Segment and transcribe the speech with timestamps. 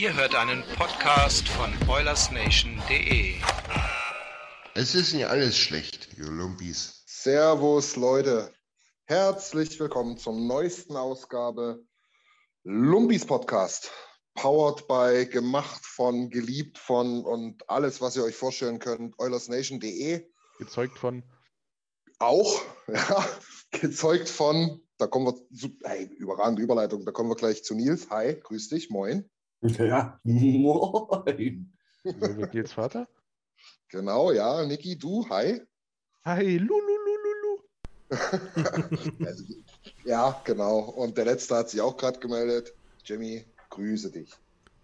[0.00, 3.34] Ihr hört einen Podcast von OilersNation.de.
[4.74, 7.02] Es ist nicht alles schlecht, ihr Lumpis.
[7.04, 8.54] Servus, Leute.
[9.06, 11.84] Herzlich willkommen zur neuesten Ausgabe
[12.62, 13.90] Lumpis Podcast.
[14.34, 19.18] Powered by, gemacht von, geliebt von und alles, was ihr euch vorstellen könnt.
[19.18, 20.30] OilersNation.de.
[20.58, 21.24] Gezeugt von.
[22.20, 23.28] Auch, ja,
[23.72, 28.10] gezeugt von, da kommen wir, zu, hey, überragende Überleitung, da kommen wir gleich zu Nils.
[28.10, 29.28] Hi, grüß dich, moin.
[29.62, 31.72] Ja, moin.
[32.04, 33.08] Mit geht's, Vater?
[33.88, 35.60] Genau, ja, Niki, du, hi.
[36.24, 37.62] Hi, Lululululu.
[39.26, 39.44] also,
[40.04, 40.78] ja, genau.
[40.78, 42.72] Und der letzte hat sich auch gerade gemeldet.
[43.04, 44.30] Jimmy, grüße dich.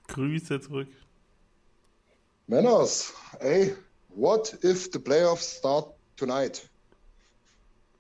[0.08, 0.88] Grüße zurück.
[2.46, 3.74] Männers, ey,
[4.08, 6.68] what if the playoffs start tonight?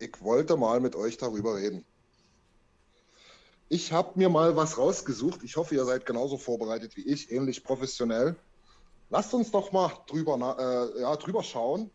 [0.00, 1.84] Ich wollte mal mit euch darüber reden.
[3.68, 5.42] Ich habe mir mal was rausgesucht.
[5.42, 8.36] Ich hoffe, ihr seid genauso vorbereitet wie ich, ähnlich professionell.
[9.10, 11.90] Lasst uns doch mal drüber, äh, ja, drüber schauen,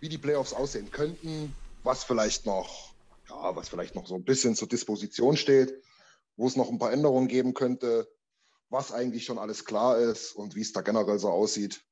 [0.00, 2.94] wie die Playoffs aussehen könnten, was vielleicht noch,
[3.28, 5.74] ja, was vielleicht noch so ein bisschen zur Disposition steht,
[6.36, 8.08] wo es noch ein paar Änderungen geben könnte,
[8.68, 11.82] was eigentlich schon alles klar ist und wie es da generell so aussieht.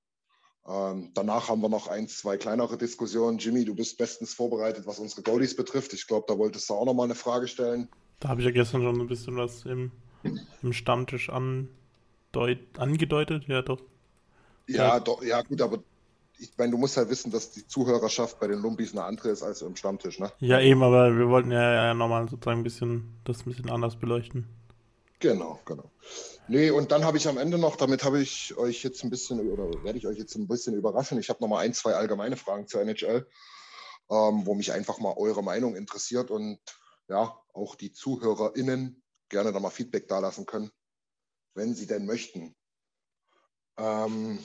[0.67, 3.39] Ähm, danach haben wir noch ein, zwei kleinere Diskussionen.
[3.39, 5.93] Jimmy, du bist bestens vorbereitet, was unsere Goalies betrifft.
[5.93, 7.89] Ich glaube, da wolltest du auch noch mal eine Frage stellen.
[8.20, 9.91] Da habe ich ja gestern schon ein bisschen was im,
[10.62, 13.44] im Stammtisch andeut, angedeutet.
[13.48, 13.81] Ja, doch.
[14.69, 15.00] Ja, Ja.
[15.00, 15.82] doch, ja gut, aber
[16.38, 19.42] ich meine, du musst halt wissen, dass die Zuhörerschaft bei den Lumpis eine andere ist
[19.42, 20.32] als im Stammtisch, ne?
[20.38, 23.97] Ja, eben, aber wir wollten ja, ja nochmal sozusagen ein bisschen das ein bisschen anders
[23.97, 24.47] beleuchten.
[25.19, 25.91] Genau, genau.
[26.48, 29.50] Nee, und dann habe ich am Ende noch, damit habe ich euch jetzt ein bisschen
[29.50, 31.19] oder werde ich euch jetzt ein bisschen überraschen.
[31.19, 33.26] Ich habe noch mal ein, zwei allgemeine Fragen zur NHL,
[34.10, 36.58] ähm, wo mich einfach mal eure Meinung interessiert und
[37.10, 40.71] ja, auch die ZuhörerInnen gerne da mal Feedback dalassen können,
[41.54, 42.54] wenn sie denn möchten.
[43.76, 44.38] Ähm,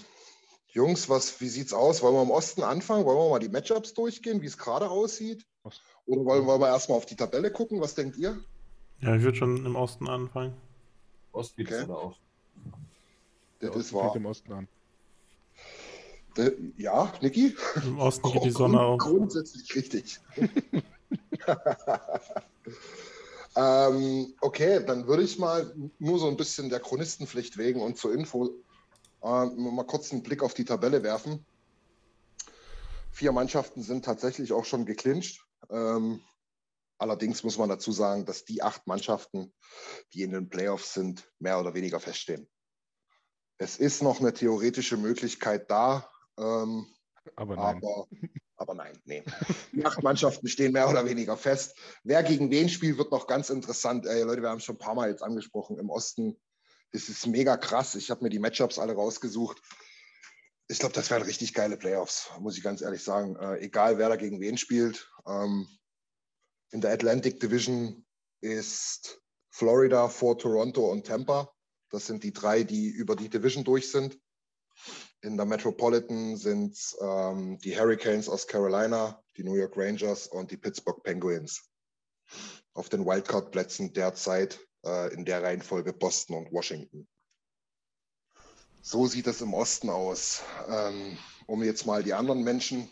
[0.70, 2.02] Jungs, was, wie sieht's aus?
[2.02, 3.06] Wollen wir im Osten anfangen?
[3.06, 5.46] Wollen wir mal die Matchups durchgehen, wie es gerade aussieht?
[6.06, 7.80] Oder wollen, wollen wir erstmal auf die Tabelle gucken?
[7.82, 8.44] Was denkt ihr?
[9.00, 10.60] Ja, ich würde schon im Osten anfangen.
[11.34, 11.84] Ost geht Okay.
[11.84, 12.16] es auf.
[13.60, 14.16] Das Der ist Osten fängt wahr.
[14.16, 14.68] im Osten an.
[16.38, 17.56] D- Ja, Niki?
[17.84, 19.00] Im Osten geht die Sonne auf.
[19.00, 20.20] Grundsätzlich richtig.
[23.56, 28.14] ähm, okay, dann würde ich mal nur so ein bisschen der Chronistenpflicht wegen und zur
[28.14, 28.50] Info
[29.24, 31.46] ähm, mal kurz einen Blick auf die Tabelle werfen.
[33.12, 35.46] Vier Mannschaften sind tatsächlich auch schon geclincht.
[35.70, 36.22] Ähm,
[36.98, 39.54] allerdings muss man dazu sagen, dass die acht Mannschaften,
[40.14, 42.48] die in den Playoffs sind, mehr oder weniger feststehen.
[43.58, 46.88] Es ist noch eine theoretische Möglichkeit da, ähm,
[47.36, 47.78] Aber nein.
[47.78, 48.08] aber,
[48.58, 49.24] aber nein, nee.
[49.72, 51.78] Die acht Mannschaften stehen mehr oder weniger fest.
[52.04, 54.06] Wer gegen wen spielt, wird noch ganz interessant.
[54.06, 55.78] Ey, Leute, wir haben es schon ein paar Mal jetzt angesprochen.
[55.80, 56.40] Im Osten
[56.92, 57.96] ist es mega krass.
[57.96, 59.62] Ich habe mir die Matchups alle rausgesucht.
[60.68, 63.36] Ich glaube, das werden richtig geile Playoffs, muss ich ganz ehrlich sagen.
[63.36, 65.12] Äh, egal, wer da gegen wen spielt.
[65.28, 65.68] Ähm,
[66.72, 68.06] in der Atlantic Division
[68.42, 69.22] ist
[69.52, 71.52] Florida vor Toronto und Tampa.
[71.90, 74.20] Das sind die drei, die über die Division durch sind.
[75.22, 80.52] In der Metropolitan sind es ähm, die Hurricanes aus Carolina, die New York Rangers und
[80.52, 81.64] die Pittsburgh Penguins.
[82.74, 87.08] Auf den Wildcard-Plätzen derzeit äh, in der Reihenfolge Boston und Washington.
[88.82, 90.44] So sieht es im Osten aus.
[90.70, 91.18] Ähm,
[91.48, 92.88] um jetzt mal die anderen Menschen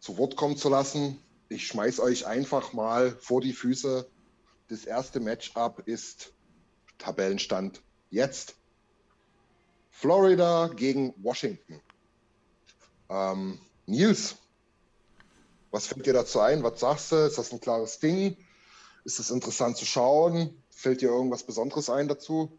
[0.00, 4.10] zu Wort kommen zu lassen, ich schmeiß euch einfach mal vor die Füße.
[4.68, 6.34] Das erste Matchup ist
[6.98, 8.56] Tabellenstand jetzt.
[9.98, 11.80] Florida gegen Washington.
[13.08, 14.36] Ähm, Nils,
[15.70, 16.62] was fällt dir dazu ein?
[16.62, 17.16] Was sagst du?
[17.16, 18.36] Ist das ein klares Ding?
[19.04, 20.62] Ist es interessant zu schauen?
[20.68, 22.58] Fällt dir irgendwas Besonderes ein dazu?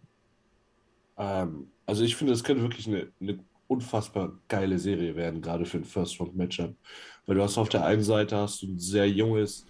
[1.18, 3.38] Ähm, also ich finde, es könnte wirklich eine, eine
[3.68, 6.76] unfassbar geile Serie werden, gerade für ein First-Round-Matchup.
[7.28, 9.64] Weil du hast auf der einen Seite hast du ein sehr junges,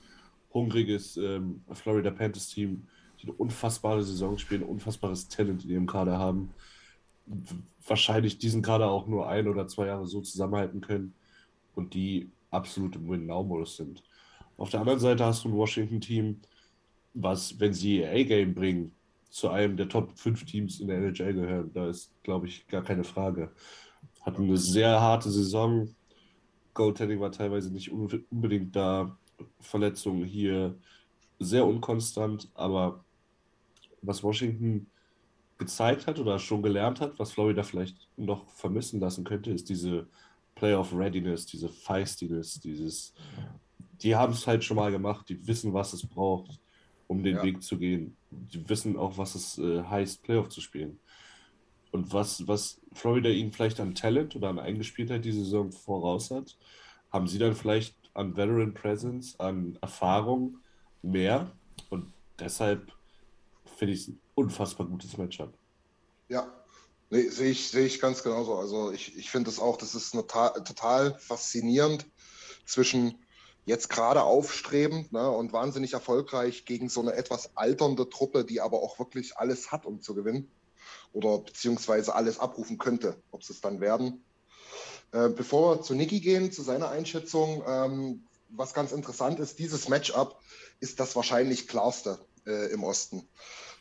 [0.53, 2.87] hungriges ähm, Florida Panthers-Team,
[3.19, 6.53] die eine unfassbare Saison spielen, ein unfassbares Talent in ihrem Kader haben.
[7.85, 11.13] Wahrscheinlich diesen Kader auch nur ein oder zwei Jahre so zusammenhalten können
[11.75, 14.03] und die absolut im Win-Now-Modus sind.
[14.57, 16.41] Auf der anderen Seite hast du ein Washington-Team,
[17.13, 18.91] was, wenn sie ihr A-Game bringen,
[19.29, 21.71] zu einem der Top 5 Teams in der NHL gehören.
[21.73, 23.51] Da ist, glaube ich, gar keine Frage.
[24.21, 25.93] Hatten eine sehr harte Saison.
[26.73, 29.17] Goaltending war teilweise nicht unbedingt da.
[29.59, 30.75] Verletzungen hier
[31.39, 33.03] sehr unkonstant, aber
[34.01, 34.87] was Washington
[35.57, 40.07] gezeigt hat oder schon gelernt hat, was Florida vielleicht noch vermissen lassen könnte, ist diese
[40.55, 43.13] Playoff Readiness, diese Feistiness, dieses,
[44.01, 46.59] die haben es halt schon mal gemacht, die wissen, was es braucht,
[47.07, 47.43] um den Ja.
[47.43, 48.15] Weg zu gehen.
[48.31, 50.99] Die wissen auch, was es äh, heißt, Playoff zu spielen.
[51.91, 56.57] Und was, was Florida ihnen vielleicht an Talent oder an Eingespieltheit diese Saison voraus hat,
[57.11, 60.57] haben sie dann vielleicht an Veteran Presence, an Erfahrung
[61.01, 61.51] mehr.
[61.89, 62.91] Und deshalb
[63.77, 65.53] finde ich es unfassbar gutes Matchup.
[66.29, 66.53] Ja,
[67.09, 68.55] nee, sehe ich, sehe ich ganz genauso.
[68.55, 72.05] Also ich, ich finde es auch, das ist total faszinierend
[72.65, 73.15] zwischen
[73.65, 78.81] jetzt gerade aufstrebend ne, und wahnsinnig erfolgreich gegen so eine etwas alternde Truppe, die aber
[78.81, 80.49] auch wirklich alles hat, um zu gewinnen.
[81.13, 84.23] Oder beziehungsweise alles abrufen könnte, ob sie es dann werden.
[85.11, 89.89] Äh, bevor wir zu Niki gehen, zu seiner Einschätzung, ähm, was ganz interessant ist, dieses
[89.89, 90.39] Matchup
[90.79, 93.27] ist das wahrscheinlich klarste äh, im Osten.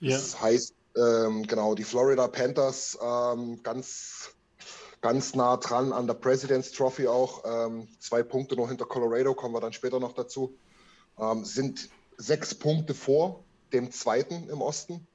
[0.01, 0.17] Ja.
[0.17, 4.31] Das heißt, ähm, genau, die Florida Panthers ähm, ganz,
[5.01, 7.45] ganz nah dran an der President's Trophy auch.
[7.45, 10.59] Ähm, zwei Punkte noch hinter Colorado, kommen wir dann später noch dazu.
[11.19, 15.07] Ähm, sind sechs Punkte vor dem zweiten im Osten.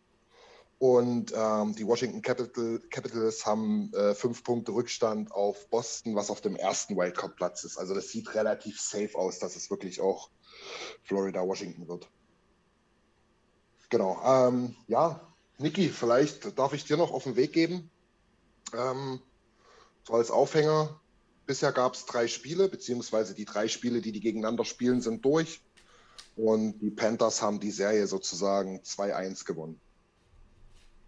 [0.78, 6.42] Und ähm, die Washington Capital, Capitals haben äh, fünf Punkte Rückstand auf Boston, was auf
[6.42, 7.78] dem ersten Wildcard-Platz ist.
[7.78, 10.32] Also das sieht relativ safe aus, dass es wirklich auch
[11.04, 12.10] Florida-Washington wird.
[13.92, 14.20] Genau.
[14.26, 15.22] Ähm, ja,
[15.60, 17.92] Niki, vielleicht darf ich dir noch auf den Weg geben.
[18.74, 19.20] Ähm,
[20.04, 21.00] so als Aufhänger.
[21.46, 25.62] Bisher gab es drei Spiele, beziehungsweise die drei Spiele, die die gegeneinander spielen, sind durch.
[26.38, 29.80] Und die Panthers haben die Serie sozusagen 2-1 gewonnen.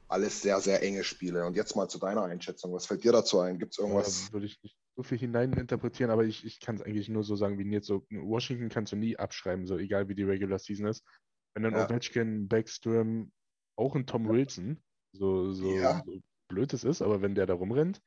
[0.09, 1.45] Alles sehr, sehr enge Spiele.
[1.45, 2.73] Und jetzt mal zu deiner Einschätzung.
[2.73, 3.57] Was fällt dir dazu ein?
[3.57, 4.25] Gibt es irgendwas?
[4.27, 7.37] Da würde ich nicht so viel hineininterpretieren, aber ich, ich kann es eigentlich nur so
[7.37, 7.87] sagen wie Nils.
[7.87, 11.05] So, Washington kannst du nie abschreiben, so egal wie die Regular Season ist.
[11.53, 11.85] Wenn dann Ja.
[11.85, 13.31] Ovechkin, Backstrom,
[13.75, 14.81] auch ein Tom Wilson,
[15.13, 16.01] so, so, Ja.
[16.05, 18.01] so blöd es ist, aber wenn der da rumrennt,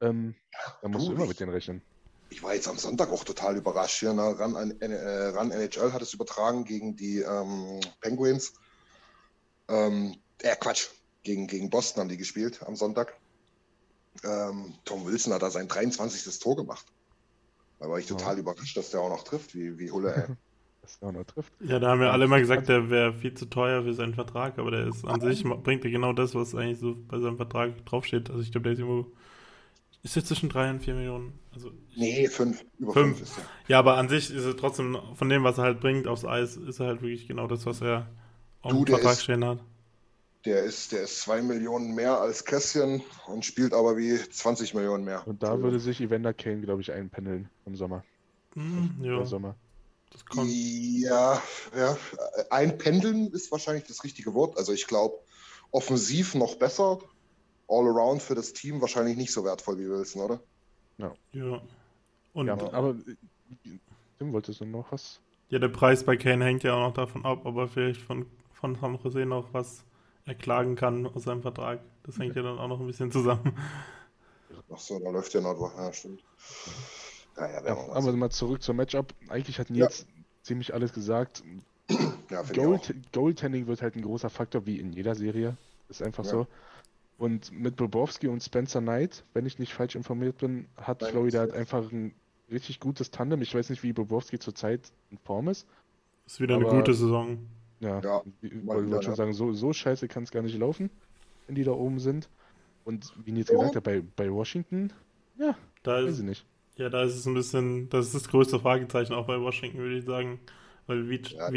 [0.00, 0.34] ähm,
[0.82, 1.82] dann musst du, immer ich- mit denen rechnen.
[2.30, 4.00] Ich war jetzt am Sonntag auch total überrascht.
[4.00, 4.22] Hier, ne?
[4.36, 8.54] Run, an- äh, Run NHL hat es übertragen gegen die ähm, Penguins.
[9.68, 10.88] Ähm, äh, Quatsch,
[11.22, 13.16] gegen, gegen Boston haben die gespielt am Sonntag.
[14.24, 16.38] Ähm, Tom Wilson hat da sein 23.
[16.40, 16.86] Tor gemacht.
[17.78, 18.16] Da war ich Ja.
[18.16, 20.14] total überrascht, dass der auch noch trifft, wie, wie Hulle.
[20.84, 21.50] Dass der auch noch trifft.
[21.60, 23.94] Ja, da haben ja Ja, alle immer das- gesagt, der wäre viel zu teuer für
[23.94, 27.18] seinen Vertrag, aber der ist an sich, bringt er genau das, was eigentlich so bei
[27.20, 28.28] seinem Vertrag draufsteht.
[28.28, 29.10] Also ich glaube, der ist irgendwo,
[30.02, 31.32] ist jetzt zwischen 3 und 4 Millionen.
[31.54, 32.62] Also Nee, fünf.
[32.78, 33.16] Über Fünf.
[33.16, 33.44] fünf, ist er.
[33.68, 36.56] Ja, aber an sich ist er trotzdem, von dem, was er halt bringt aufs Eis,
[36.56, 38.06] ist er halt wirklich genau das, was er
[38.60, 39.60] auf dem Vertrag ist- stehen hat.
[40.44, 45.04] Der ist, der ist zwei Millionen mehr als Kässchen und spielt aber wie 20 Millionen
[45.06, 45.26] mehr.
[45.26, 48.04] Und da würde sich Evander Kane, glaube ich, einpendeln im Sommer.
[48.52, 49.54] Hm, ja, Im Sommer.
[50.14, 50.48] Das kommt.
[50.50, 51.42] Ja,
[51.76, 51.98] ja,
[52.48, 54.56] einpendeln ist wahrscheinlich das richtige Wort.
[54.56, 55.18] Also ich glaube,
[55.72, 57.00] offensiv noch besser,
[57.66, 60.40] all around für das Team wahrscheinlich nicht so wertvoll wie Wilson, oder?
[60.98, 61.60] Ja.
[62.32, 62.72] Und Ja, ja.
[62.72, 62.94] aber
[64.18, 65.20] Tim, wolltest du noch was?
[65.50, 68.76] der Preis bei Kane hängt ja auch noch davon ab, ob er vielleicht von, von
[68.76, 69.84] San Jose noch was
[70.26, 71.80] erklagen kann aus seinem Vertrag.
[72.04, 73.56] Das hängt ja dann auch noch ein bisschen zusammen.
[74.72, 75.74] Ach so, da läuft ja noch was.
[75.76, 76.22] Ja, stimmt.
[77.36, 79.14] Ja, ja, Ja, aber mal zurück zum Matchup.
[79.28, 80.06] Eigentlich hat Nils
[80.42, 81.42] ziemlich alles gesagt.
[82.30, 82.42] ja.
[82.42, 82.80] Goal
[83.12, 85.56] Goaltending wird halt ein großer Faktor, wie in jeder Serie.
[85.88, 86.30] Ist einfach Ja.
[86.30, 86.46] so.
[87.16, 91.40] Und mit Bobrovsky und Spencer Knight, wenn ich nicht falsch informiert bin, hat Nein, Florida
[91.40, 92.12] halt einfach ein
[92.50, 93.40] richtig gutes Tandem.
[93.42, 95.66] Ich weiß nicht, wie Bobrovsky zurzeit in Form ist.
[96.26, 97.38] Ist wieder eine gute Saison.
[97.80, 99.16] Ja, Ja, ich wollte schon ja.
[99.16, 100.90] sagen, so, so scheiße kann es gar nicht laufen,
[101.46, 102.28] wenn die da oben sind.
[102.84, 104.92] Und wie Nils gesagt hat, bei, bei Washington,
[105.38, 106.46] ja, Da weiß ist, ich nicht.
[106.76, 109.98] Ja, da ist es ein bisschen, das ist das größte Fragezeichen auch bei Washington, würde
[109.98, 110.40] ich sagen.
[110.86, 111.50] Weil Vit, Ja,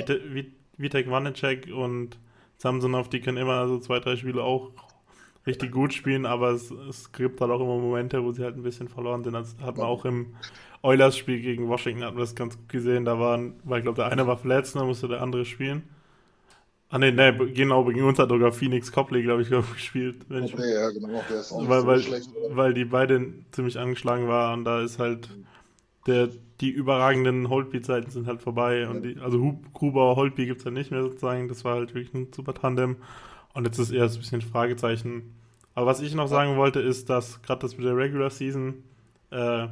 [0.78, 2.20] Vitek Vanecek und
[2.58, 4.72] Samsonov, die können immer so zwei, drei Spiele auch
[5.46, 8.64] richtig gut spielen, aber es, es gibt halt auch immer Momente, wo sie halt ein
[8.64, 9.34] bisschen verloren sind.
[9.34, 10.36] Das hat man auch im
[10.84, 13.06] Oilers-Spiel gegen Washington, hat man das ganz gut gesehen.
[13.06, 15.84] Da waren, weil ich glaube, der eine war verletzt, dann musste der andere spielen.
[16.90, 20.26] Ah ne, ne, genau, gegen uns hat sogar Phoenix Copley, glaube ich, gespielt.
[20.30, 22.30] Wenn Okay, ich, ja, genau, der ist auch weil, so weil, schlecht.
[22.50, 24.64] weil die beide ziemlich angeschlagen waren.
[24.64, 25.30] Da ist halt
[26.08, 26.30] der,
[26.62, 28.88] die überragenden Holtby-Zeiten sind halt vorbei.
[28.90, 31.48] Und die, also Hub, Gruber, Holtby gibt es halt nicht mehr sozusagen.
[31.50, 32.98] Das war halt wirklich ein super Tandem.
[33.54, 35.36] Und jetzt ist eher so ein bisschen Fragezeichen.
[35.76, 38.84] Aber was ich noch sagen wollte, ist, dass gerade das mit der Regular Season,
[39.32, 39.68] äh,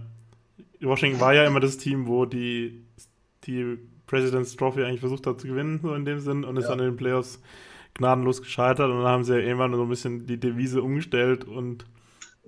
[0.81, 2.83] Washington war ja immer das Team, wo die,
[3.45, 6.69] die President's Trophy eigentlich versucht hat zu gewinnen, so in dem Sinn, und ist Ja.
[6.71, 7.41] dann in den Playoffs
[7.95, 8.89] gnadenlos gescheitert.
[8.89, 11.85] Und dann haben sie ja irgendwann so ein bisschen die Devise umgestellt und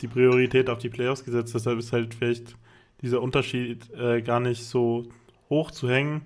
[0.02, 1.56] die Priorität auf die Playoffs gesetzt.
[1.56, 2.56] Deshalb ist halt vielleicht
[3.02, 5.06] dieser Unterschied äh, gar nicht so
[5.50, 6.22] hoch zu hängen.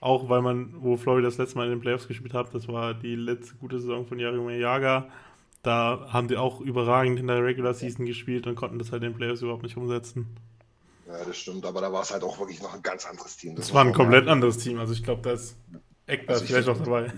[0.00, 2.94] Auch weil man, wo Florida das letzte Mal in den Playoffs gespielt hat, das war
[2.94, 5.08] die letzte gute Saison von Jaromir Jager.
[5.62, 9.10] Da haben die auch überragend in der Regular Season gespielt und konnten das halt in
[9.10, 10.26] den Playoffs überhaupt nicht umsetzen.
[11.12, 13.56] Ja, das stimmt, aber da war es halt auch wirklich noch ein ganz anderes Team.
[13.56, 14.32] Das muss war ein man komplett sagen.
[14.32, 14.78] anderes Team.
[14.78, 15.56] Also ich glaube, da ist
[16.06, 17.12] Eckbert Also ich vielleicht auch dabei.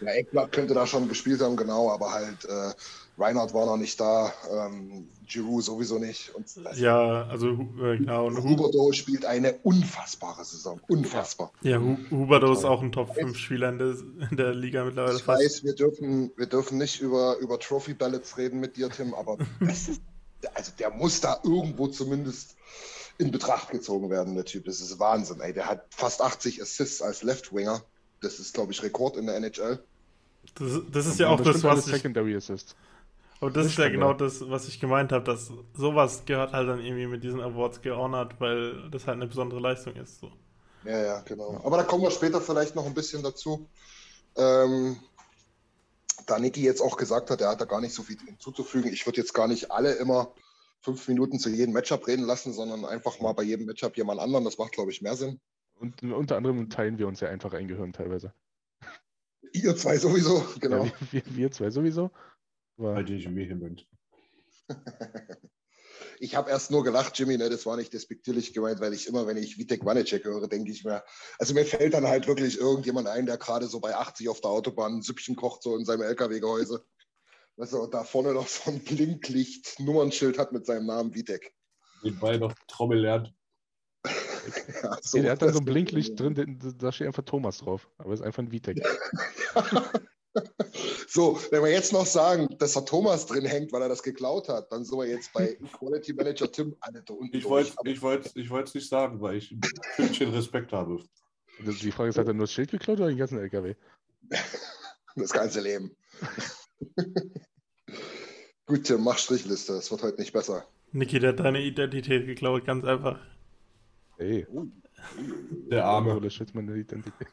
[0.00, 2.72] Ja, Eckblatt könnte da schon gespielt haben, genau, aber halt äh,
[3.18, 6.34] Reinhardt war noch nicht da, ähm, Giroud sowieso nicht.
[6.34, 7.50] Und das- Ja, also
[7.80, 8.26] äh, genau.
[8.26, 10.80] Und Hu Huberto spielt eine unfassbare Saison.
[10.88, 11.52] Unfassbar.
[11.62, 13.94] ja, Hu Huberto ist auch ein Top-5-Spieler in der,
[14.30, 15.40] in der Liga mittlerweile Ich fast.
[15.44, 19.38] weiß, wir dürfen, wir dürfen nicht über, über Trophy Ballots reden mit dir, Tim, aber
[19.60, 20.02] das ist,
[20.54, 22.56] also der muss da irgendwo zumindest
[23.18, 24.64] in Betracht gezogen werden, der Typ.
[24.64, 25.52] Das ist Wahnsinn, ey.
[25.52, 27.82] Der hat fast 80 Assists als Left Winger.
[28.20, 29.82] Das ist, glaube ich, Rekord in der NHL.
[30.54, 32.74] Das, das ist ja auch das, was ich, Secondary Assist.
[33.40, 36.68] aber das Das ist ja genau das, was ich gemeint habe, dass sowas gehört halt
[36.68, 40.20] dann irgendwie mit diesen Awards gehonored, weil das halt eine besondere Leistung ist.
[40.20, 40.32] So.
[40.84, 41.60] Ja, ja, genau.
[41.64, 43.68] Aber da kommen wir später vielleicht noch ein bisschen dazu.
[44.36, 44.96] Ähm,
[46.32, 48.90] da Niki jetzt auch gesagt hat, er hat da gar nicht so viel hinzuzufügen.
[48.90, 50.34] Ich würde jetzt gar nicht alle immer
[50.80, 54.44] fünf Minuten zu jedem Matchup reden lassen, sondern einfach mal bei jedem Matchup jemand anderen.
[54.44, 55.40] Das macht, glaube ich, mehr Sinn.
[55.74, 58.32] Und unter anderem teilen wir uns ja einfach ein Gehirn teilweise.
[59.52, 60.84] Ihr zwei sowieso, genau.
[60.86, 62.10] Ja, wir, wir, wir zwei sowieso.
[62.78, 63.86] Halte ich vehement.
[66.22, 69.26] Ich habe erst nur gelacht, Jimmy, ne, das war nicht despektierlich gemeint, weil ich immer,
[69.26, 71.02] wenn ich Vitek Vanecek höre, denke ich mir,
[71.40, 74.52] also mir fällt dann halt wirklich irgendjemand ein, der gerade so bei 80 auf der
[74.52, 76.86] Autobahn ein Süppchen kocht, so in seinem LKW-Gehäuse.
[77.56, 81.52] Weißt du, und da vorne noch so ein Blinklicht-Nummernschild hat mit seinem Namen Vitek.
[82.02, 83.34] Nebenbei noch Trommel lernt.
[84.82, 86.34] Ja, so, der hat dann so ein Blinklicht drin,
[86.78, 87.88] da- steht einfach Thomas drauf.
[87.98, 88.80] Aber ist einfach ein VTEC.
[91.08, 94.48] So, wenn wir jetzt noch sagen, dass da Thomas drin hängt, weil er das geklaut
[94.48, 97.90] hat, dann sind wir jetzt bei Quality Manager Tim alle da unten Ich wollte Aber-
[97.90, 99.60] ich wollte, ich wollte es nicht sagen, weil ich ein
[99.96, 101.02] Fünkchen Respekt habe.
[101.60, 103.74] Die Frage ist, hat er nur das Schild geklaut oder den ganzen LKW?
[105.14, 105.94] Das ganze Leben.
[108.66, 109.74] Gut, Tim, mach Strichliste.
[109.74, 110.64] Es wird heute nicht besser.
[110.92, 113.20] Niki, der hat deine Identität geklaut, ganz einfach.
[114.16, 114.46] Hey,
[115.70, 116.16] Der Arme.
[116.16, 117.28] oder schützt meine Identität?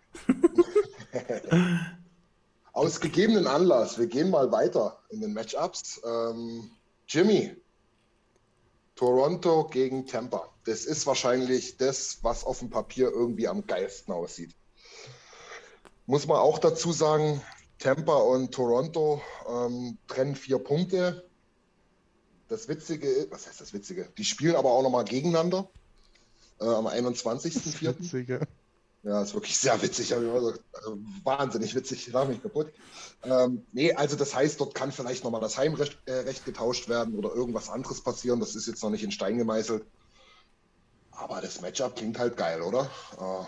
[2.73, 6.01] Aus gegebenen Anlass, wir gehen mal weiter in den Matchups.
[6.05, 6.71] Ähm,
[7.07, 7.55] Jimmy,
[8.95, 10.49] Toronto gegen Tampa.
[10.65, 14.55] Das ist wahrscheinlich das, was auf dem Papier irgendwie am geilsten aussieht.
[16.05, 17.41] Muss man auch dazu sagen,
[17.79, 21.27] Tampa und Toronto ähm, trennen vier Punkte.
[22.49, 24.09] Das Witzige, ist- was heißt das Witzige?
[24.17, 25.69] Die spielen aber auch nochmal gegeneinander
[26.59, 28.41] äh, am 21.04.
[29.03, 30.11] Ja, ist wirklich sehr witzig.
[30.11, 30.33] ich immer
[30.73, 32.73] Also wahnsinnig witzig, ich mich kaputt.
[33.23, 37.15] Ähm, nee, also das heißt, dort kann vielleicht nochmal das Heimrecht äh, Recht getauscht werden
[37.15, 38.39] oder irgendwas anderes passieren.
[38.41, 39.85] Das ist jetzt noch nicht in Stein gemeißelt.
[41.11, 42.89] Aber das Matchup klingt halt geil, oder?
[43.19, 43.45] Äh,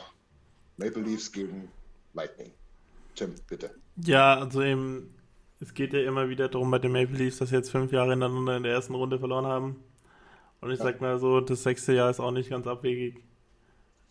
[0.78, 1.72] Maple Leafs gegen
[2.14, 2.54] Lightning.
[3.16, 3.82] Tim, bitte.
[3.96, 5.16] Ja, also eben,
[5.60, 8.12] es geht ja immer wieder darum bei den Maple Leafs, dass sie jetzt fünf Jahre
[8.12, 9.84] hintereinander in der ersten Runde verloren haben.
[10.62, 10.86] Und ich Ja.
[10.86, 13.24] sag mal so, das sechste Jahr ist auch nicht ganz abwegig.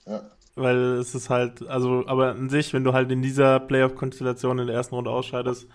[0.06, 0.30] Ja.
[0.56, 4.66] Weil es ist halt, also, aber an sich, wenn du halt in dieser Playoff-Konstellation in
[4.66, 5.68] der ersten Runde ausscheidest,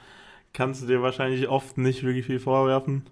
[0.53, 3.03] kannst du dir wahrscheinlich oft nicht wirklich viel vorwerfen.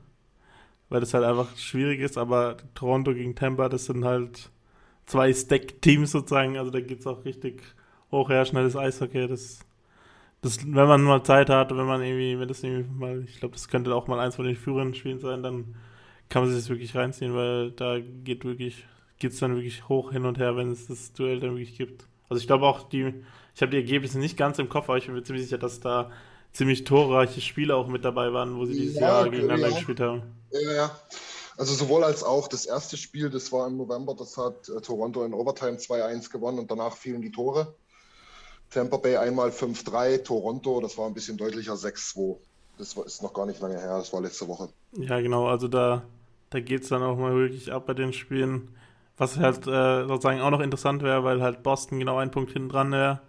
[0.89, 4.51] Weil das halt einfach schwierig ist, aber Toronto gegen Tampa, das sind halt
[5.05, 7.61] zwei Stack-Teams sozusagen, also da geht's auch richtig
[8.11, 9.59] hoch her, schnelles Eishockey, das,
[10.41, 13.53] das, wenn man mal Zeit hat, wenn man irgendwie, wenn das irgendwie mal, ich glaube,
[13.53, 15.75] das könnte auch mal eins von den führenden Spielen sein, dann
[16.29, 18.85] kann man sich das wirklich reinziehen, weil da geht wirklich,
[19.23, 22.05] geht's dann wirklich hoch hin und her, wenn es das Duell dann wirklich gibt.
[22.27, 23.13] Also ich glaube auch die,
[23.55, 25.79] ich habe die Ergebnisse nicht ganz im Kopf, aber ich bin mir ziemlich sicher, dass
[25.79, 26.11] da
[26.51, 29.73] ziemlich torreiche Spiele auch mit dabei waren, wo sie dieses Ja, Jahr gegeneinander ja.
[29.75, 30.23] gespielt haben.
[30.51, 30.99] Ja, ja.
[31.57, 35.23] Also sowohl als auch das erste Spiel, das war im November, das hat äh, Toronto
[35.23, 37.75] in Overtime 2-1 gewonnen und danach fielen die Tore.
[38.69, 42.39] Tampa Bay einmal 5-3, Toronto, das war ein bisschen deutlicher 6-2.
[42.77, 44.69] Das war, ist noch gar nicht lange her, das war letzte Woche.
[44.93, 46.03] Ja, genau, also da,
[46.49, 48.75] da geht es dann auch mal wirklich ab bei den Spielen.
[49.17, 52.69] Was halt äh, sozusagen auch noch interessant wäre, weil halt Boston genau einen Punkt hinten
[52.69, 53.21] dran wäre.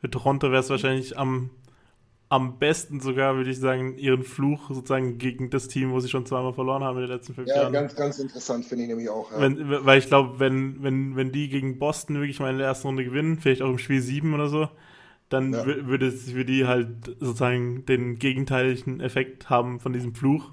[0.00, 1.50] Für Toronto wäre es wahrscheinlich am
[2.28, 6.24] am besten sogar, würde ich sagen, ihren Fluch sozusagen gegen das Team, wo sie schon
[6.24, 7.74] zweimal verloren haben in den letzten fünf Ja, Jahren.
[7.74, 9.30] ganz, ganz interessant finde ich nämlich auch.
[9.30, 9.40] Ja.
[9.40, 12.88] Wenn, weil ich glaube, wenn, wenn, wenn die gegen Boston wirklich mal in der ersten
[12.88, 14.68] Runde gewinnen, vielleicht auch im Spiel 7 oder so,
[15.28, 15.62] dann Ja.
[15.62, 16.88] wü- würde es für die halt
[17.20, 20.52] sozusagen den gegenteiligen Effekt haben von diesem Fluch.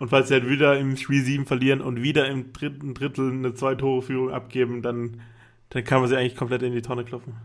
[0.00, 3.54] Und falls sie halt wieder im Spiel 7 verlieren und wieder im dritten Drittel eine
[3.54, 5.20] Zwei-Tore-Führung abgeben, dann,
[5.68, 7.36] dann kann man sie eigentlich komplett in die Tonne klopfen.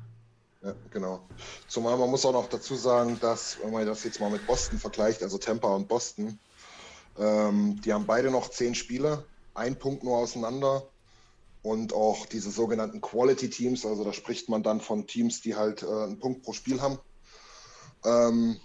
[0.64, 1.28] Ja, genau.
[1.68, 4.80] Zumal man muss auch noch dazu sagen, dass, wenn man das jetzt mal mit Boston
[4.80, 6.40] vergleicht, also Tampa und Boston,
[7.20, 10.84] ähm, die haben beide noch zehn Spiele, ein Punkt nur auseinander
[11.62, 15.84] und auch diese sogenannten Quality Teams, also da spricht man dann von Teams, die halt
[15.84, 17.00] äh, einen Punkt pro Spiel haben,
[18.06, 18.56] ähm,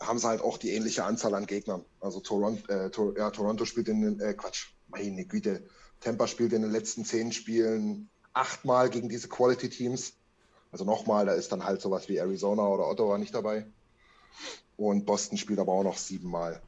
[0.00, 1.84] haben sie halt auch die ähnliche Anzahl an Gegnern.
[2.00, 5.66] Also Toronto, äh, Tor ja, Toronto spielt in den, äh, Quatsch, meine Güte,
[6.00, 10.14] Tampa spielt in den letzten zehn Spielen achtmal gegen diese Quality Teams.
[10.70, 13.72] Also nochmal, da ist dann halt sowas wie Arizona oder Ottawa nicht dabei.
[14.76, 16.62] Und Boston spielt aber auch noch siebenmal.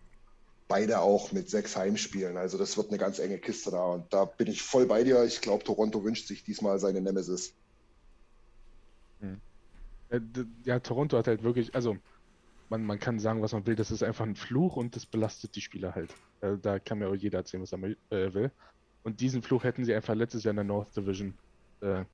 [0.67, 2.37] Beide auch mit sechs Heimspielen.
[2.39, 3.85] Also das wird eine ganz enge Kiste da.
[3.85, 5.25] Und da bin ich voll bei dir.
[5.25, 7.55] Ich glaube, Toronto wünscht sich diesmal seine Nemesis.
[10.09, 11.97] Äh, d- Ja, Toronto hat halt wirklich, also
[12.69, 15.55] man, man kann sagen, was man will, das ist einfach ein Fluch und das belastet
[15.57, 16.15] die Spieler halt.
[16.41, 18.53] Äh, Da kann mir auch jeder erzählen, was er äh, will.
[19.03, 21.35] Und diesen Fluch hätten sie einfach letztes Jahr in der North Division
[21.81, 22.05] äh,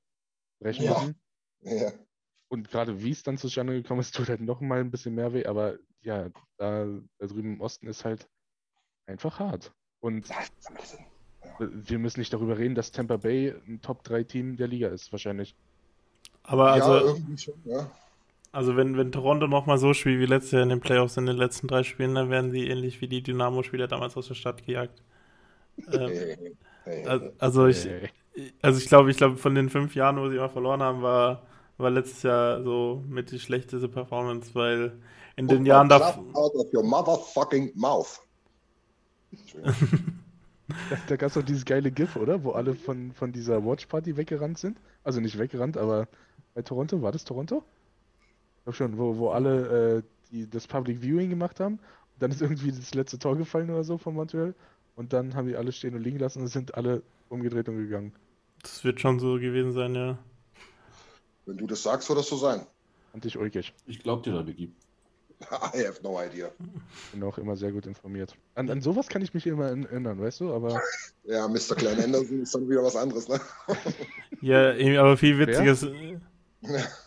[0.61, 0.99] brechen Ja.
[1.01, 1.21] müssen.
[1.63, 1.93] Ja,
[2.49, 5.33] Und gerade wie es dann zustande gekommen ist, tut halt noch mal ein bisschen mehr
[5.33, 6.87] weh, aber ja, da,
[7.19, 8.29] da drüben im Osten ist halt
[9.07, 9.73] einfach hart.
[10.01, 10.29] Und
[11.59, 15.57] wir müssen nicht darüber reden, dass Tampa Bay ein Top-3-Team der Liga ist, wahrscheinlich.
[16.43, 17.61] Aber ja also, irgendwie schon.
[17.65, 17.91] Ja.
[18.55, 21.37] Also wenn, wenn Toronto nochmal so spielt wie letztes Jahr in den Playoffs in den
[21.37, 25.03] letzten drei Spielen, dann werden sie ähnlich wie die Dynamo-Spieler damals aus der Stadt gejagt.
[25.93, 26.57] Ähm,
[27.39, 27.89] also ich,
[28.63, 31.43] also ich glaube, ich glaube, von den fünf Jahren, wo sie mal verloren haben, war,
[31.79, 35.01] war letztes Jahr so mit die schlechteste Performance, weil
[35.37, 36.25] in den Put Jahren davor.
[36.25, 38.21] crap out of your motherfucking mouth.
[40.89, 42.43] Da, da gab es doch dieses geile GIF, oder?
[42.43, 44.79] Wo alle von, von dieser Watch-Party weggerannt sind.
[45.03, 46.09] Also nicht weggerannt, aber
[46.55, 47.63] bei Toronto, war das Toronto?
[48.65, 51.75] Ich glaube schon, wo, wo alle äh, die, das Public Viewing gemacht haben.
[51.75, 54.55] Und dann ist irgendwie das letzte Tor gefallen oder so von Montreal.
[54.97, 58.15] Und dann haben die alle stehen und liegen lassen und sind alle umgedreht und gegangen.
[58.63, 60.19] Das wird schon so gewesen sein, ja.
[61.45, 62.67] Wenn du das sagst, wird das so sein.
[63.13, 63.75] Fand ich ulkig.
[63.87, 64.73] Ich glaub dir da, Niki.
[65.75, 66.51] I have no idea.
[67.13, 68.35] Bin auch immer sehr gut informiert.
[68.55, 70.55] An, an sowas kann ich mich immer erinnern, weißt du?
[70.55, 70.81] Aber
[71.25, 71.75] Ja, Mr.
[71.77, 73.39] Klein Anderson ist dann wieder was anderes, ne?
[74.41, 75.87] Ja, aber viel witziges.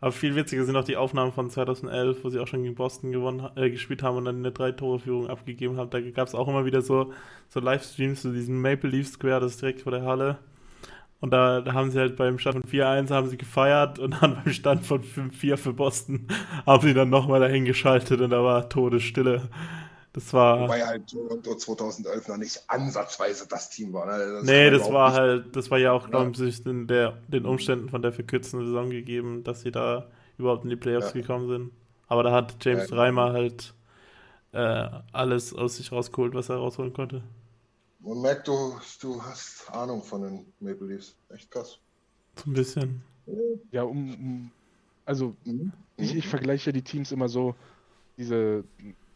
[0.00, 3.10] Aber viel witziger sind auch die Aufnahmen von 2011, wo sie auch schon gegen Boston
[3.10, 5.90] gewonnen, äh, gespielt haben und dann eine Drei-Tore-Führung abgegeben haben.
[5.90, 7.12] Da gab es auch immer wieder so,
[7.48, 10.38] so Livestreams zu diesem Maple Leaf Square, das ist direkt vor der Halle.
[11.20, 14.36] Und da, da haben sie halt beim Stand von 4-1 haben sie gefeiert und dann
[14.44, 16.28] beim Stand von 5-4 für Boston
[16.64, 19.48] haben sie dann nochmal dahin geschaltet und da war Todesstille.
[20.12, 20.60] Das war.
[20.60, 24.06] Wobei halt Toronto 2011 noch nicht ansatzweise das Team war.
[24.06, 24.32] Ne?
[24.32, 26.08] Das Nee, man das war nicht- halt, das war ja auch, Ja.
[26.24, 30.64] glaube ich, in der, den Umständen von der verkürzten Saison gegeben, dass sie da überhaupt
[30.64, 31.20] in die Playoffs Ja.
[31.20, 31.72] gekommen sind.
[32.08, 32.96] Aber da hat James Ja.
[32.96, 33.74] Reimer halt
[34.52, 37.22] äh, alles aus sich rausgeholt, was er rausholen konnte.
[38.00, 41.14] Man merkt, du, du hast Ahnung von den Maple Leafs.
[41.28, 41.78] Echt krass.
[42.36, 43.02] So ein bisschen.
[43.72, 44.50] ja, um, um
[45.04, 45.70] also Mhm.
[45.98, 47.54] ich, ich vergleiche die Teams immer so,
[48.16, 48.64] diese,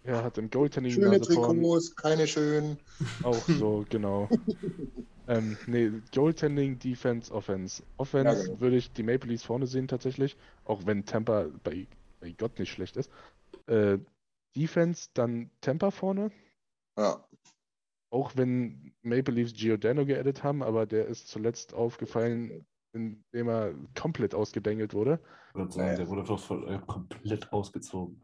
[0.04, 1.20] er hat im Goaltending Schöne.
[1.20, 2.78] Trikots, keine schönen.
[3.22, 4.28] Auch so, genau.
[5.28, 7.82] ähm, nee, Goaltending, Defense, Offense.
[7.96, 8.60] Offense Ja, genau.
[8.60, 11.86] würde ich die Maple Leafs vorne sehen tatsächlich, auch wenn Tampa bei,
[12.20, 13.10] bei Gott nicht schlecht ist.
[13.66, 13.98] Äh,
[14.56, 16.30] Defense, dann Tampa vorne,
[16.98, 17.24] Ja,
[18.12, 24.34] auch wenn Maple Leafs Giordano geaddet haben, aber der ist zuletzt aufgefallen, indem er komplett
[24.34, 25.18] ausgedengelt wurde.
[25.48, 28.22] Ich würde sagen, der wurde doch voll, äh, komplett ausgezogen.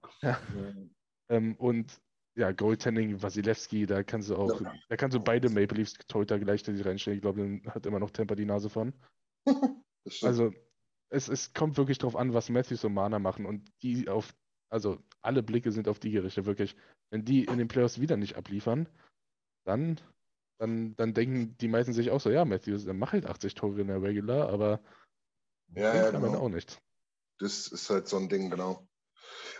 [1.28, 2.00] Ähm, und
[2.36, 6.86] ja, Goaltending, Wasilewski, da kannst du auch, da kannst du beide Maple Leafs Torhüter gleichzeitig
[6.86, 7.16] reinstellen.
[7.16, 8.92] Ich glaube, dann hat immer noch Tampa die Nase von.
[10.22, 10.54] Also,
[11.10, 13.44] es, es kommt wirklich drauf an, was Matthews und Mana machen.
[13.44, 14.34] Und die auf,
[14.70, 16.76] also alle Blicke sind auf die gerichtet, wirklich.
[17.10, 18.88] Wenn die in den Playoffs wieder nicht abliefern,
[19.66, 20.00] dann,
[20.58, 23.82] dann, dann denken die meisten sich auch so, ja, Matthews, der macht halt 80 Tore
[23.82, 24.80] in der Regular, aber
[25.74, 26.38] ja, ja, genau.
[26.38, 26.80] auch nicht.
[27.38, 28.87] Das ist halt so ein Ding, genau.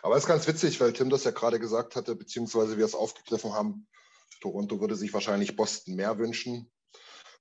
[0.02, 2.94] Aber es ist ganz witzig, weil Tim das ja gerade gesagt hatte, beziehungsweise wir es
[2.94, 3.87] aufgegriffen haben.
[4.40, 6.70] Toronto würde sich wahrscheinlich Boston mehr wünschen.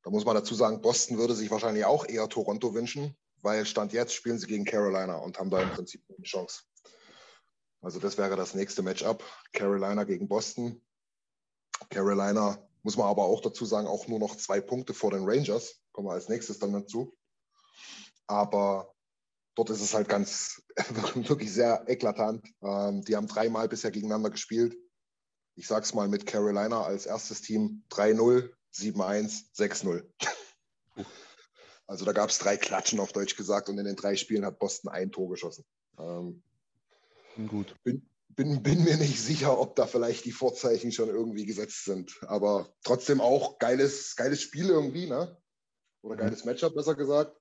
[0.04, 3.94] Da muss man dazu sagen, Boston würde sich wahrscheinlich auch eher Toronto wünschen, weil Stand
[3.94, 6.62] jetzt spielen sie gegen Carolina und haben da im Prinzip eine Chance.
[7.82, 9.24] Also das wäre das nächste Matchup.
[9.54, 10.82] Carolina gegen Boston.
[11.90, 15.82] Carolina, muss man aber auch dazu sagen, auch nur noch zwei Punkte vor den Rangers.
[15.92, 17.16] Kommen wir als nächstes dann dazu.
[18.28, 18.94] Aber
[19.58, 20.62] dort ist es halt ganz,
[21.16, 22.46] wirklich sehr eklatant.
[22.62, 24.78] Ähm, die haben dreimal bisher gegeneinander gespielt.
[25.56, 30.04] Ich sag's mal mit Carolina als erstes Team 3-0, 7-1, 6-0.
[31.88, 34.60] Also da gab es drei Klatschen auf Deutsch gesagt und in den drei Spielen hat
[34.60, 35.66] Boston ein Tor geschossen.
[35.98, 36.44] Ähm,
[37.48, 37.74] Gut.
[37.84, 42.20] Bin, bin, bin mir nicht sicher, ob da vielleicht die Vorzeichen schon irgendwie gesetzt sind.
[42.28, 45.36] Aber trotzdem auch geiles, geiles Spiel irgendwie, ne?
[46.04, 47.36] Oder geiles Matchup, besser gesagt.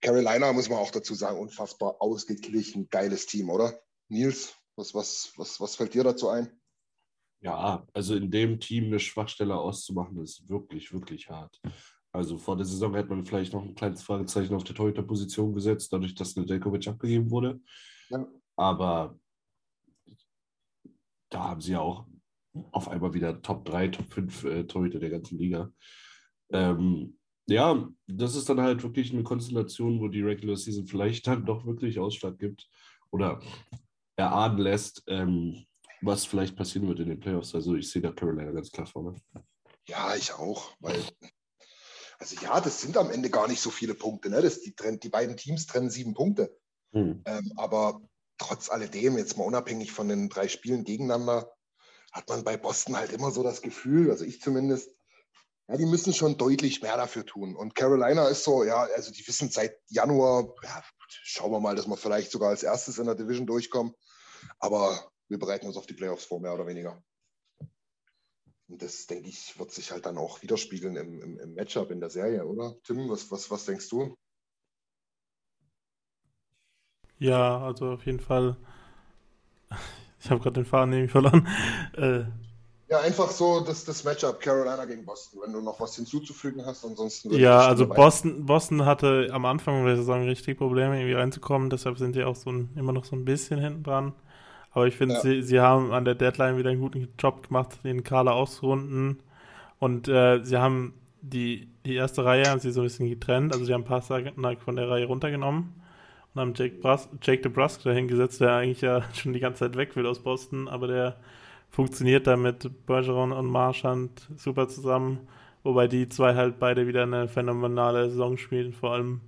[0.00, 3.80] Carolina, muss man auch dazu sagen, unfassbar ausgeglichen, geiles Team, oder?
[4.08, 6.50] Nils, was, was, was, was fällt dir dazu ein?
[7.40, 11.60] Ja, also in dem Team eine Schwachstelle auszumachen, ist wirklich, wirklich hart.
[12.12, 15.92] Also vor der Saison hätte man vielleicht noch ein kleines Fragezeichen auf der Torhüter-Position gesetzt,
[15.92, 17.60] dadurch, dass Nedeljkovic abgegeben wurde.
[18.08, 18.26] Ja.
[18.56, 19.18] Aber
[21.30, 22.06] da haben sie ja auch
[22.70, 25.72] auf einmal wieder Top 3, Top 5 äh, Torhüter der ganzen Liga.
[26.52, 31.44] Ähm, ja, das ist dann halt wirklich eine Konstellation, wo die Regular Season vielleicht dann
[31.44, 32.68] doch wirklich Ausschlag gibt
[33.10, 33.40] oder
[34.16, 35.66] erahnen lässt, ähm,
[36.00, 37.54] was vielleicht passieren wird in den Playoffs.
[37.54, 39.14] Also ich sehe da Carolina ganz klar vorne.
[39.86, 41.02] Ja, ich auch, weil,
[42.18, 44.30] also ja, das sind am Ende gar nicht so viele Punkte.
[44.30, 44.40] Ne?
[44.40, 46.56] Das, die, die beiden Teams trennen sieben Punkte.
[46.92, 47.22] Hm.
[47.26, 48.00] Ähm, aber
[48.38, 51.50] trotz alledem, jetzt mal unabhängig von den drei Spielen gegeneinander,
[52.12, 54.93] hat man bei Boston halt immer so das Gefühl, also ich zumindest,
[55.68, 57.56] ja, die müssen schon deutlich mehr dafür tun.
[57.56, 61.86] Und Carolina ist so, ja, also die wissen seit Januar, ja, schauen wir mal, dass
[61.86, 63.94] wir vielleicht sogar als erstes in der Division durchkommen.
[64.58, 67.02] Aber wir bereiten uns auf die Playoffs vor, mehr oder weniger.
[68.68, 72.00] Und das, denke ich, wird sich halt dann auch widerspiegeln im, im, im Matchup in
[72.00, 72.76] der Serie, oder?
[72.82, 74.14] Tim, was, was, was denkst du?
[77.18, 78.56] Ja, also auf jeden Fall.
[80.20, 81.46] Ich habe gerade den Faden nämlich verloren.
[81.92, 82.24] Äh,
[82.94, 86.84] Ja, einfach so das, das Matchup Carolina gegen Boston, wenn du noch was hinzuzufügen hast.
[86.84, 91.70] Ansonsten ja, also Boston, Boston hatte am Anfang der Saison richtig Probleme, irgendwie reinzukommen.
[91.70, 94.12] Deshalb sind die auch so ein, immer noch so ein bisschen hinten dran.
[94.72, 95.20] Aber ich finde, Ja.
[95.20, 99.20] sie, sie haben an der Deadline wieder einen guten Job gemacht, den Kader auszurunden.
[99.80, 103.52] Und äh, sie haben die, die erste Reihe haben sie so ein bisschen getrennt.
[103.52, 105.74] Also sie haben Pasternak von der Reihe runtergenommen
[106.34, 109.96] und haben Jake, Brus Jake DeBrusk dahingesetzt, der eigentlich ja schon die ganze Zeit weg
[109.96, 111.16] will aus Boston, aber der
[111.74, 115.26] funktioniert da mit Bergeron und Marchand super zusammen,
[115.64, 119.20] wobei die zwei halt beide wieder eine phänomenale Saison spielen, vor allem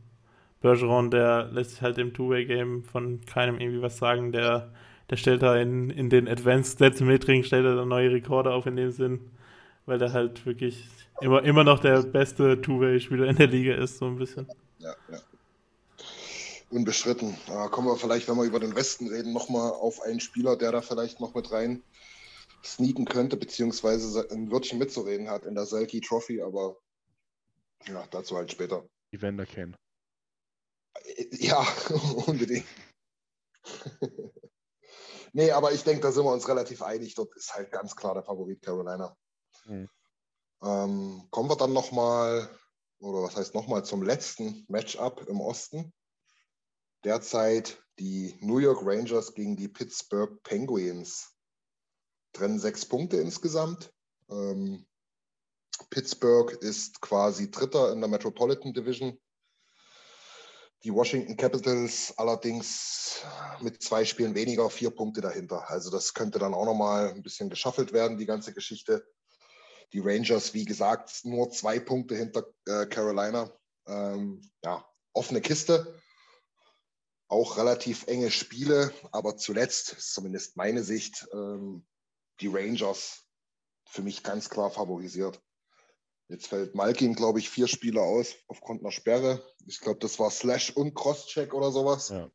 [0.61, 4.73] Bergeron, der lässt sich halt im Two-Way-Game von keinem irgendwie was sagen, der,
[5.11, 8.67] der stellt da in, in den Advanced Stats Metring, stellt er da neue Rekorde auf
[8.67, 9.29] in dem Sinn,
[9.87, 10.85] weil der halt wirklich
[11.21, 14.47] immer, immer noch der beste Two-Way-Spieler in der Liga ist, so ein bisschen.
[14.79, 15.19] Ja, ja.
[16.71, 17.37] Unbestritten.
[17.49, 20.71] Da kommen wir vielleicht, wenn wir über den Westen reden, nochmal auf einen Spieler, der
[20.71, 21.83] da vielleicht noch mit rein
[22.67, 26.77] sneaken könnte, beziehungsweise ein Wörtchen mitzureden hat in der Selkie Trophy, aber
[27.87, 28.89] ja, dazu halt später.
[29.13, 29.77] Evander Kane.
[31.33, 31.61] Ja,
[32.27, 32.67] unbedingt.
[35.33, 37.15] nee, aber ich denke, da sind wir uns relativ einig.
[37.15, 39.17] Dort ist halt ganz klar der Favorit Carolina.
[39.67, 39.89] Mhm.
[40.63, 42.49] Ähm, kommen wir dann nochmal,
[42.99, 45.93] oder was heißt nochmal, zum letzten Matchup im Osten.
[47.05, 51.36] Derzeit die New York Rangers gegen die Pittsburgh Penguins.
[52.37, 53.93] Trennen sechs Punkte insgesamt.
[54.31, 54.87] Ähm,
[55.89, 59.19] Pittsburgh ist quasi Dritter in der Metropolitan Division.
[60.85, 63.25] Die Washington Capitals allerdings
[63.61, 65.69] mit zwei Spielen weniger, vier Punkte dahinter.
[65.71, 69.07] Also das könnte dann auch nochmal ein bisschen geschaffelt werden, die ganze Geschichte.
[69.93, 73.51] Die Rangers, wie gesagt, nur zwei Punkte hinter äh, Carolina.
[73.87, 75.99] Ähm, ja, offene Kiste.
[77.29, 81.87] Auch relativ enge Spiele, aber zuletzt, zumindest meine Sicht, ähm,
[82.41, 83.27] die Rangers
[83.85, 85.41] für mich ganz klar favorisiert.
[86.29, 89.45] Jetzt fällt Malkin, glaube ich, vier Spiele aus aufgrund einer Sperre.
[89.67, 92.09] Ich glaube, das war Slash und Crosscheck oder sowas.
[92.09, 92.31] Ja.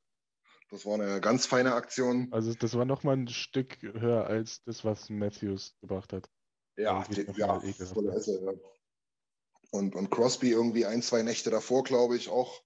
[0.70, 2.30] Das war eine ganz feine Aktion.
[2.32, 6.30] Also das war nochmal ein Stück höher als das, was Matthews gebracht hat.
[6.78, 8.54] Ja, noch ja, Esse, ja.
[9.72, 12.64] Und, und Crosby irgendwie ein, zwei Nächte davor, glaube ich, auch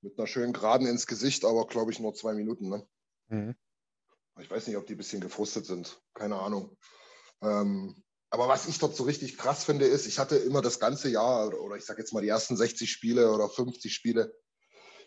[0.00, 2.68] mit einer schönen Geraden ins Gesicht, aber glaube ich nur zwei Minuten.
[2.68, 2.86] Ne?
[3.28, 3.56] Mhm.
[4.40, 6.00] Ich weiß nicht, ob die ein bisschen gefrustet sind.
[6.14, 6.76] Keine Ahnung.
[7.42, 11.10] Ähm, aber was ich dort so richtig krass finde, ist, ich hatte immer das ganze
[11.10, 14.34] Jahr, oder- ich sage jetzt mal die ersten 60 Spiele oder 50 Spiele,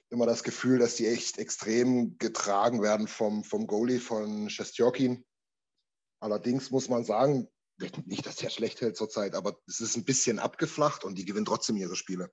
[0.10, 5.26] immer das Gefühl, dass die echt extrem getragen werden vom, vom Goalie von Shestjokin.
[6.20, 7.50] Allerdings muss man sagen,
[8.06, 11.46] nicht, dass der schlecht hält zurzeit, aber es ist ein bisschen abgeflacht und die gewinnen
[11.46, 12.32] trotzdem ihre Spiele.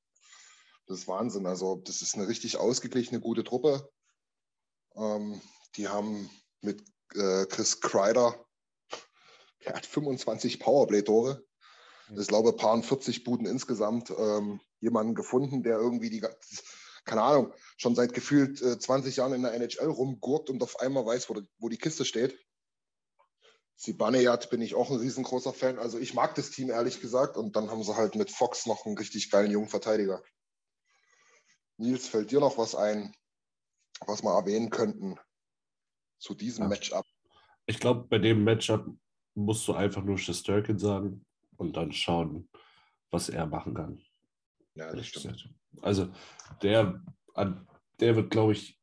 [0.86, 1.46] Das ist Wahnsinn.
[1.46, 3.90] Also, das ist eine richtig ausgeglichene, gute Truppe.
[4.94, 5.40] Ähm,
[5.76, 6.30] die haben
[6.62, 6.82] mit
[7.14, 8.34] äh, Chris Kreider,
[9.64, 11.44] der hat 25 Powerplay-Tore.
[12.16, 14.10] Ich glaube, paar 40 Buden insgesamt.
[14.10, 16.24] Ähm, jemanden gefunden, der irgendwie die.
[17.04, 21.06] keine Ahnung, schon seit gefühlt äh, 20 Jahren in der NHL rumgurkt und auf einmal
[21.06, 22.38] weiß, wo, wo die Kiste steht.
[23.76, 25.78] Zibanejad bin ich auch ein riesengroßer Fan.
[25.78, 27.36] Also ich mag das Team ehrlich gesagt.
[27.36, 30.22] Und dann haben sie halt mit Fox noch einen richtig geilen jungen Verteidiger.
[31.78, 33.14] Nils, fällt dir noch was ein,
[34.06, 35.18] was wir erwähnen könnten
[36.22, 36.68] zu diesem Ja.
[36.68, 37.04] Matchup?
[37.66, 38.86] Ich glaube, bei dem Matchup
[39.34, 41.24] musst du einfach nur Shesterkin sagen
[41.56, 42.48] und dann schauen,
[43.10, 44.00] was er machen kann.
[44.74, 45.52] Ja, das stimmt.
[45.80, 46.12] Also
[46.62, 47.02] der,
[47.98, 48.78] der wird, glaube ich,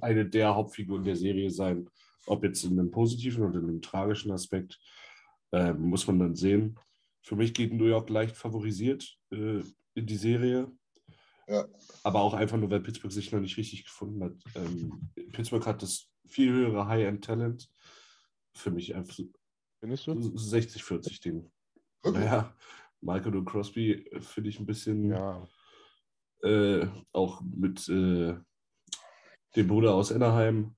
[0.00, 1.88] eine der Hauptfiguren der Serie sein.
[2.26, 4.78] Ob jetzt in einem positiven oder in einem tragischen Aspekt,
[5.52, 6.78] äh, muss man dann sehen.
[7.22, 9.60] Für mich geht New York leicht favorisiert äh,
[9.94, 10.70] in die Serie.
[11.48, 11.66] Ja.
[12.04, 14.34] Aber auch einfach nur, weil Pittsburgh sich noch nicht richtig gefunden hat.
[14.54, 17.70] Ähm, Pittsburgh hat das viel höhere High-End-Talent.
[18.54, 19.24] Für mich einfach so
[19.80, 20.12] Findest du?
[20.12, 21.50] 60-40-Ding.
[22.02, 22.24] Wirklich?
[22.24, 22.54] Naja,
[23.00, 25.46] Michael und Crosby äh, finde ich ein bisschen Ja.
[26.42, 28.36] äh, auch mit äh,
[29.56, 30.76] dem Bruder aus Anaheim,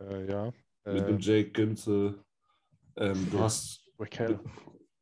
[0.00, 0.46] Äh, ja.
[0.84, 2.24] mit Äh, dem Jake Günze.
[2.96, 4.40] Ähm, du hast Raquel.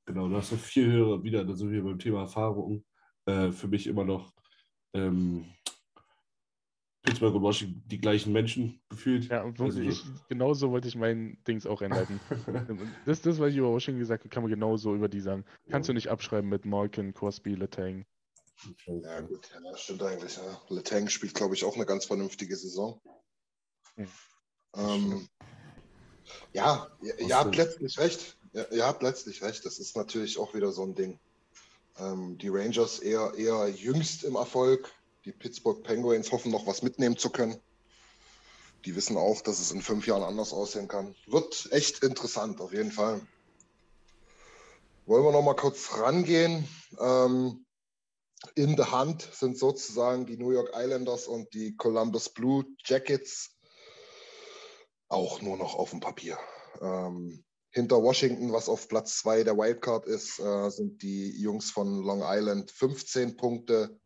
[0.04, 2.84] genau, du hast eine viel höhere, wieder, da sind wir beim Thema Erfahrung,
[3.26, 4.34] äh, für mich immer noch
[4.94, 5.46] ähm,
[7.08, 9.28] Pittsburgh und Washington die gleichen Menschen gefühlt.
[9.28, 12.20] Ja, und wo, Also, ich, genauso wollte ich mein Dings auch einleiten.
[13.06, 15.44] das, das, was ich über Washington gesagt habe, kann man genauso über die sagen.
[15.70, 18.04] Kannst du nicht abschreiben mit Malkin, Crosby, Letang.
[18.86, 20.36] Ja, gut, ja, stimmt eigentlich.
[20.36, 20.60] Ja.
[20.68, 23.00] Letang spielt, glaube ich, auch eine ganz vernünftige Saison.
[23.96, 24.08] Hm.
[24.76, 25.28] Ähm,
[26.52, 28.36] ja, ihr, ihr habt letztlich recht.
[28.52, 29.64] Ja, ihr habt letztlich recht.
[29.64, 31.18] Das ist natürlich auch wieder so ein Ding.
[31.98, 34.92] Ähm, die Rangers eher, eher jüngst im Erfolg.
[35.28, 37.60] Die Pittsburgh Penguins hoffen noch was mitnehmen zu können.
[38.86, 41.14] Die wissen auch, dass es in fünf Jahren anders aussehen kann.
[41.26, 43.20] Wird echt interessant, auf jeden Fall.
[45.04, 46.66] Wollen wir noch mal kurz rangehen?
[46.98, 47.66] Ähm,
[48.54, 53.50] in der Hand sind sozusagen die New York Islanders und die Columbus Blue Jackets
[55.08, 56.38] auch nur noch auf dem Papier.
[56.80, 62.02] Ähm, hinter Washington, was auf Platz 2 der Wildcard ist, äh, sind die Jungs von
[62.02, 64.00] Long Island 15 Punkte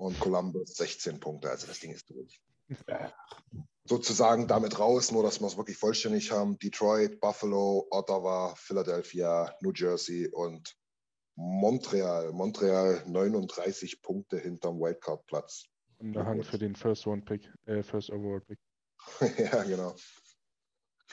[0.00, 1.50] und Columbus 16 Punkte.
[1.50, 2.40] Also das Ding ist durch.
[3.84, 6.58] Sozusagen damit raus, nur dass wir es wirklich vollständig haben.
[6.58, 10.76] Detroit, Buffalo, Ottawa, Philadelphia, New Jersey und
[11.34, 12.32] Montreal.
[12.32, 15.66] Montreal 39 Punkte hinterm Wildcard-Platz.
[15.98, 18.58] In der Hand für den First Round Pick, äh, First Overall Pick.
[19.38, 19.94] ja, genau.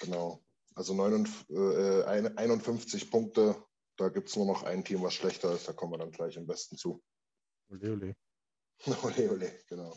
[0.02, 0.42] Genau.
[0.76, 3.56] Also 59, äh, ein- 51 Punkte.
[3.98, 5.68] Da gibt es nur noch ein Team, was schlechter ist.
[5.68, 7.02] Da kommen wir dann gleich am besten zu.
[7.70, 8.16] Ole, ole.
[9.04, 9.96] ole, ole, genau.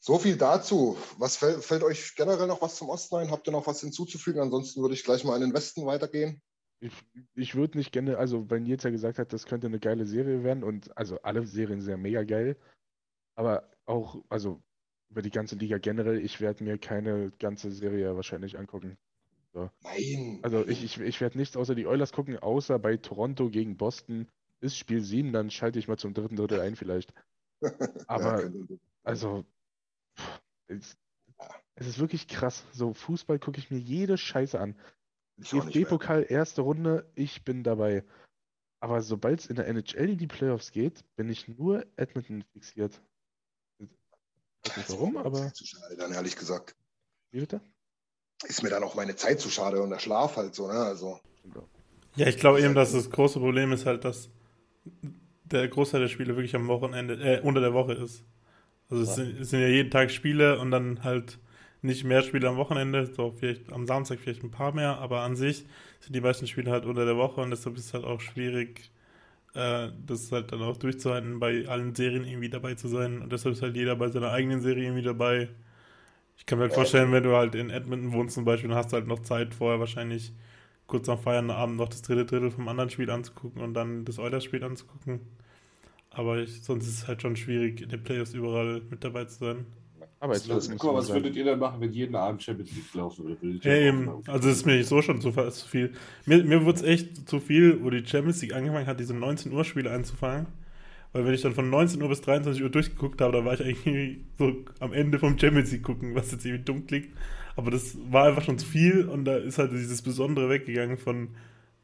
[0.00, 0.98] So viel dazu.
[1.18, 3.30] Was fällt, fällt euch generell noch was zum Osten ein?
[3.30, 4.40] Habt ihr noch was hinzuzufügen?
[4.40, 6.42] Ansonsten würde ich gleich mal in den Westen weitergehen.
[6.80, 6.92] Ich,
[7.34, 10.44] ich würde nicht gerne, also weil Nils ja gesagt hat, das könnte eine geile Serie
[10.44, 12.58] werden und also alle Serien sind ja mega geil,
[13.34, 14.62] aber auch, also
[15.08, 18.98] über die ganze Liga generell, ich werde mir keine ganze Serie wahrscheinlich angucken.
[19.54, 20.40] Nein.
[20.42, 24.28] Also ich, ich, ich werde nichts außer die Oilers gucken, außer bei Toronto gegen Boston
[24.64, 27.12] ist Spiel 7, dann schalte ich mal zum dritten Drittel ein vielleicht.
[28.08, 28.50] Aber Ja,
[29.04, 29.44] also,
[30.18, 30.96] pff, es,
[31.76, 32.64] es ist wirklich krass.
[32.72, 34.76] So Fußball gucke ich mir jede Scheiße an.
[35.36, 38.04] DFB-Pokal, erste Runde, ich bin dabei.
[38.80, 43.00] Aber sobald es in der NHL in die Playoffs geht, bin ich nur Edmonton fixiert.
[43.78, 43.88] Ich
[44.70, 46.76] weiß nicht warum, aber Zeit zu schade, dann ehrlich gesagt.
[47.30, 47.60] wie bitte?
[48.44, 50.78] Ist mir dann auch meine Zeit zu schade und der Schlaf halt so, ne?
[50.78, 51.18] Also,
[52.16, 54.28] Ja, ich glaube eben, dass das große Problem ist halt, dass
[55.44, 58.24] der Großteil der Spiele wirklich am Wochenende, äh, unter der Woche ist.
[58.90, 61.38] Also es, sind, es sind ja jeden Tag Spiele und dann halt
[61.82, 65.36] nicht mehr Spiele am Wochenende, so vielleicht am Samstag vielleicht ein paar mehr, aber an
[65.36, 65.66] sich
[66.00, 68.90] sind die meisten Spiele halt unter der Woche und deshalb ist es halt auch schwierig,
[69.54, 73.54] äh, das halt dann auch durchzuhalten, bei allen Serien irgendwie dabei zu sein und deshalb
[73.54, 75.50] ist halt jeder bei seiner eigenen Serie irgendwie dabei.
[76.38, 78.92] Ich kann mir halt vorstellen, wenn du halt in Edmonton wohnst zum Beispiel, dann hast
[78.92, 80.32] du halt noch Zeit vorher wahrscheinlich
[80.86, 84.62] kurz am Feierabend noch das dritte Drittel vom anderen Spiel anzugucken und dann das Oilers-Spiel
[84.64, 85.20] anzugucken.
[86.10, 89.38] Aber ich, sonst ist es halt schon schwierig, in den Playoffs überall mit dabei zu
[89.38, 89.66] sein.
[90.20, 92.70] Aber jetzt Was, muss guck mal, was würdet ihr dann machen, wenn jeden Abend Champions
[92.74, 93.60] League laufen würde?
[94.08, 95.92] Auch- Also es ist mir so schon zu, zu viel.
[96.24, 99.52] Mir, mir wurde es echt zu viel, wo die Champions League angefangen hat, diese 19
[99.52, 100.46] Uhr Spiele einzufangen.
[101.12, 103.64] Weil wenn ich dann von 19 Uhr bis 23 Uhr durchgeguckt habe, da war ich
[103.64, 107.08] eigentlich so am Ende vom Champions League gucken, was jetzt irgendwie dumm klingt.
[107.56, 111.34] Aber das war einfach schon zu viel und da ist halt dieses Besondere weggegangen von,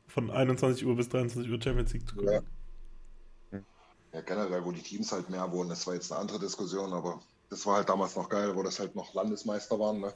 [0.08, 2.42] von 21 Uhr bis 23 Uhr Champions League zu gucken.
[3.52, 3.58] Ja.
[4.12, 7.20] ja, generell, wo die Teams halt mehr wohnen, das war jetzt eine andere Diskussion, aber
[7.50, 10.12] das war halt damals noch geil, wo das halt noch Landesmeister waren, ne?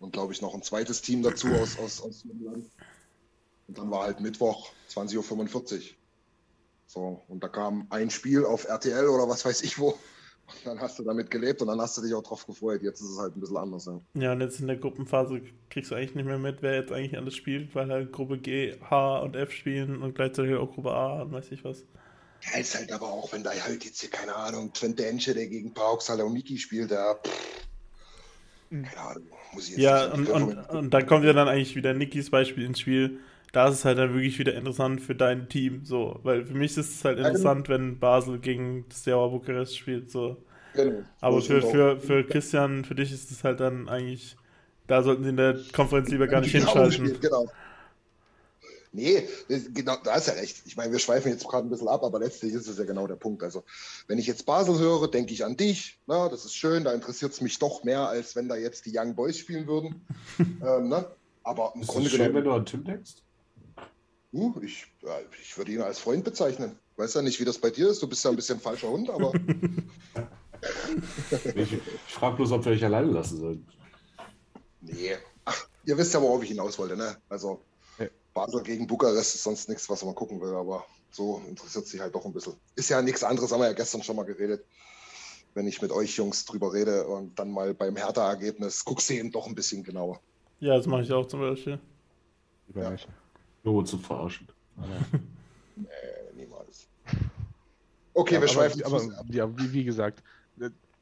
[0.00, 2.66] Und glaube ich noch ein zweites Team dazu aus, aus, aus dem Land.
[3.66, 5.82] Und dann war halt Mittwoch 20.45 Uhr.
[6.86, 9.98] So, und da kam ein Spiel auf RTL oder was weiß ich wo.
[10.48, 12.82] Und dann hast du damit gelebt und dann hast du dich auch drauf gefreut.
[12.82, 13.84] Jetzt ist es halt ein bisschen anders.
[13.84, 16.90] Ja, ja und jetzt in der Gruppenphase kriegst du eigentlich nicht mehr mit, wer jetzt
[16.90, 20.92] eigentlich alles spielt, weil halt Gruppe G, H und F spielen und gleichzeitig auch Gruppe
[20.92, 21.84] A und weiß ich was.
[22.42, 25.48] Ja, ist halt aber auch, wenn da halt jetzt hier, keine Ahnung, Twente Enche, der
[25.48, 27.18] gegen Pauk Saloniki spielt, der.
[28.70, 28.84] Hm.
[28.84, 31.92] keine Ahnung, muss ich jetzt Ja, und, und, und dann kommt ja dann eigentlich wieder
[31.94, 33.18] Nikis Beispiel ins Spiel.
[33.52, 36.20] Da ist es halt dann wirklich wieder interessant für dein Team, so.
[36.22, 37.28] Weil für mich ist es halt genau.
[37.28, 40.36] interessant, wenn Basel gegen Steaua Bukarest spielt, so.
[40.74, 41.02] Genau.
[41.20, 44.36] Aber für, für, für Christian, für dich ist es halt dann eigentlich,
[44.86, 47.18] da sollten sie in der Konferenz lieber gar nicht hinschalten.
[47.20, 47.46] Genau.
[48.90, 49.28] Nee,
[49.74, 50.62] genau, da ist ja recht.
[50.64, 53.06] Ich meine, wir schweifen jetzt gerade ein bisschen ab, aber letztlich ist es ja genau
[53.06, 53.42] der Punkt.
[53.42, 53.62] Also,
[54.06, 55.98] wenn ich jetzt Basel höre, denke ich an dich.
[56.06, 58.92] Na, das ist schön, da interessiert es mich doch mehr, als wenn da jetzt die
[58.96, 60.06] Young Boys spielen würden.
[60.38, 61.04] ähm, ne?
[61.42, 62.34] Aber im ist Grunde schön, genommen.
[62.36, 63.16] wenn du an Tim denkst?
[64.32, 64.86] Uh, ich,
[65.42, 66.78] ich würde ihn als Freund bezeichnen.
[66.96, 68.02] Weiß ja nicht, wie das bei dir ist.
[68.02, 69.32] Du bist ja ein bisschen falscher Hund, aber.
[71.54, 73.66] ich, ich frage bloß, ob wir euch alleine lassen sollen.
[74.80, 75.16] Nee.
[75.44, 77.16] Ach, ihr wisst ja, worauf ich hinaus wollte, ne?
[77.28, 77.62] Also,
[78.34, 82.14] Basel gegen Bukarest ist sonst nichts, was man gucken will, aber so interessiert sich halt
[82.14, 82.54] doch ein bisschen.
[82.76, 84.64] Ist ja nichts anderes, haben wir ja gestern schon mal geredet.
[85.54, 89.32] Wenn ich mit euch Jungs drüber rede und dann mal beim Hertha-Ergebnis guckst du eben
[89.32, 90.20] doch ein bisschen genauer.
[90.60, 91.80] Ja, das mache ich auch zum Beispiel.
[92.74, 92.94] Ja.
[93.72, 94.48] Nur zu verarschen.
[95.76, 95.86] nee,
[96.36, 96.88] niemals.
[98.14, 100.22] Okay, ja, wir schweifen aber, ja, wie, wie gesagt,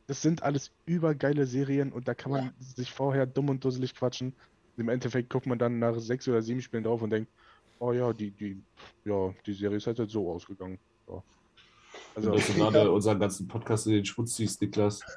[0.06, 2.52] das sind alles übergeile Serien und da kann man ja.
[2.58, 4.34] sich vorher dumm und dusselig quatschen
[4.76, 7.30] im Endeffekt guckt man dann nach sechs oder sieben Spielen drauf und denkt,
[7.78, 8.60] oh ja, die, die,
[9.04, 10.78] ja, die Serie ist halt so ausgegangen.
[11.08, 11.22] Ja.
[12.14, 15.00] Also, dass du gerade unseren ganzen Podcast in den Schmutz ziehst, Niklas.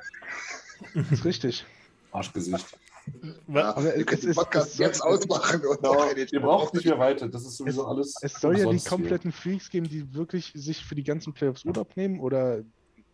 [0.94, 1.66] Das ist richtig.
[2.14, 2.80] Arschgesicht.
[3.48, 5.66] Ja, aber wir können den Podcast jetzt ausmachen.
[5.66, 7.28] Und no, ihr braucht nicht mehr weiter.
[7.28, 8.16] Das ist sowieso es, alles.
[8.22, 9.42] Es soll ja die kompletten hier.
[9.42, 12.64] Freaks geben, die wirklich sich für die ganzen Playoffs Urlaub nehmen oder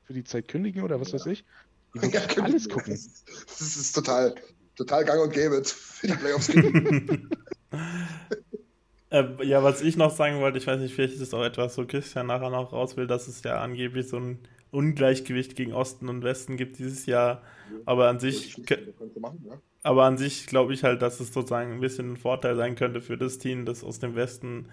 [0.03, 1.15] für die Zeit kündigen oder was ja.
[1.15, 1.45] weiß ich.
[1.93, 2.93] Die ja, alles gucken.
[2.93, 4.35] Das ist, das ist total,
[4.75, 6.49] total gang und gäbe für die Playoffs.
[9.09, 11.77] äh, ja, was ich noch sagen wollte, ich weiß nicht, vielleicht ist es auch etwas,
[11.77, 14.39] wo Christian nachher noch raus will, dass es ja angeblich so ein
[14.71, 17.41] Ungleichgewicht gegen Osten und Westen gibt dieses Jahr.
[17.85, 18.55] Aber an sich,
[19.85, 23.01] aber an sich glaube ich halt, dass es sozusagen ein bisschen ein Vorteil sein könnte
[23.01, 24.69] für das Team, das aus dem Westen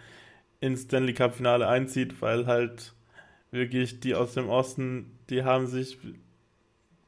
[0.61, 2.94] ins Stanley Cup Finale einzieht, weil halt
[3.51, 5.98] wirklich die aus dem Osten, die haben sich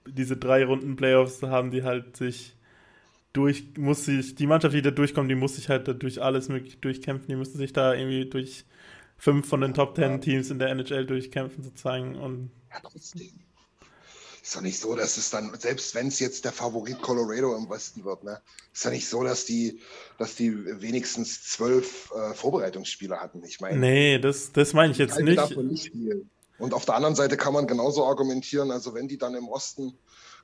[0.06, 2.56] diese drei Runden Playoffs haben die halt sich
[3.32, 6.78] durch, muss sich, die Mannschaft, die da durchkommt, die muss sich halt durch alles möglich
[6.80, 7.28] durchkämpfen.
[7.28, 8.64] Die müssen sich da irgendwie durch
[9.16, 12.16] fünf von den Top Ten Teams in der NHL durchkämpfen, sozusagen.
[12.16, 13.43] Und ja, trotzdem.
[14.44, 17.70] Ist doch nicht so, dass es dann, selbst wenn es jetzt der Favorit Colorado im
[17.70, 18.42] Westen wird, ne,
[18.74, 19.80] ist ja nicht so, dass die,
[20.18, 23.42] dass die wenigstens zwölf äh, Vorbereitungsspiele hatten.
[23.42, 23.78] Ich meine.
[23.78, 25.56] Nee, das, das meine ich jetzt nicht.
[25.56, 25.92] nicht
[26.58, 29.94] Und auf der anderen Seite kann man genauso argumentieren, also wenn die dann im Osten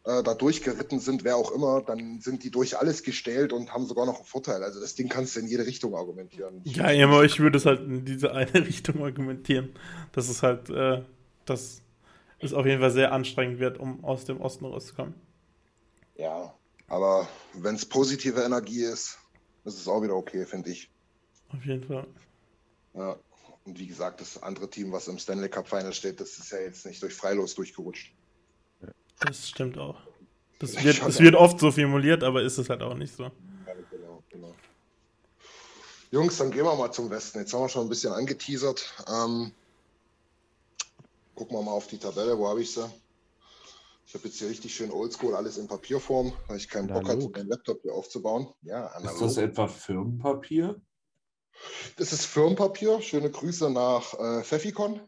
[0.05, 3.85] äh, da durchgeritten sind, wer auch immer, dann sind die durch alles gestellt und haben
[3.85, 4.63] sogar noch einen Vorteil.
[4.63, 6.63] Also das Ding kannst du in jede Richtung argumentieren.
[6.65, 9.75] Ja, aber ich würde es halt in diese eine Richtung argumentieren.
[10.13, 11.03] Dass es halt, äh,
[11.45, 11.83] dass
[12.43, 15.15] es auf jeden Fall sehr anstrengend wird, um aus dem Osten rauszukommen.
[16.17, 16.55] Ja,
[16.89, 19.19] aber wenn es positive Energie ist,
[19.65, 20.91] ist es auch wieder okay, finde ich.
[21.49, 22.07] Auf jeden Fall.
[22.95, 23.17] Ja.
[23.65, 26.59] Und wie gesagt, das andere Team, was im Stanley Cup Final steht, das ist ja
[26.61, 28.15] jetzt nicht durch Freilos durchgerutscht.
[29.21, 30.01] Das stimmt auch.
[30.59, 33.25] Das wird, das wird oft so formuliert, aber ist es halt auch nicht so.
[33.25, 33.31] Ja,
[33.91, 34.55] genau, genau.
[36.11, 37.39] Jungs, dann gehen wir mal zum Westen.
[37.39, 38.95] Jetzt haben wir schon ein bisschen angeteasert.
[39.09, 39.53] Ähm,
[41.41, 42.39] gucken wir mal auf die Tabelle.
[42.39, 42.87] Wo habe ich sie?
[44.05, 47.31] Ich habe jetzt hier richtig schön oldschool alles in Papierform, weil ich keinen Bock hatte,
[47.31, 48.53] meinen Laptop hier aufzubauen.
[48.61, 49.15] Ja, analog.
[49.15, 50.79] Ist das etwa Firmenpapier?
[51.97, 53.01] Das ist Firmenpapier.
[53.01, 55.01] Schöne Grüße nach äh, Pfeffikon.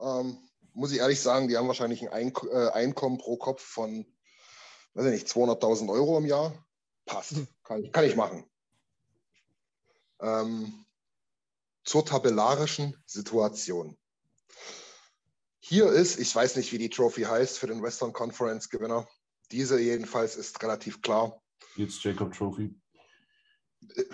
[0.00, 0.38] Ähm,
[0.72, 4.06] muss ich ehrlich sagen, die haben wahrscheinlich ein Eink äh, Einkommen pro Kopf von,
[4.94, 6.54] weiß ich nicht, 200.000 Euro im Jahr.
[7.04, 8.46] Passt, kann, kann ich machen.
[10.22, 10.86] Ähm,
[11.84, 13.98] zur tabellarischen Situation.
[15.66, 19.08] Hier ist, ich weiß nicht, wie die Trophy heißt für den Western Conference Gewinner.
[19.50, 21.40] Diese jedenfalls ist relativ klar.
[21.76, 22.78] Jetzt Jacob Trophy.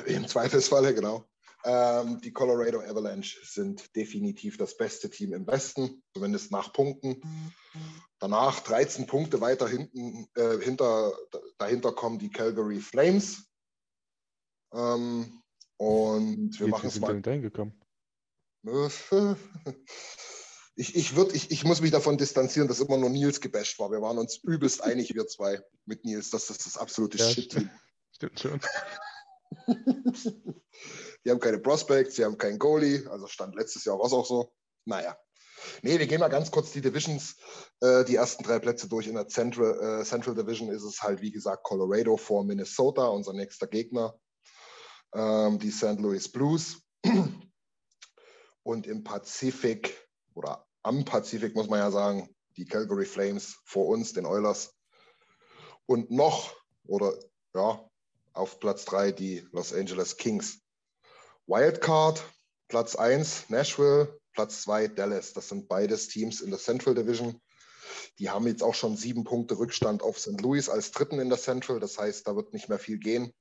[0.06, 1.28] Im Zweifelsfalle, genau.
[1.64, 7.20] Ähm, die Colorado Avalanche sind definitiv das beste Team im Westen, zumindest nach Punkten.
[8.20, 11.12] Danach 13 Punkte weiter hinten, äh, hinter,
[11.58, 13.50] dahinter kommen die Calgary Flames.
[14.72, 15.42] Ähm,
[15.78, 17.08] und wir machen es mal.
[17.08, 17.74] Sind reingekommen?
[20.76, 23.90] Ich, ich, würd, ich, ich muss mich davon distanzieren, dass immer nur Nils gebasht war.
[23.90, 27.70] Wir waren uns übelst einig, wir zwei mit Nils, dass das das absolute ja, Shit-Team.
[28.12, 28.60] Stimmt schon.
[31.24, 33.06] Die haben keine Prospects, sie haben keinen Goalie.
[33.10, 34.52] Also stand letztes Jahr war es auch so.
[34.84, 35.16] naja.
[35.82, 37.36] Nee, wir gehen mal ganz kurz die Divisions,
[37.80, 39.06] äh, die ersten drei Plätze durch.
[39.06, 43.34] In der Central, äh, Central Division ist es halt, wie gesagt, Colorado vor Minnesota, unser
[43.34, 44.18] nächster Gegner.
[45.14, 45.98] Ähm, die St.
[45.98, 46.78] Louis Blues.
[48.62, 54.12] Und im Pazifik oder am Pazifik muss man ja sagen, die Calgary Flames vor uns,
[54.12, 54.74] den Oilers.
[55.86, 56.54] Und noch,
[56.86, 57.18] oder
[57.54, 57.88] ja,
[58.32, 60.60] auf Platz 3 die Los Angeles Kings.
[61.46, 62.22] Wildcard,
[62.68, 65.32] Platz 1 Nashville, Platz 2 Dallas.
[65.32, 67.40] Das sind beides Teams in der Central Division.
[68.18, 70.40] Die haben jetzt auch schon sieben Punkte Rückstand auf St.
[70.40, 71.80] Louis als Dritten in der Central.
[71.80, 73.32] Das heißt, da wird nicht mehr viel gehen.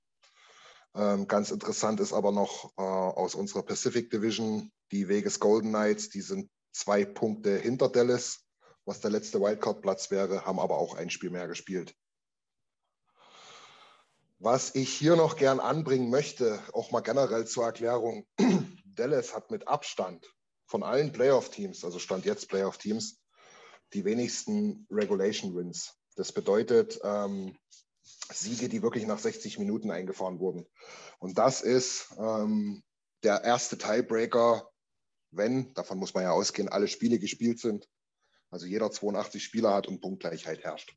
[0.96, 6.10] Ähm, ganz interessant ist aber noch äh, aus unserer Pacific Division die Vegas Golden Knights.
[6.10, 8.46] Die sind zwei Punkte hinter Dallas,
[8.86, 11.96] was der letzte Wildcard-Platz wäre, haben aber auch ein Spiel mehr gespielt.
[14.40, 18.26] Was ich hier noch gern anbringen möchte, auch mal generell zur Erklärung,
[18.86, 20.26] Dallas hat mit Abstand
[20.66, 23.20] von allen Playoff-Teams, also Stand jetzt Playoff-Teams,
[23.94, 25.96] die wenigsten Regulation-Wins.
[26.16, 27.58] Das bedeutet ähm,
[28.32, 30.66] Siege, die wirklich nach 60 Minuten eingefahren wurden.
[31.18, 32.84] Und das ist ähm,
[33.24, 34.70] der erste Tiebreaker,
[35.32, 37.88] wenn, davon muss man ja ausgehen, alle Spiele gespielt sind.
[38.50, 40.96] Also jeder 82 Spieler hat und Punktgleichheit herrscht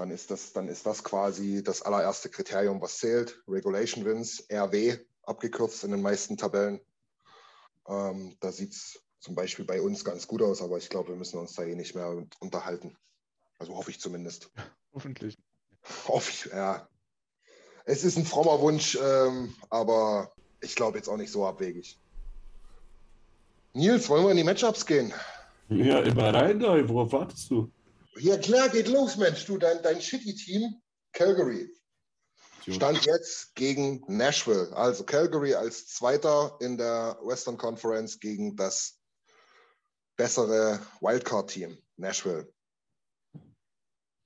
[0.00, 3.42] dann ist das, dann ist das quasi das allererste Kriterium, was zählt.
[3.46, 6.80] Regulation Wins, RW, abgekürzt in den meisten Tabellen.
[7.86, 11.16] Ähm, da sieht es zum Beispiel bei uns ganz gut aus, aber ich glaube, wir
[11.16, 12.96] müssen uns da eh nicht mehr unterhalten.
[13.58, 14.50] Also hoffe ich zumindest.
[14.94, 15.36] Hoffentlich.
[16.08, 16.88] Hoffe ich, ja.
[17.84, 20.32] Es ist ein frommer Wunsch, ähm, aber
[20.62, 22.00] ich glaube jetzt auch nicht so abwegig.
[23.72, 25.12] Nils, wollen wir in die Matchups gehen?
[25.68, 27.72] Ja, immer rein da, worauf wartest du?
[28.16, 29.44] Ja, klar, geht los, Mensch.
[29.46, 30.74] Du, dein, dein Shitty-Team,
[31.12, 31.70] Calgary,
[32.68, 34.76] stand jetzt gegen Nashville.
[34.76, 39.00] Also Calgary als Zweiter in der Western Conference gegen das
[40.16, 42.52] bessere Wildcard-Team, Nashville.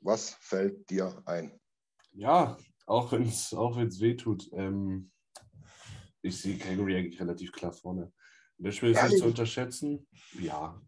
[0.01, 1.61] Was fällt dir ein?
[2.13, 4.51] Ja, auch wenn es auch wenn's weh tut.
[4.53, 5.11] Ähm,
[6.23, 8.11] ich sehe Calgary eigentlich relativ klar vorne.
[8.59, 10.07] Nashville ist nicht zu unterschätzen.
[10.41, 10.81] Ja,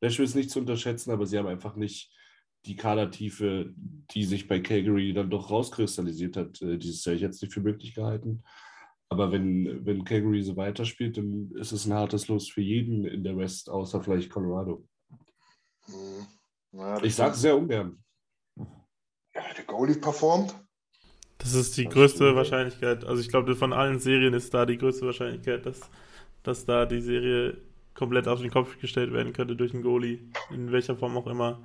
[0.00, 2.12] Nashville ist nicht zu unterschätzen, aber sie haben einfach nicht
[2.66, 7.42] die Kadertiefe, die sich bei Calgary dann doch rauskristallisiert hat, äh, dieses Jahr ich jetzt
[7.42, 8.42] nicht für möglich gehalten.
[9.08, 13.22] Aber wenn, wenn Calgary so weiterspielt, dann ist es ein hartes Los für jeden in
[13.22, 14.86] der West, außer vielleicht Colorado.
[15.86, 16.26] Hm.
[16.72, 18.02] Ja, ich sage sehr ungern.
[18.56, 20.54] Ja, der Goalie performt.
[21.38, 22.36] Das ist die das größte stimmt.
[22.36, 23.04] Wahrscheinlichkeit.
[23.04, 25.80] Also ich glaube, von allen Serien ist da die größte Wahrscheinlichkeit, dass,
[26.44, 27.56] dass da die Serie
[27.94, 30.20] komplett auf den Kopf gestellt werden könnte durch einen Goalie.
[30.52, 31.60] In welcher Form auch immer.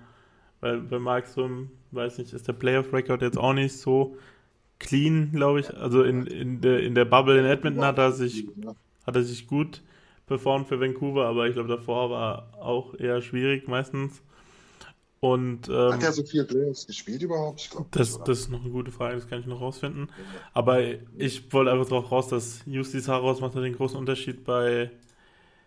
[0.61, 4.17] Weil bei Markström, weiß nicht, ist der Playoff-Record jetzt auch nicht so
[4.79, 5.75] clean, glaube ich.
[5.75, 8.47] Also in, in, der, in der Bubble in Edmonton hat er sich,
[9.05, 9.83] hat er sich gut
[10.25, 14.21] performt für Vancouver, aber ich glaube, davor war auch eher schwierig meistens.
[15.21, 17.61] Und, ähm, Hat er so viel Playoffs gespielt überhaupt?
[17.61, 20.09] Ich glaub, das, das ist noch eine gute Frage, das kann ich noch rausfinden.
[20.53, 20.79] Aber
[21.17, 24.91] ich wollte einfach darauf raus, dass Justis Haros macht den großen Unterschied bei,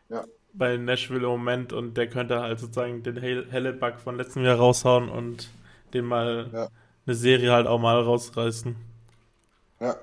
[0.09, 4.57] ja bei Nashville im Moment und der könnte halt sozusagen den Helleback von letztem Jahr
[4.57, 5.49] raushauen und
[5.95, 6.69] den mal ja.
[7.07, 8.77] eine Serie halt auch mal rausreißen.
[9.81, 9.97] Ja.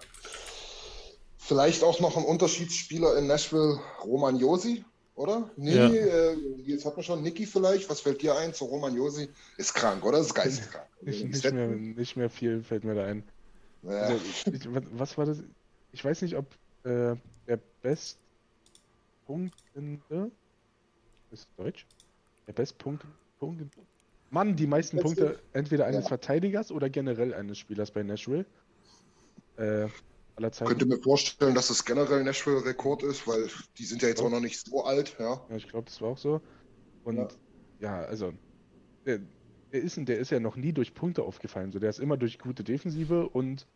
[1.37, 4.83] Vielleicht auch noch ein Unterschiedsspieler in Nashville, Roman Josi,
[5.19, 5.51] oder?
[5.57, 5.89] Nee, ja.
[5.89, 7.89] äh, jetzt hat man schon Niki vielleicht.
[7.89, 9.27] Was fällt dir ein zu Roman Josi?
[9.57, 10.19] Ist krank, oder?
[10.19, 10.87] Ist geisteskrank.
[11.01, 13.23] Nicht, nicht, mehr, nicht mehr viel fällt mir da ein.
[13.83, 14.01] Ja.
[14.01, 14.45] Also, ich,
[14.93, 15.41] was war das?
[15.93, 16.45] Ich weiß nicht, ob
[16.83, 17.15] äh,
[17.47, 20.29] der Bestpunktende
[21.31, 21.85] ist Deutsch?
[22.47, 23.05] Der Bestpunkt.
[23.39, 23.63] Punkt,
[24.29, 24.99] Mann, die meisten.
[24.99, 26.09] Punkte entweder eines ja.
[26.09, 28.45] Verteidigers oder generell eines Spielers bei Nashville.
[29.57, 29.87] Äh,
[30.39, 30.69] aller Zeiten.
[30.69, 34.39] Könnte mir vorstellen, dass das generell Nashville-Rekord ist, weil die sind ja jetzt auch noch
[34.39, 35.15] nicht so alt.
[35.19, 36.41] Ja, ja ich glaube, das war auch so.
[37.03, 37.27] Und ja,
[37.79, 38.33] ja also,
[39.05, 39.19] der,
[39.71, 41.71] der, ist, der ist ja noch nie durch Punkte aufgefallen.
[41.71, 43.67] So, der ist immer durch gute Defensive und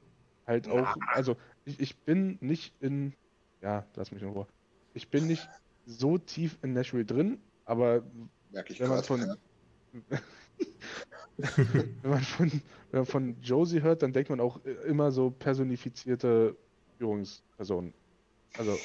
[0.47, 3.13] halt auch, also ich, ich bin nicht in,
[3.61, 4.47] ja, lass mich in Ruhe.
[4.93, 5.47] Ich bin nicht
[5.85, 8.03] so tief in Nashville drin, aber
[8.51, 9.35] wenn man, von, ja.
[11.37, 12.51] wenn, man von,
[12.91, 16.55] wenn man von Josie hört, dann denkt man auch immer so personifizierte
[16.97, 17.93] Führungspersonen.
[18.57, 18.77] Also.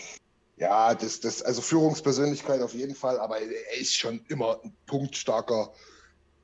[0.56, 5.72] Ja, das, das, also Führungspersönlichkeit auf jeden Fall, aber er ist schon immer ein punktstarker.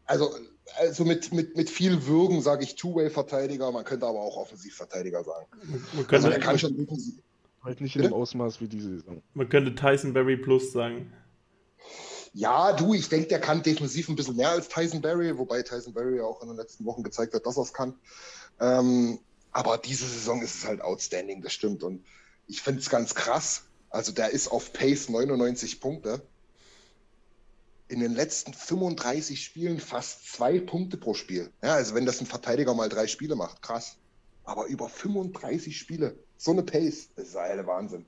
[0.04, 0.30] Also,
[0.76, 5.46] also mit, mit, mit viel Würgen sage ich Two-Way-Verteidiger, man könnte aber auch Offensivverteidiger sagen.
[5.94, 6.86] Man also er kann schon
[7.64, 9.22] Halt nicht in dem Ausmaß wie diese Saison.
[9.32, 11.10] Man könnte Tyson Berry Plus sagen.
[12.34, 15.94] Ja, du, ich denke, der kann defensiv ein bisschen mehr als Tyson Berry, wobei Tyson
[15.94, 17.94] Berry auch in den letzten Wochen gezeigt hat, dass er es kann.
[18.60, 19.20] Ähm,
[19.52, 21.84] aber diese Saison ist es halt outstanding, das stimmt.
[21.84, 22.04] Und
[22.48, 23.62] ich finde es ganz krass.
[23.88, 26.26] Also der ist auf Pace 99 Punkte.
[27.86, 31.52] in den letzten 35 Spielen fast zwei Punkte pro Spiel.
[31.62, 33.96] Ja, also wenn das ein Verteidiger mal drei Spiele macht, krass.
[34.42, 38.06] Aber über 35 Spiele, so eine Pace, das ist eine Wahnsinn.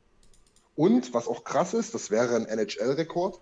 [0.74, 3.40] Und was auch krass ist, das wäre ein NHL-Rekord.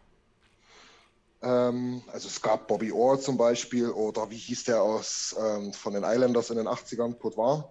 [1.44, 5.92] Ähm, also es gab Bobby Orr zum Beispiel oder wie hieß der aus ähm, von
[5.92, 7.64] den Islanders in den 80ern, Potvin.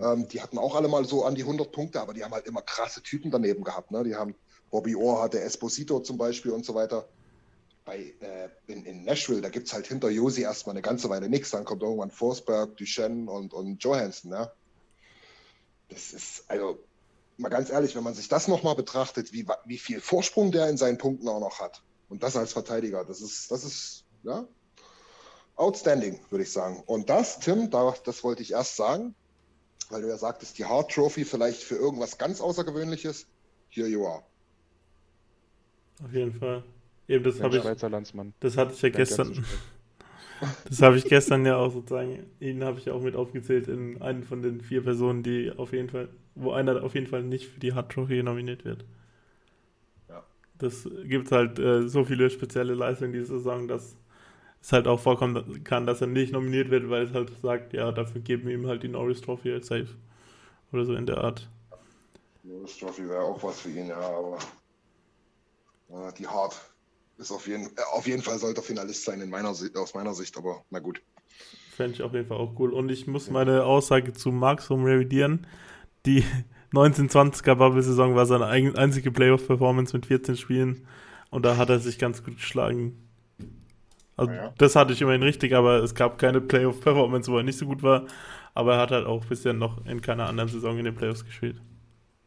[0.00, 2.46] Ähm, die hatten auch alle mal so an die 100 Punkte, aber die haben halt
[2.46, 3.90] immer krasse Typen daneben gehabt.
[3.90, 4.02] Ne?
[4.02, 4.34] Die haben
[4.70, 7.06] Bobby Orr hatte Esposito zum Beispiel und so weiter.
[7.84, 11.28] Bei, äh, in, in Nashville, da gibt es halt hinter Josi erstmal eine ganze Weile
[11.28, 11.50] nichts.
[11.50, 14.30] Dann kommt irgendwann Forsberg, Duchenne und, und Johansson.
[14.30, 14.50] Ne?
[15.90, 16.78] Das ist, also
[17.36, 20.76] mal ganz ehrlich, wenn man sich das nochmal betrachtet, wie, wie viel Vorsprung der in
[20.76, 21.82] seinen Punkten auch noch hat.
[22.12, 24.46] Und das als Verteidiger, das ist, das ist, ja,
[25.56, 26.82] outstanding, würde ich sagen.
[26.84, 29.14] Und das, Tim, da, das wollte ich erst sagen,
[29.88, 33.26] weil du ja sagtest, die Hart Trophy vielleicht für irgendwas ganz Außergewöhnliches.
[33.70, 34.22] Here you are.
[36.04, 36.62] Auf jeden Fall.
[37.08, 37.62] Eben, das habe ich.
[37.62, 38.34] Schweizer Landsmann.
[38.40, 39.46] Das hatte ich ja gestern.
[40.68, 42.26] Das habe ich gestern ja auch sozusagen.
[42.40, 45.72] Ihn habe ich ja auch mit aufgezählt in einen von den vier Personen, die auf
[45.72, 48.84] jeden Fall, wo einer auf jeden Fall nicht für die Hart Trophy nominiert wird.
[50.62, 50.68] Ja.
[50.68, 53.96] Das gibt halt äh, so viele spezielle Leistungen diese Saison, dass
[54.60, 57.90] es halt auch vorkommen kann, dass er nicht nominiert wird, weil es halt sagt, ja,
[57.90, 59.88] dafür geben wir ihm halt die Norris Trophy als safe.
[60.72, 61.50] Oder so in der Art.
[62.44, 64.38] Norris Trophy wäre auch was für ihn, ja, aber
[65.90, 66.60] äh, die Hart
[67.18, 70.14] ist auf jeden, äh, auf jeden Fall sollte er Finalist sein in meiner, aus meiner
[70.14, 71.02] Sicht, aber na gut.
[71.76, 72.72] Fände ich auf jeden Fall auch cool.
[72.72, 75.46] Und ich muss meine Aussage zu Markstrom revidieren.
[76.04, 76.24] Die
[76.72, 80.86] 1920er Bubble-Saison war seine einzige Playoff-Performance mit 14 Spielen.
[81.30, 83.08] Und da hat er sich ganz gut geschlagen.
[84.16, 84.52] Also, Ja.
[84.58, 87.82] das hatte ich immerhin richtig, aber es gab keine Playoff-Performance, wo er nicht so gut
[87.82, 88.06] war.
[88.54, 91.60] Aber er hat halt auch bisher noch in keiner anderen Saison in den Playoffs gespielt.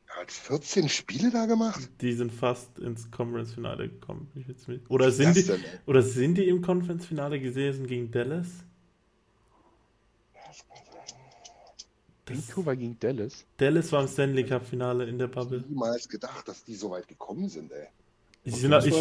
[0.08, 1.90] Er hat 14 Spiele da gemacht?
[2.02, 4.32] Die sind fast ins Conference-Finale gekommen.
[4.88, 8.48] Oder, sind die, denn, oder sind die im Conference-Finale gewesen gegen Dallas?
[12.28, 13.46] Vancouver gegen Dallas.
[13.58, 15.64] Dallas war im Stanley Cup-Finale in der Bubble.
[15.68, 17.88] Niemals gedacht, dass die so weit gekommen sind, ey.
[18.46, 18.94] Die sind, ich,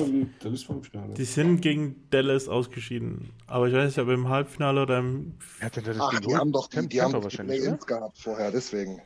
[1.18, 3.28] die sind gegen Dallas ausgeschieden.
[3.46, 5.34] Aber ich weiß nicht, ob im Halbfinale oder im.
[5.58, 8.50] Wer hat denn das Ach, die haben doch die, die, haben die Play-Ins gehabt vorher,
[8.50, 9.02] deswegen.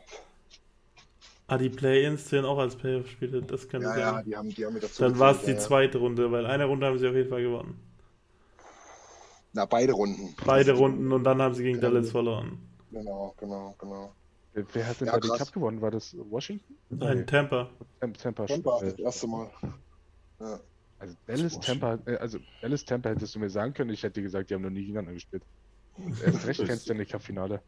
[1.48, 3.42] Ah, die Play-Ins zählen auch als Playoff-Spiele.
[3.42, 3.98] Das kann Ja, sein.
[3.98, 5.58] ja, die haben, die haben mit dazu Dann war es die ja, ja.
[5.60, 7.80] zweite Runde, weil eine Runde haben sie auf jeden Fall gewonnen.
[9.54, 10.34] Na, beide Runden.
[10.44, 11.88] Beide Runden und dann haben sie gegen Ja.
[11.88, 12.58] Dallas verloren.
[12.90, 14.12] Genau, genau, genau.
[14.52, 15.36] Wer, wer hat denn Ja, da den.
[15.38, 15.80] Cup gewonnen?
[15.80, 16.76] War das Washington?
[16.88, 17.68] Nein, Tampa.
[18.00, 18.46] Tam- Tampa.
[18.46, 19.50] Tampa, äh, das erste Mal.
[20.40, 20.60] Ja.
[20.98, 21.60] Also Dallas.
[21.60, 24.54] Tampa, äh, also Dallas Tampa hättest du mir sagen können, ich hätte dir gesagt, die
[24.54, 25.44] haben noch nie gegeneinander gespielt.
[26.24, 27.62] Erst recht kein Stanley Cup Finale.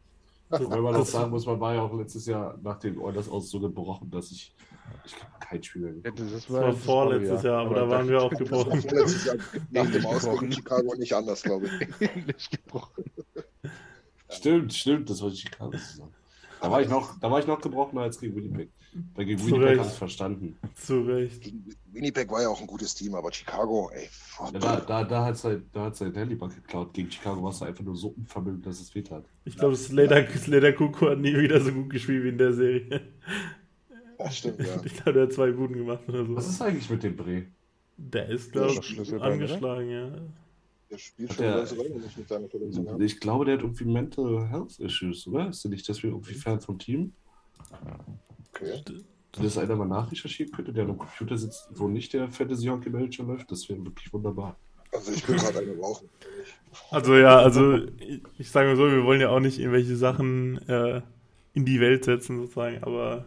[0.49, 2.97] Das, Wobei man auch das, sagen muss, man war ja auch letztes Jahr nach den
[2.97, 4.53] Oilers aus so gebrochen, dass ich,
[5.05, 8.21] ich glaube, kein Spiel mehr Ja, das, war das vorletztes Jahr, aber da waren wir
[8.21, 8.81] auch Das war gebrochen.
[8.81, 9.35] Jahr
[9.69, 10.51] nach dem Ähnlich Aus gegen gebrochen.
[10.51, 12.15] Chicago nicht anders, glaube ich.
[12.27, 13.05] nicht gebrochen.
[14.31, 16.13] Stimmt, stimmt, das wollte ich Chicago sagen.
[16.61, 18.69] Da war ich noch, da war ich noch gebrochener als gegen Winnipeg.
[19.15, 20.57] Weil gegen Zu Winnipeg habe ich verstanden.
[20.75, 21.51] Zu Recht.
[21.91, 24.09] Winnipeg war ja auch ein gutes Team, aber Chicago, ey.
[24.39, 26.93] Ja, da da, da hat es halt, da hat's halt Handybug geklaut.
[26.93, 29.25] Gegen Chicago warst du einfach nur so unvermögend, dass es weht hat.
[29.45, 33.01] Ich glaube, Slater, Slater Kuku hat nie wieder so gut gespielt wie in der Serie.
[34.17, 34.81] Das stimmt, ja.
[34.83, 36.35] Ich glaube, der hat zwei Buden gemacht oder so.
[36.35, 37.45] Was ist eigentlich mit dem Bre?
[37.97, 40.11] Der ist, glaube ich, angeschlagen, ja.
[40.91, 42.85] Der spielt schon ganze Weile nicht mit seiner Verletzung.
[42.85, 42.99] Ja.
[42.99, 45.49] Ich glaube, der hat irgendwie Mental Health Issues, oder?
[45.49, 47.13] Ist der nicht deswegen irgendwie Fan vom Team?
[48.53, 48.81] Okay.
[49.31, 52.89] Du das einer mal nachrecherchieren könnte, der am Computer sitzt, wo nicht der Fantasy Hockey
[52.89, 54.57] Manager läuft, das wäre wirklich wunderbar.
[54.91, 56.09] Also ich will gerade eine rauchen.
[56.89, 60.57] Also ja, also ich, ich sage mal so, wir wollen ja auch nicht irgendwelche Sachen
[60.67, 61.01] äh,
[61.53, 63.25] in die Welt setzen sozusagen, aber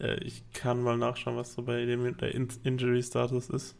[0.00, 3.76] äh, ich kann mal nachschauen, was so bei dem der In Injury Status ist.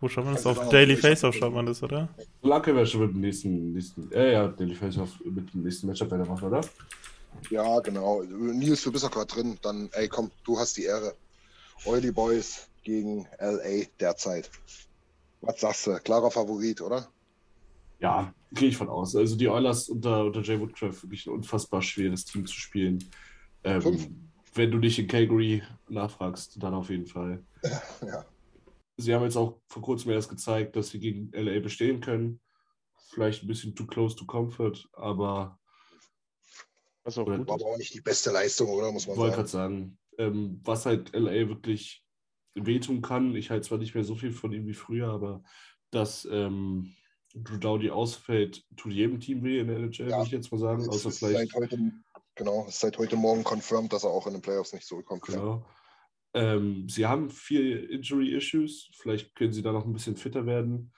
[0.00, 0.46] Wo schaut man das?
[0.46, 2.08] Also Auf da Daily auf Faceoff schaut man das, oder?
[2.42, 6.10] Lanke wäre schon mit dem nächsten, nächsten, äh, ja, Daily Face-Off mit dem nächsten Matchup
[6.10, 6.62] weitermachen, oder?
[7.50, 8.22] Ja, genau.
[8.22, 9.58] Nils, du bist ja gerade drin.
[9.62, 11.14] Dann, ey, komm, du hast die Ehre.
[11.84, 14.50] Oily Boys gegen LA derzeit.
[15.42, 15.98] Was sagst du?
[15.98, 17.08] Klarer Favorit, oder?
[18.00, 19.14] Ja, gehe ich von aus.
[19.14, 22.98] Also die Oilers unter, unter Jay Woodcraft wirklich ein unfassbar schweres Team zu spielen.
[23.62, 24.06] Fünf.
[24.06, 27.42] Ähm, wenn du dich in Calgary nachfragst, dann auf jeden Fall.
[28.02, 28.24] Ja.
[29.00, 32.40] Sie haben jetzt auch vor kurzem erst gezeigt, dass sie gegen LA bestehen können.
[33.12, 35.58] Vielleicht ein bisschen too close to comfort, aber
[37.04, 38.92] Was auch gut War aber auch nicht die beste Leistung, oder?
[38.92, 42.04] Muss man ich wollte gerade sagen, ähm, was halt LA wirklich
[42.54, 45.42] wehtun kann, ich halte zwar nicht mehr so viel von ihm wie früher, aber
[45.90, 46.94] dass ähm,
[47.34, 50.16] Drew Dowdy ausfällt, tut jedem Team weh in der NHL, Ja.
[50.16, 50.82] würde ich jetzt mal sagen.
[50.82, 51.92] Es Außer ist vielleicht seit heute,
[52.34, 55.22] genau, es ist seit heute Morgen confirmed, dass er auch in den Playoffs nicht zurückkommt.
[55.22, 55.64] Genau.
[56.34, 58.90] Ähm, sie haben viel Injury-Issues.
[58.94, 60.92] Vielleicht können sie da noch ein bisschen fitter werden.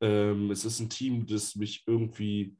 [0.00, 2.56] Ähm, es ist ein Team, das mich irgendwie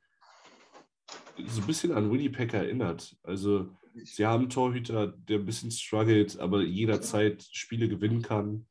[1.46, 3.16] so ein bisschen an Winnipeg erinnert.
[3.22, 8.66] Also sie haben einen Torhüter, der ein bisschen struggelt, aber jederzeit Spiele gewinnen kann.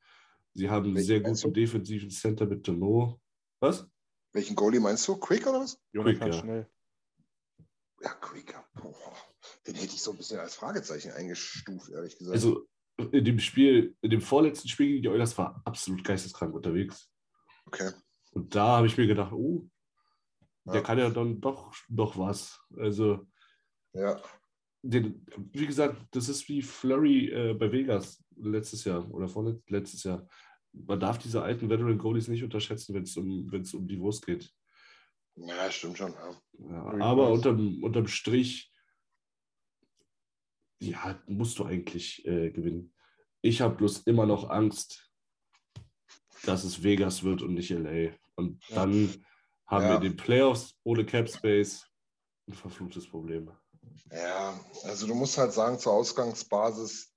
[0.54, 3.20] Sie haben einen sehr guten defensiven Center mit Deneau.
[3.60, 3.88] Was?
[4.34, 5.18] Welchen Goalie meinst du?
[5.18, 5.80] Quick oder was?
[5.94, 6.34] Quick, ja.
[6.34, 6.70] schnell.
[8.02, 8.66] Ja, Quicker.
[8.76, 8.94] Boah,
[9.68, 12.36] den hätte ich so ein bisschen als Fragezeichen eingestuft, ehrlich gesagt.
[12.36, 12.68] Also
[13.12, 17.12] in dem Spiel, in dem vorletzten Spiel gegen die Oilers war absolut geisteskrank unterwegs.
[17.66, 17.92] okay.
[18.32, 19.68] Und da habe ich mir gedacht, oh,
[20.66, 20.82] der Ja.
[20.82, 22.60] kann ja dann doch noch was.
[22.78, 23.26] Also,
[23.94, 24.22] Ja,
[24.84, 30.04] den, wie gesagt, das ist wie Flurry äh, bei Vegas letztes Jahr oder vorletztes letztes
[30.04, 30.28] Jahr.
[30.72, 34.26] Man darf diese alten Veteran Goalies nicht unterschätzen, wenn es um, wenn's um die Wurst
[34.26, 34.54] geht.
[35.36, 36.14] ja stimmt schon.
[36.14, 36.32] Ja.
[36.70, 38.69] Ja, aber unterm, unterm Strich,
[40.80, 42.94] ja, musst du eigentlich äh, gewinnen.
[43.42, 45.10] Ich habe bloß immer noch Angst,
[46.44, 48.12] dass es Vegas wird und nicht LA.
[48.36, 48.76] Und Ja.
[48.76, 49.26] dann
[49.68, 49.90] haben Ja.
[49.92, 51.86] wir den Playoffs ohne Cap Space
[52.48, 53.52] ein verfluchtes Problem.
[54.12, 57.14] Ja, also du musst halt sagen, zur Ausgangsbasis,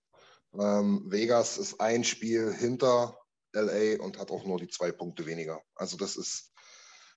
[0.59, 3.17] ähm, Vegas ist ein Spiel hinter
[3.55, 5.63] LA und hat auch nur die zwei Punkte weniger.
[5.75, 6.53] Also das ist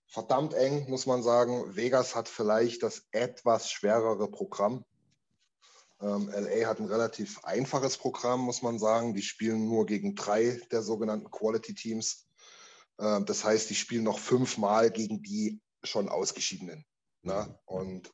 [0.07, 1.75] verdammt eng, muss man sagen.
[1.75, 4.85] Vegas hat vielleicht das etwas schwerere Programm.
[6.01, 9.13] Ähm, LA hat ein relativ einfaches Programm, muss man sagen.
[9.13, 12.27] Die spielen nur gegen drei der sogenannten Quality Teams.
[12.99, 16.85] Ähm, das heißt, die spielen noch fünfmal gegen die schon Ausgeschiedenen.
[17.21, 17.57] Ne?
[17.65, 18.13] Und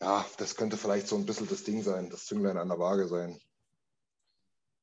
[0.00, 3.06] ja, das könnte vielleicht so ein bisschen das Ding sein, das Zünglein an der Waage
[3.08, 3.38] sein.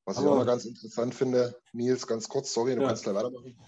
[0.06, 2.88] Was ich auch noch ganz interessant finde, Nils, ganz kurz, sorry, du Ja.
[2.88, 3.60] kannst gleich weitermachen.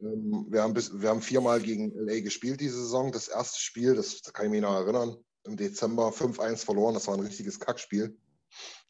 [0.00, 3.12] Ähm, wir, haben bis, wir haben viermal gegen LA gespielt diese Saison.
[3.12, 6.94] Das erste Spiel, das, das kann ich mich noch erinnern, im Dezember 5-1 verloren.
[6.94, 8.16] Das war ein richtiges Kackspiel.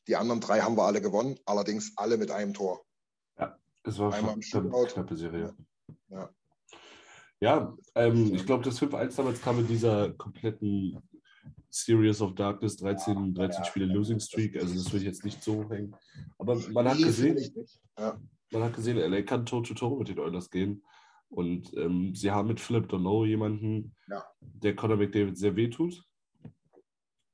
[0.06, 2.84] Die anderen drei haben wir alle gewonnen, allerdings alle mit einem Tor.
[3.86, 5.54] Es war Einmal im eine knappe Serie.
[6.08, 6.30] Ja.
[7.40, 10.98] Ja, ähm, ich glaube, das 5-1 damals kam in dieser kompletten
[11.68, 14.56] Series of Darkness 13, 13 Spiele Losing Streak.
[14.56, 15.94] Also das will ich jetzt nicht so hängen.
[16.38, 17.36] Aber man hat gesehen.
[17.98, 18.18] Ja.
[18.50, 20.82] man hat gesehen, LA kann Toe-to-Toe mit den Oilers gehen.
[21.28, 24.24] Und ähm, sie haben mit Philip Dono jemanden, Ja.
[24.40, 26.02] der Conor McDavid sehr wehtut,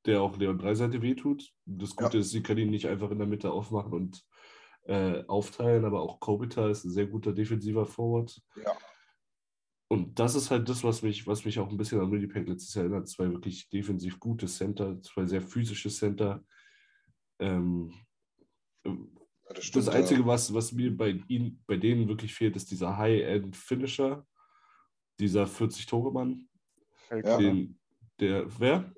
[0.06, 1.52] der auch Leon Dreiseite wehtut.
[1.66, 4.24] Das Gute ist, sie können ihn nicht einfach in der Mitte aufmachen und
[4.84, 8.40] äh, aufteilen, aber auch Kobita ist ein sehr guter defensiver Forward.
[8.56, 8.76] Ja.
[9.88, 12.74] Und das ist halt das, was mich, was mich auch ein bisschen an Winnipeg letztes
[12.74, 13.08] Jahr erinnert.
[13.08, 16.44] Zwei wirklich defensiv gute Center, zwei sehr physische Center.
[17.40, 17.92] Ähm,
[18.84, 18.94] Ja,
[19.48, 19.86] das stimmt.
[19.88, 24.24] das Einzige, was, was mir bei ihnen, bei denen wirklich fehlt, ist dieser High-End-Finisher,
[25.18, 26.48] dieser 40-Tore-Mann.
[27.08, 27.36] Kyle Ja.
[27.36, 27.78] Den,
[28.20, 28.94] der, wer?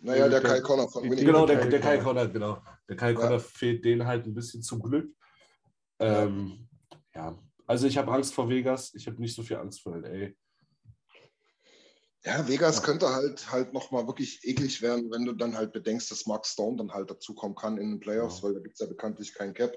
[0.00, 1.26] Naja, der der- Kai Connor von Winnipeg.
[1.26, 2.26] Genau, der, der Kai Connor.
[2.28, 2.62] Genau.
[2.88, 3.18] Der Kai Ja.
[3.18, 5.14] Connor fehlt denen halt ein bisschen zum Glück.
[5.98, 6.68] Ähm,
[7.14, 10.30] ja, also ich habe Angst vor Vegas, ich habe nicht so viel Angst vor LA.
[12.24, 16.26] Ja, Vegas könnte halt halt nochmal wirklich eklig werden, wenn du dann halt bedenkst, dass
[16.26, 18.44] Mark Stone dann halt dazukommen kann in den Playoffs, Ja.
[18.44, 19.72] weil da gibt es ja bekanntlich kein Cap.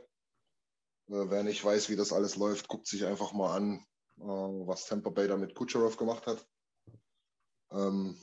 [1.09, 3.86] Äh, wer nicht weiß, wie das alles läuft, guckt sich einfach mal an,
[4.19, 6.45] äh, was Tampa Bay da mit Kucherov gemacht hat.
[7.71, 8.17] Ähm,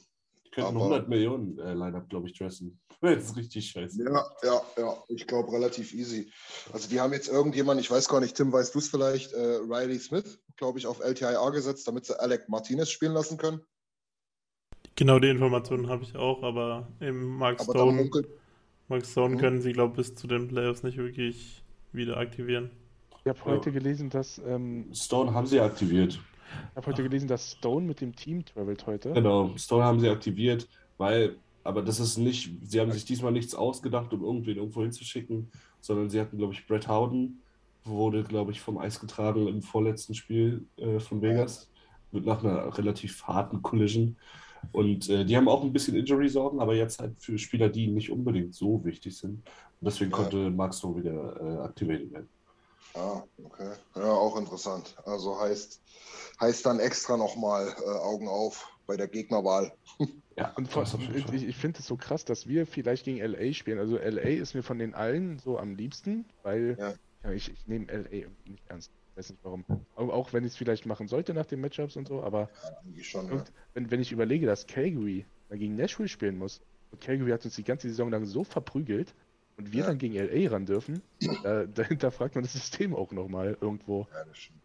[0.50, 2.78] könnten Aber- 100 Millionen äh, Line-Up, glaube ich, dressen.
[3.02, 4.02] Das ist richtig scheiße.
[4.04, 6.30] ja, ja, ja, ich glaube relativ easy.
[6.72, 9.56] Also die haben jetzt irgendjemand, ich weiß gar nicht, Tim, weißt du es vielleicht, äh,
[9.66, 13.60] Riley Smith, glaube ich, auf LTIR gesetzt, damit sie Alec Martinez spielen lassen können.
[14.96, 18.28] Genau die Informationen habe ich auch, aber im Mark Aber Stone, munkelt,
[18.88, 19.38] Mark Stone Mhm.
[19.38, 22.70] können sie, glaube ich, bis zu den Playoffs nicht wirklich wieder aktivieren.
[23.24, 26.20] Ich habe heute gelesen, dass ähm, Stone haben sie aktiviert.
[26.70, 29.12] Ich habe heute gelesen, dass Stone mit dem Team travelt heute.
[29.12, 33.54] Genau, Stone haben sie aktiviert, weil, aber das ist nicht, sie haben sich diesmal nichts
[33.54, 37.42] ausgedacht, um irgendwen irgendwo hinzuschicken, sondern sie hatten, glaube ich, Brett Howden,
[37.84, 41.70] wurde, glaube ich, vom Eis getragen im vorletzten Spiel äh, von Vegas,
[42.12, 44.16] mit nach einer relativ harten Collision.
[44.72, 48.10] Und äh, die haben auch ein bisschen Injury-Sorgen, aber jetzt halt für Spieler, die nicht
[48.10, 49.36] unbedingt so wichtig sind.
[49.36, 49.44] Und
[49.86, 50.18] deswegen Ja.
[50.18, 52.28] konnte Mark Stone wieder äh, aktiviert werden.
[52.94, 53.72] Ah, okay.
[53.94, 54.96] Ja, auch interessant.
[55.04, 55.80] Also heißt,
[56.40, 59.72] heißt dann extra nochmal äh, Augen auf bei der Gegnerwahl.
[60.36, 63.78] Ja, Und vor, ich, ich finde es so krass, dass wir vielleicht gegen LA spielen.
[63.78, 66.94] Also LA ist mir von den allen so am liebsten, weil Ja.
[67.24, 68.90] ja, ich, ich nehme LA nicht ernst.
[69.10, 69.66] Ich weiß nicht warum.
[69.96, 72.48] Auch, wenn ich es vielleicht machen sollte nach den Matchups und so, aber
[72.84, 73.32] Irgendwie schon, ja.
[73.32, 77.56] und wenn, wenn ich überlege, dass Calgary gegen Nashville spielen muss und Calgary hat uns
[77.56, 79.14] die ganze Saison lang so verprügelt
[79.60, 79.86] und wir Ja.
[79.86, 81.02] dann gegen LA ran dürfen,
[81.42, 84.06] da, dahinter fragt man das System auch nochmal irgendwo.
[84.12, 84.62] Ja, das stimmt.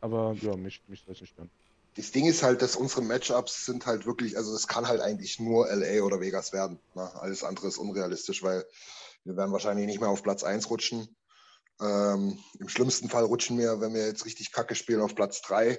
[0.00, 1.50] Aber ja, mich, mich soll es nicht stören.
[1.96, 5.38] Das Ding ist halt, dass unsere Matchups sind halt wirklich, also es kann halt eigentlich
[5.40, 6.78] nur LA oder Vegas werden.
[6.94, 7.10] Ne?
[7.20, 8.64] Alles andere ist unrealistisch, weil
[9.24, 11.16] wir werden wahrscheinlich nicht mehr auf Platz 1 rutschen.
[11.80, 15.78] Ähm, Im schlimmsten Fall rutschen wir, wenn wir jetzt richtig kacke spielen, auf Platz 3.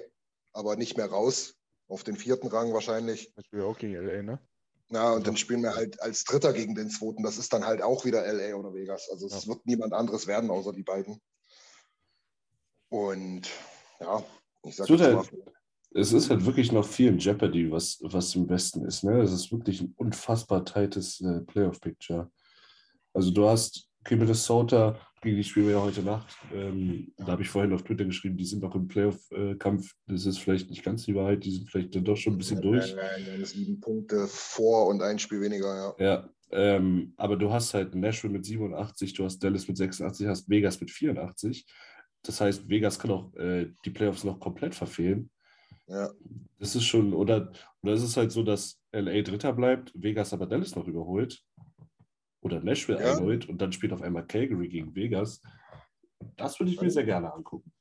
[0.52, 1.54] aber nicht mehr raus.
[1.88, 3.32] Auf den vierten Rang wahrscheinlich.
[3.34, 4.38] Das spielt auch gegen LA, ne?
[4.92, 7.22] Ja, und dann spielen wir halt als Dritter gegen den zweiten.
[7.22, 9.08] Das ist dann halt auch wieder LA oder Vegas.
[9.10, 9.48] Also es Ja.
[9.48, 11.20] wird niemand anderes werden, außer die beiden.
[12.90, 13.48] Und
[14.00, 14.22] ja,
[14.64, 15.52] ich sag Es wird jetzt halt- mal,
[15.94, 19.04] Es ist halt wirklich noch viel in Jeopardy, was, was im Besten ist.
[19.04, 19.20] Ne?
[19.20, 22.30] Es ist wirklich ein unfassbar tightes äh, Playoff-Picture.
[23.12, 26.36] Also du hast okay, Minnesota, gegen die spielen wir ja heute Nacht.
[26.52, 29.94] Ähm, da habe ich vorhin auf Twitter geschrieben, die sind noch im Playoff-Kampf.
[30.06, 32.60] Das ist vielleicht nicht ganz die Wahrheit, die sind vielleicht dann doch schon ein bisschen
[32.60, 32.94] durch.
[32.96, 36.04] äh, sieben Punkte vor und ein Spiel weniger, ja.
[36.04, 40.50] Ja, ähm, aber du hast halt Nashville mit 87, du hast Dallas mit 86, hast
[40.50, 41.66] Vegas mit 84.
[42.24, 45.30] Das heißt, Vegas kann auch äh, die Playoffs noch komplett verfehlen.
[45.86, 46.10] Ja,
[46.58, 47.52] Das ist schon, oder,
[47.82, 51.44] oder ist es halt so, dass LA Dritter bleibt, Vegas aber Dallas noch überholt
[52.42, 53.12] oder Nashville Ja.
[53.12, 55.40] einholt und dann spielt auf einmal Calgary gegen Vegas.
[56.36, 57.72] Das würde ich mir sehr gerne angucken.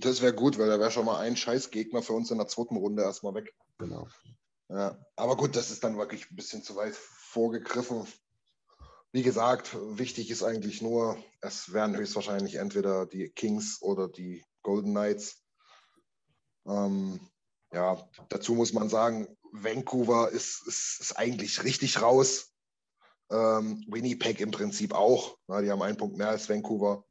[0.00, 2.76] das wäre gut, weil da wäre schon mal ein Scheißgegner für uns in der zweiten
[2.76, 3.52] Runde erstmal weg.
[3.78, 4.08] Genau.
[4.68, 8.06] Ja, aber gut, das ist dann wirklich ein bisschen zu weit vorgegriffen.
[9.10, 14.92] Wie gesagt, wichtig ist eigentlich nur, es werden höchstwahrscheinlich entweder die Kings oder die Golden
[14.92, 15.44] Knights.
[16.66, 17.20] Ähm,
[17.72, 22.51] ja, dazu muss man sagen, Vancouver ist, ist, ist eigentlich richtig raus.
[23.32, 25.38] Ähm, Winnipeg im Prinzip auch.
[25.48, 27.04] Ja, die haben einen Punkt mehr als Vancouver.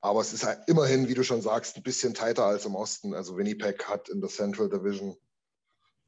[0.00, 3.14] Aber es ist halt immerhin, wie du schon sagst, ein bisschen tighter als im Osten.
[3.14, 5.16] Also Winnipeg hat in der Central Division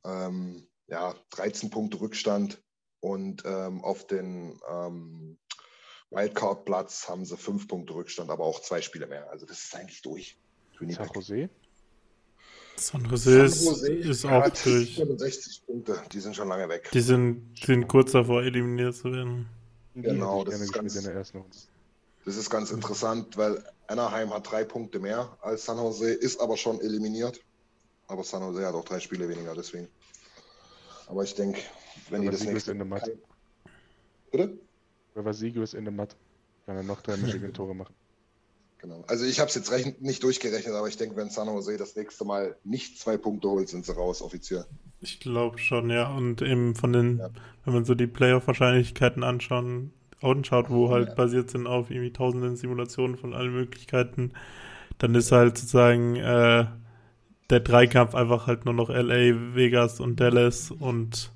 [0.05, 2.63] ähm, ja, 13 Punkte Rückstand
[3.01, 5.39] und ähm, auf den ähm,
[6.11, 9.31] Wildcard-Platz haben sie 5 Punkte Rückstand, aber auch zwei Spiele mehr.
[9.31, 10.39] Also das ist eigentlich durch.
[10.73, 11.15] San Winnipeg.
[11.15, 11.51] Jose?
[12.79, 14.95] San Jose ist, San Jose ist auch hat durch.
[14.97, 16.89] 65 Punkte, die sind schon lange weg.
[16.93, 19.47] Die sind, sind kurz davor, eliminiert zu werden.
[19.95, 21.57] Genau, das gerne ist ganz- in der ersten Runde.
[22.25, 26.57] Das ist ganz interessant, weil Anaheim hat drei Punkte mehr als San Jose, ist aber
[26.57, 27.41] schon eliminiert.
[28.07, 29.89] Aber San Jose hat auch drei Spiele weniger, deswegen.
[31.07, 31.61] Aber ich denke,
[32.11, 32.73] wenn die das Sieg ist nächste.
[32.73, 33.11] in der Matt.
[34.31, 34.59] Bitte?
[35.15, 36.17] Wer war Siegel ist in der Matt.
[36.67, 37.95] Kann er noch drei Michigan-Tore machen.
[38.79, 39.05] Genau.
[39.09, 42.25] Also ich habe es jetzt nicht durchgerechnet, aber ich denke, wenn San Jose das nächste
[42.25, 44.65] Mal nicht zwei Punkte holt, sind sie raus offiziell.
[45.01, 46.09] Ich glaube schon, ja.
[46.15, 47.31] Und eben von den, Ja.
[47.65, 53.17] wenn man so die Playoff-Wahrscheinlichkeiten anschauen, anschaut, wo halt basiert sind auf irgendwie tausenden Simulationen
[53.17, 54.33] von allen Möglichkeiten,
[54.99, 56.67] dann ist halt sozusagen äh,
[57.51, 61.33] der Dreikampf einfach halt nur noch LA, Vegas und Dallas und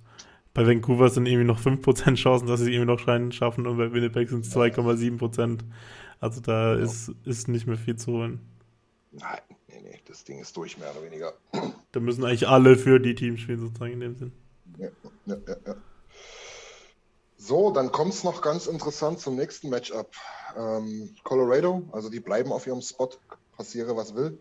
[0.54, 3.92] bei Vancouver sind irgendwie noch 5% Chancen, dass sie es irgendwie noch schaffen und bei
[3.92, 5.60] Winnipeg sind es 2,7%.
[6.22, 8.40] Also da ist, ist nicht mehr viel zu holen.
[9.10, 11.32] Nein, nee, nee, das Ding ist durch, mehr oder weniger.
[11.90, 14.32] Da müssen eigentlich alle für die Teams spielen, sozusagen in dem Sinn.
[14.78, 14.88] Ja,
[15.26, 15.76] ja, ja, ja.
[17.36, 20.12] So, dann kommt es noch ganz interessant zum nächsten Matchup.
[20.56, 23.10] Ähm, Colorado, also die bleiben auf ihrem Spot,
[23.56, 24.38] passiere was will.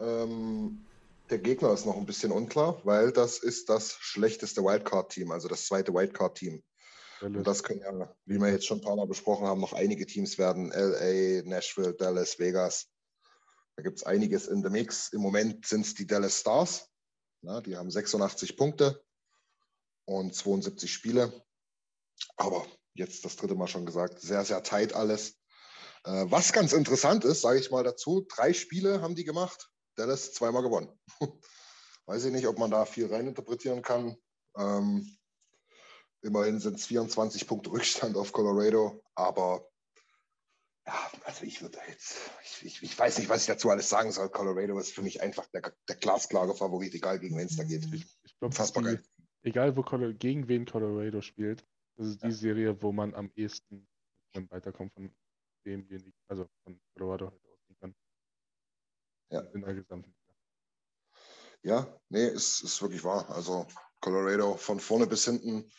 [0.00, 0.86] Ähm,
[1.28, 5.66] der Gegner ist noch ein bisschen unklar, weil das ist das schlechteste Wildcard-Team, also das
[5.66, 6.62] zweite Wildcard-Team.
[7.20, 10.06] Und das können ja, wie wir jetzt schon ein paar Mal besprochen haben, noch einige
[10.06, 10.70] Teams werden.
[10.70, 12.88] LA, Nashville, Dallas, Vegas.
[13.76, 15.12] Da gibt es einiges in the Mix.
[15.12, 16.88] Im Moment sind es die Dallas Stars.
[17.42, 19.02] Na, die haben 86 Punkte
[20.04, 21.44] und 72 Spiele.
[22.36, 25.36] Aber jetzt das dritte Mal schon gesagt, sehr, sehr tight alles.
[26.04, 29.70] Äh, was ganz interessant ist, sage ich mal dazu, drei Spiele haben die gemacht.
[29.96, 30.92] Dallas zweimal gewonnen.
[32.06, 34.16] Weiß ich nicht, ob man da viel reininterpretieren kann.
[34.56, 35.17] Ähm,
[36.22, 39.68] immerhin sind es 24 Punkte Rückstand auf Colorado, aber
[40.86, 44.10] ja, also ich würde jetzt, ich, ich, ich weiß nicht, was ich dazu alles sagen
[44.10, 44.30] soll.
[44.30, 47.84] Colorado ist für mich einfach der, der glasklare Favorit, egal gegen wen es da geht.
[47.92, 49.02] Ich, ich glaube, Unfassbar geil.
[49.42, 51.66] egal wo gegen wen Colorado spielt,
[51.96, 53.86] das ist die Serie, wo man am ehesten
[54.50, 55.12] weiterkommt von
[55.66, 57.94] demjenigen, also von Colorado halt ausgehen kann.
[59.30, 59.40] Ja.
[59.40, 60.14] In der gesamten.
[61.62, 63.28] Ja, nee, ist, ist wirklich wahr.
[63.30, 63.66] Also
[64.00, 65.70] Colorado von vorne bis hinten.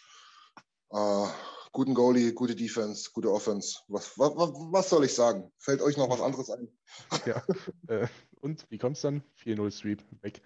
[0.91, 1.27] Äh,
[1.71, 3.79] guten Goalie, gute Defense, gute Offense.
[3.87, 5.51] Was, was, was soll ich sagen?
[5.57, 6.67] Fällt euch noch was anderes ein?
[7.25, 7.43] Ja.
[7.87, 8.07] äh,
[8.41, 9.23] und wie kommt's dann?
[9.43, 10.41] 4-0 Sweep weg.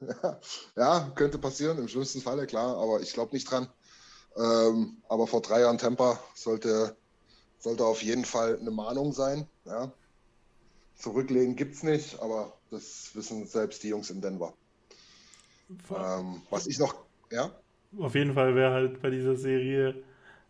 [0.76, 3.68] ja, könnte passieren, im schlimmsten Falle, klar, aber ich glaube nicht dran.
[4.36, 6.96] Ähm, aber vor drei Jahren Tampa sollte,
[7.58, 9.46] sollte auf jeden Fall eine Mahnung sein.
[9.64, 9.92] Ja.
[10.96, 14.54] Zurücklegen gibt es nicht, aber das wissen selbst die Jungs in Denver.
[15.68, 16.94] Ähm, was ich noch,
[17.30, 17.61] ja?
[17.98, 19.94] Auf jeden Fall wäre halt bei dieser Serie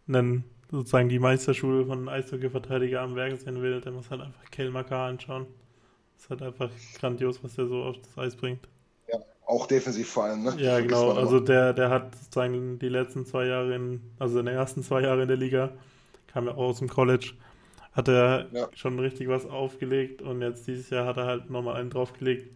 [0.07, 5.09] dann sozusagen die Meisterschule von Eishockey-Verteidiger am Werk sein will, der muss halt einfach Kelmakar
[5.09, 5.47] anschauen.
[6.17, 8.69] Das ist halt einfach grandios, was der so auf das Eis bringt.
[9.09, 10.55] Ja, auch defensiv vor allem, ne?
[10.57, 11.13] Ja, genau.
[11.13, 15.03] Also der, der hat sozusagen die letzten zwei Jahre in, also in den ersten zwei
[15.03, 15.73] Jahren in der Liga,
[16.29, 17.35] kam ja auch aus dem College
[17.93, 18.69] hat er Ja.
[18.75, 22.51] schon richtig was aufgelegt und jetzt dieses Jahr hat er halt nochmal einen draufgelegt.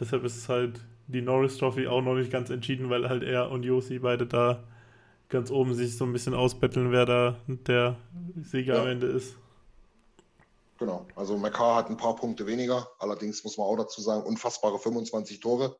[0.00, 3.50] Deshalb ist es halt die Norris Trophy auch noch nicht ganz entschieden, weil halt er
[3.50, 4.64] und Josi beide da
[5.28, 7.96] ganz oben sich so ein bisschen ausbetteln, wer da der
[8.42, 8.82] Sieger Ja.
[8.82, 9.36] am Ende ist.
[10.78, 11.06] Genau.
[11.16, 12.88] Also McCarr hat ein paar Punkte weniger.
[12.98, 15.76] Allerdings muss man auch dazu sagen, unfassbare 25 Tore.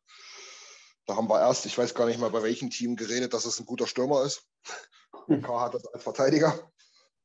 [1.07, 3.61] Da haben wir erst, ich weiß gar nicht mal bei welchem Team geredet, dass es
[3.61, 4.49] ein guter Stürmer ist.
[5.29, 6.59] McCarr hat das als Verteidiger.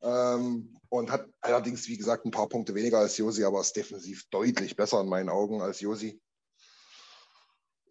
[0.04, 4.28] Ähm, und hat allerdings, wie gesagt, ein paar Punkte weniger als Josi, aber ist defensiv
[4.32, 6.20] deutlich besser in meinen Augen als Josi.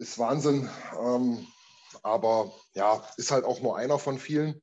[0.00, 0.66] Ist Wahnsinn.
[0.98, 1.46] Ähm,
[2.02, 4.62] aber ja, ist halt auch nur einer von vielen.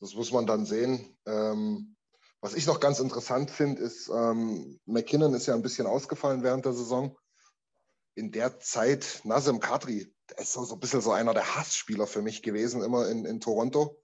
[0.00, 1.14] Das muss man dann sehen.
[1.26, 1.94] Ähm,
[2.40, 6.64] was ich noch ganz interessant finde, ist, ähm, McKinnon ist ja ein bisschen ausgefallen während
[6.64, 7.16] der Saison.
[8.14, 12.06] In der Zeit, Nazem Kadri, der ist so, so ein bisschen so einer der Hassspieler
[12.06, 13.98] für mich gewesen, immer in, in Toronto.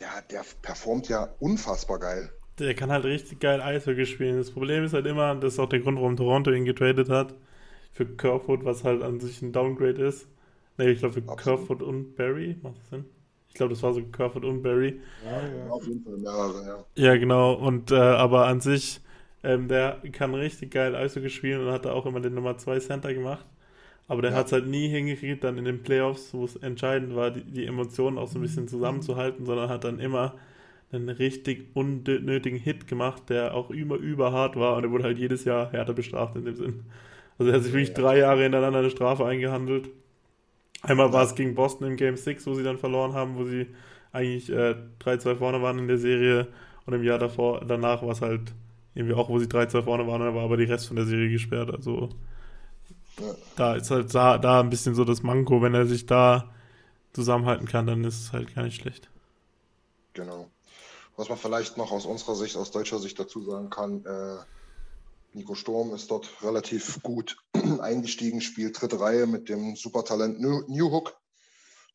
[0.00, 2.32] Der, der performt ja unfassbar geil.
[2.58, 4.36] Der kann halt richtig geil Eishockey spielen.
[4.36, 7.36] Das Problem ist halt immer, das ist auch der Grund, warum Toronto ihn getradet hat,
[7.92, 10.28] für Kerfoot, was halt an sich ein Downgrade ist.
[10.78, 11.36] Ne, ich glaube für Absolut.
[11.36, 13.04] Kerfoot und Barry, macht das Sinn?
[13.48, 15.00] Ich glaube, das war so Kerfoot und Barry.
[15.18, 15.68] Ja, ja.
[15.70, 16.84] Auf jeden Fall mehrere, ja.
[16.96, 17.54] Ja, genau.
[17.54, 19.00] Und äh, aber an sich,
[19.42, 22.78] ähm, der kann richtig geil Eishockey spielen und hat da auch immer den Nummer 2
[22.80, 23.46] Center gemacht.
[24.08, 24.36] Aber der Ja.
[24.36, 27.66] hat es halt nie hingekriegt, dann in den Playoffs, wo es entscheidend war, die, die
[27.66, 30.36] Emotionen auch so ein bisschen zusammenzuhalten, sondern hat dann immer
[30.92, 35.44] einen richtig unnötigen Hit gemacht, der auch immer überhart war und er wurde halt jedes
[35.44, 36.84] Jahr härter bestraft in dem Sinn.
[37.40, 39.88] Also er hat sich wirklich drei Jahre hintereinander eine Strafe eingehandelt.
[40.82, 43.66] Einmal war es gegen Boston im Game 6, wo sie dann verloren haben, wo sie
[44.12, 46.48] eigentlich äh, 3-2 vorne waren in der Serie
[46.84, 48.52] und im Jahr davor, danach war es halt
[48.94, 51.30] irgendwie auch, wo sie 3-2 vorne waren, da war aber die Rest von der Serie
[51.30, 51.70] gesperrt.
[51.70, 52.10] Also
[53.56, 56.50] da ist halt da, da ein bisschen so das Manko, wenn er sich da
[57.14, 59.08] zusammenhalten kann, dann ist es halt gar nicht schlecht.
[60.12, 60.50] Genau.
[61.16, 64.36] Was man vielleicht noch aus unserer Sicht, aus deutscher Sicht dazu sagen kann, äh,
[65.32, 67.36] Nico Sturm ist dort relativ gut
[67.80, 71.16] eingestiegen, spielt dritte Reihe mit dem Supertalent New, New Hook.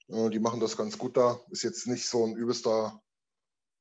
[0.07, 1.39] Äh, die machen das ganz gut da.
[1.49, 3.01] Ist jetzt nicht so ein übelster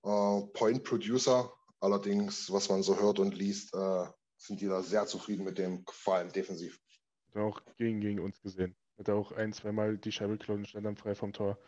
[0.03, 1.53] äh, Point Producer.
[1.81, 4.07] Allerdings, was man so hört und liest, äh,
[4.39, 6.81] sind die da sehr zufrieden mit dem, vor allem defensiv.
[7.29, 8.77] Hat er auch gegen, gegen uns gesehen.
[8.99, 11.59] Hat er auch ein, zweimal die Scheibe und stand dann frei vom Tor.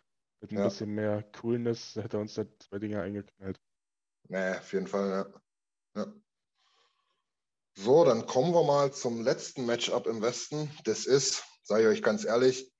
[0.40, 0.64] Mit ein Ja.
[0.64, 3.60] bisschen mehr Coolness hätte er uns da zwei Dinger eingeknallt.
[4.28, 5.32] Nee, auf jeden Fall,
[5.94, 6.02] ja.
[6.02, 6.12] ja.
[7.78, 10.70] So, dann kommen wir mal zum letzten Matchup im Westen.
[10.84, 12.72] Das ist, sage ich euch ganz ehrlich,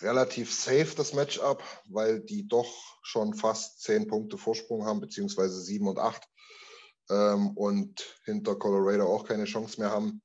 [0.00, 2.68] relativ safe das Matchup, weil die doch
[3.02, 6.26] schon fast zehn Punkte Vorsprung haben, beziehungsweise sieben und acht.
[7.08, 10.20] Ähm, und hinter Colorado auch keine Chance mehr haben.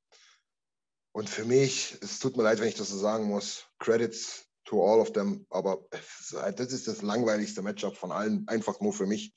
[1.12, 4.84] Und für mich, es tut mir leid, wenn ich das so sagen muss, Credits to
[4.84, 9.36] all of them, aber das ist das langweiligste Matchup von allen, einfach nur für mich.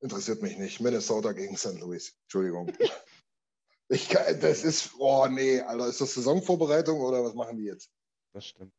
[0.00, 0.80] Interessiert mich nicht.
[0.80, 1.78] Minnesota gegen St.
[1.78, 2.14] Louis.
[2.22, 2.72] Entschuldigung.
[3.88, 7.90] Ich kann, das ist, oh nee, Alter, ist das Saisonvorbereitung oder was machen die jetzt?
[8.32, 8.72] Das stimmt.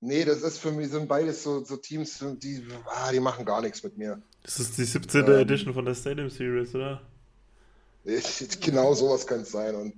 [0.00, 3.62] Nee, das ist für mich, sind beides so, so Teams, die, ah, die machen gar
[3.62, 4.20] nichts mit mir.
[4.42, 5.24] Das ist die 17.
[5.24, 5.30] Ähm.
[5.38, 7.00] Edition von der Stadium Series, oder?
[8.60, 9.76] Genau sowas kann es sein.
[9.76, 9.94] Und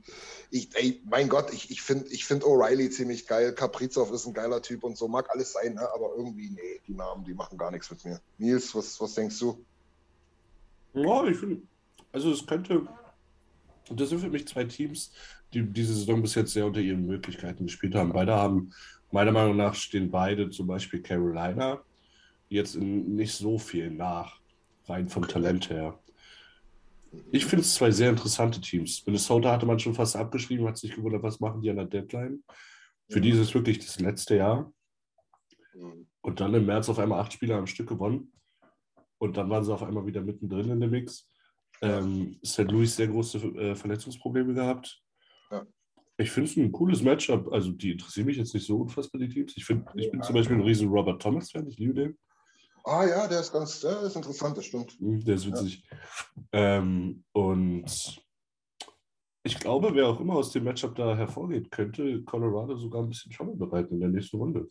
[0.51, 3.55] ich, ey, mein Gott, ich, ich finde ich find O'Reilly ziemlich geil.
[3.55, 5.89] Kaprizov ist ein geiler Typ und so, mag alles sein, ne?
[5.95, 8.21] aber irgendwie, nee, die Namen, die machen gar nichts mit mir.
[8.37, 9.65] Nils, was, was denkst du?
[10.93, 11.63] Ja, ich finde,
[12.13, 12.87] also es könnte,
[13.91, 15.13] das sind für mich zwei Teams,
[15.53, 18.13] die diese Saison bis jetzt sehr unter ihren Möglichkeiten gespielt haben.
[18.13, 18.71] Beide haben,
[19.11, 21.81] meiner Meinung nach, stehen beide zum Beispiel Carolina
[22.49, 24.41] jetzt in nicht so viel nach,
[24.87, 25.99] rein vom Talent her.
[27.31, 29.05] Ich finde es zwei sehr interessante Teams.
[29.07, 32.43] Minnesota hatte man schon fast abgeschrieben, hat sich gewundert, was machen die an der Deadline.
[33.09, 34.73] Für die ist es wirklich das letzte Jahr.
[36.23, 38.33] Und dann im März auf einmal acht Spieler am Stück gewonnen.
[39.19, 41.29] Und dann waren sie auf einmal wieder mittendrin in dem Mix.
[41.85, 42.71] Ähm, St.
[42.71, 45.03] Louis sehr große äh, Verletzungsprobleme gehabt.
[45.51, 45.67] Ja.
[46.17, 47.53] Ich finde es ein cooles Matchup.
[47.53, 49.57] Also, die interessieren mich jetzt nicht so unfassbar, die Teams.
[49.57, 51.67] Ich, find, ich bin zum Beispiel ein riesen Robert Thomas-Fan.
[51.67, 52.19] Ich liebe den.
[52.85, 55.01] Ah ja, der ist ganz, der ist interessant, das stimmt.
[55.01, 55.83] Mhm, Der ist witzig.
[56.53, 58.23] Ähm, und
[59.43, 63.33] ich glaube, wer auch immer aus dem Matchup da hervorgeht, könnte Colorado sogar ein bisschen
[63.33, 64.71] Trouble bereiten in der nächsten Runde.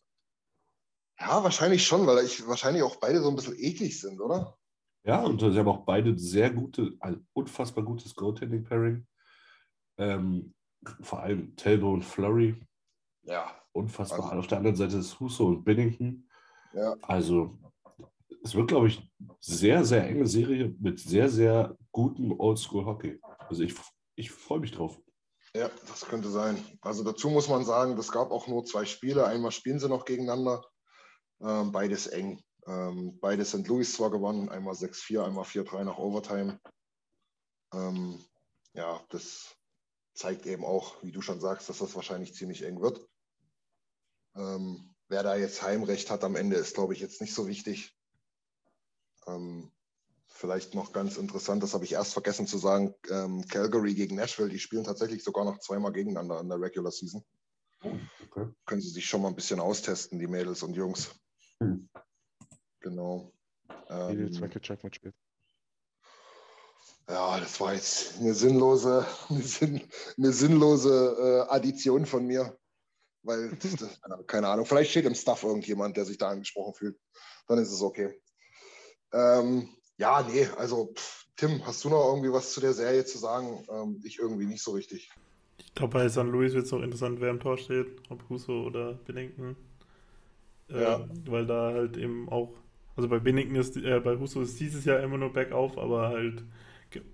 [1.19, 4.57] Ja, wahrscheinlich schon, weil ich wahrscheinlich auch beide so ein bisschen eklig sind, oder?
[5.05, 9.05] Ja, und sie haben auch beide sehr gute, ein unfassbar gutes Goaltending-Pairing.
[9.97, 10.53] Ähm,
[11.01, 12.55] vor allem Telbo und Flurry.
[13.23, 13.53] Ja.
[13.73, 14.23] Unfassbar.
[14.25, 16.29] Also- Auf der anderen Seite ist Huso und Binnington.
[16.73, 16.95] Ja.
[17.01, 17.57] Also,
[18.43, 19.01] es wird, glaube ich,
[19.39, 23.19] sehr, sehr enge Serie mit sehr, sehr gutem Oldschool-Hockey.
[23.39, 23.75] Also, ich,
[24.15, 24.99] ich freue mich drauf.
[25.55, 26.57] Ja, das könnte sein.
[26.81, 29.27] Also dazu muss man sagen, es gab auch nur zwei Spiele.
[29.27, 30.63] Einmal spielen sie noch gegeneinander.
[31.41, 32.41] Ähm, beides eng.
[32.65, 33.67] Ähm, beide St.
[33.67, 36.59] Louis zwar gewonnen, einmal 6-4, einmal 4-3 nach Overtime.
[37.73, 38.23] Ähm,
[38.73, 39.55] ja, das
[40.13, 43.05] zeigt eben auch, wie du schon sagst, dass das wahrscheinlich ziemlich eng wird.
[44.35, 47.97] Ähm, wer da jetzt Heimrecht hat am Ende, ist, glaube ich, jetzt nicht so wichtig.
[49.27, 49.71] Ähm,
[50.27, 54.49] vielleicht noch ganz interessant, das habe ich erst vergessen zu sagen, ähm, Calgary gegen Nashville,
[54.49, 57.23] die spielen tatsächlich sogar noch zweimal gegeneinander in der Regular Season.
[57.81, 58.47] Okay.
[58.65, 61.11] Können sie sich schon mal ein bisschen austesten, die Mädels und Jungs.
[61.59, 61.89] Hm.
[62.83, 63.31] Genau.
[63.89, 65.15] Ähm, zweite Check mitspielt.
[67.09, 69.81] ja, das war jetzt eine sinnlose, eine, sinn,
[70.17, 72.57] eine sinnlose äh, Addition von mir.
[73.23, 76.99] Weil, das, das, keine Ahnung, vielleicht steht im Staff irgendjemand, der sich da angesprochen fühlt.
[77.47, 78.21] Dann ist es okay.
[79.13, 83.17] Ähm, ja, nee, also pff, Tim, hast du noch irgendwie was zu der Serie zu
[83.17, 83.65] sagen?
[83.71, 85.09] Ähm, ich irgendwie nicht so richtig.
[85.57, 86.17] Ich glaube, bei St.
[86.17, 89.55] Louis wird es noch interessant, wer im Tor steht, ob Huso oder Binnington.
[90.69, 91.07] Äh, Ja.
[91.25, 92.53] Weil da halt eben auch,
[92.95, 96.43] also bei Binnington ist, äh, bei Huso ist dieses Jahr immer nur Backup, aber halt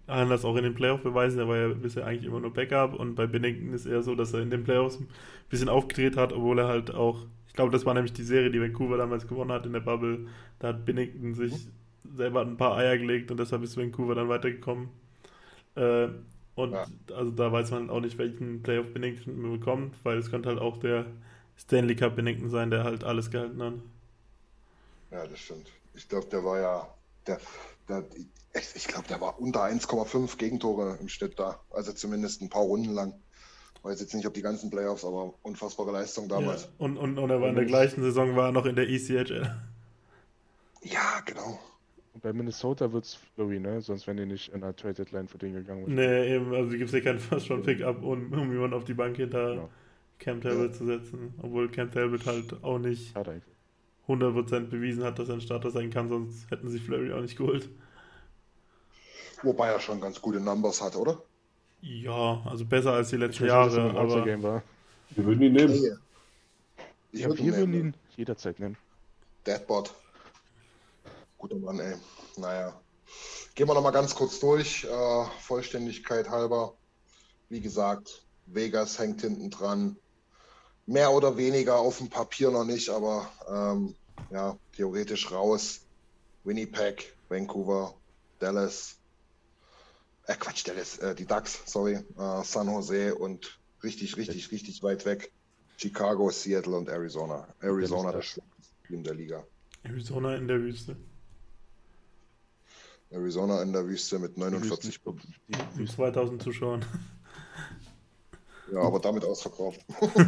[0.08, 2.94] kann das auch in den Playoffs beweisen, der war ja bisher eigentlich immer nur Backup
[3.00, 5.08] und bei Binnington ist eher so, dass er in den Playoffs ein
[5.50, 8.62] bisschen aufgedreht hat, obwohl er halt auch, ich glaube, das war nämlich die Serie, die
[8.62, 10.28] Vancouver damals gewonnen hat in der Bubble,
[10.60, 11.70] da hat Binnington sich
[12.14, 14.90] selber ein paar Eier gelegt und deshalb ist Vancouver dann weitergekommen.
[15.76, 16.10] Äh,
[16.56, 16.88] und Ja.
[17.16, 20.60] also da weiß man auch nicht, welchen Playoff Binnington man bekommt, weil es könnte halt
[20.60, 21.06] auch der
[21.58, 23.74] Stanley Cup Binnington sein, der halt alles gehalten hat.
[25.12, 25.68] Ja, das stimmt.
[25.94, 26.94] Ich glaube, der war ja,
[27.28, 27.40] der,
[27.88, 28.06] der,
[28.54, 31.60] ich, ich glaube, der war unter 1,5 Gegentore im Schnitt da.
[31.72, 33.14] Also zumindest ein paar Runden lang.
[33.82, 36.64] Weiß jetzt nicht, ob die ganzen Playoffs, aber unfassbare Leistung damals.
[36.64, 36.70] Ja.
[36.80, 39.56] Und, und, und er war in der gleichen Saison, war er noch in der ECHL.
[40.82, 41.60] Ja, genau.
[42.14, 43.82] Und bei Minnesota wird es Flurry, ne?
[43.82, 45.86] Sonst wären die nicht in einer Trade Deadline für den gegangen.
[45.88, 48.94] Nee, eben, also gibt es ja keinen First Round Pickup, um, um jemanden auf die
[48.94, 49.70] Bank hinter Genau.
[50.20, 51.34] Cam Talbot zu setzen.
[51.42, 53.49] Obwohl Cam Talbot halt auch nicht Schade eigentlich.
[54.10, 57.38] 100% bewiesen hat, dass er ein Starter sein kann, sonst hätten sie Flurry auch nicht
[57.38, 57.70] geholt.
[59.44, 61.22] Wobei er schon ganz gute Numbers hat, oder?
[61.82, 64.64] Ja, also besser als die letzten Jahre, aber war.
[65.12, 65.80] Wir würden ihn nehmen.
[65.80, 65.92] Nee.
[67.12, 68.78] Ich Ja, würde wir würden ihn ihn jederzeit nehmen.
[69.46, 69.94] Deadbot.
[71.38, 71.96] Guter Mann, ey.
[72.38, 72.80] Naja.
[73.56, 74.84] Gehen wir nochmal ganz kurz durch.
[74.84, 76.76] Äh, Vollständigkeit halber.
[77.50, 79.96] Wie gesagt, Vegas hängt hinten dran.
[80.86, 83.96] Mehr oder weniger auf dem Papier noch nicht, aber ähm,
[84.32, 85.82] ja, theoretisch raus.
[86.44, 87.94] Winnipeg, Vancouver,
[88.40, 88.98] Dallas.
[90.26, 91.94] Äh, Quatsch, Dallas, äh, die Ducks, sorry.
[92.18, 95.32] Äh, San Jose und richtig, richtig, richtig weit weg.
[95.78, 97.48] Chicago, Seattle und Arizona.
[97.62, 99.44] Arizona, das schlechteste Team der Liga.
[99.84, 100.98] Arizona in der Wüste.
[103.12, 105.34] Arizona in der Wüste mit 49 Punkten.
[105.76, 106.86] Mit 2000 Zuschauern.
[108.72, 109.84] Ja, aber damit ausverkauft.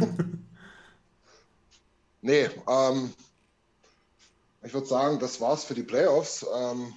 [2.22, 3.12] nee, ähm,
[4.64, 6.46] ich würde sagen, das war's für die Playoffs.
[6.54, 6.94] Ähm,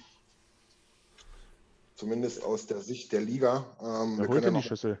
[1.94, 3.76] zumindest aus der Sicht der Liga.
[3.80, 5.00] Ähm, Wer wir können ja, denn die noch, Schüssel?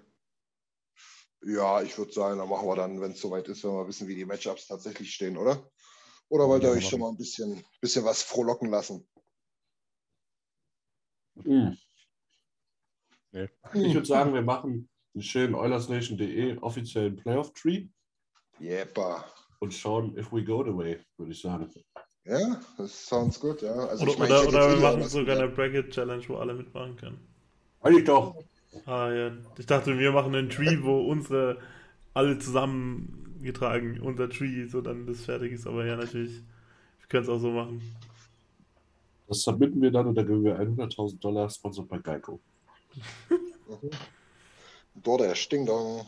[1.42, 4.08] ja, ich würde sagen, dann machen wir dann, wenn es soweit ist, wenn wir wissen,
[4.08, 5.70] wie die Matchups tatsächlich stehen, oder?
[6.28, 9.08] Oder wollt ihr Ja, euch schon mal ein bisschen, bisschen was frohlocken lassen?
[11.44, 11.76] Hm.
[13.32, 13.48] Nee.
[13.74, 17.88] Ich würde sagen, wir machen einen schönen OilersNation.de offiziellen Playoff-Tree
[18.58, 19.24] Jepa.
[19.60, 21.70] und schauen, if we go the way, würde ich sagen.
[22.26, 23.72] Ja, das sounds good, ja.
[23.72, 25.56] Also Oder, ich meine, oder, ich oder wir machen was sogar eine gesagt.
[25.56, 27.18] Bracket Challenge, wo alle mitmachen können.
[27.82, 28.36] Eigentlich doch.
[28.84, 31.58] Ah ja, ich dachte, wir machen einen Tree, wo unsere
[32.14, 35.66] alle zusammengetragen, unser Tree, so dann das fertig ist.
[35.66, 36.32] Aber ja, natürlich,
[37.00, 37.80] wir können es auch so machen.
[39.28, 42.40] Das submitten wir dann und dann gewinnen wir 100.000 Dollar, sponsored bei Geico.
[44.94, 46.06] Dort der Stingdong.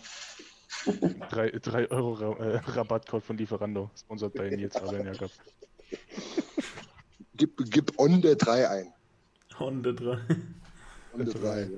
[1.31, 3.91] 3 Euro Ra äh, Rabattcode von Lieferando.
[3.97, 5.31] Sponsored bei Nils Adrian Jakob.
[7.35, 8.93] Gib, gib Onde 3 ein.
[9.59, 10.19] Honda 3.
[11.13, 11.71] Runde drei.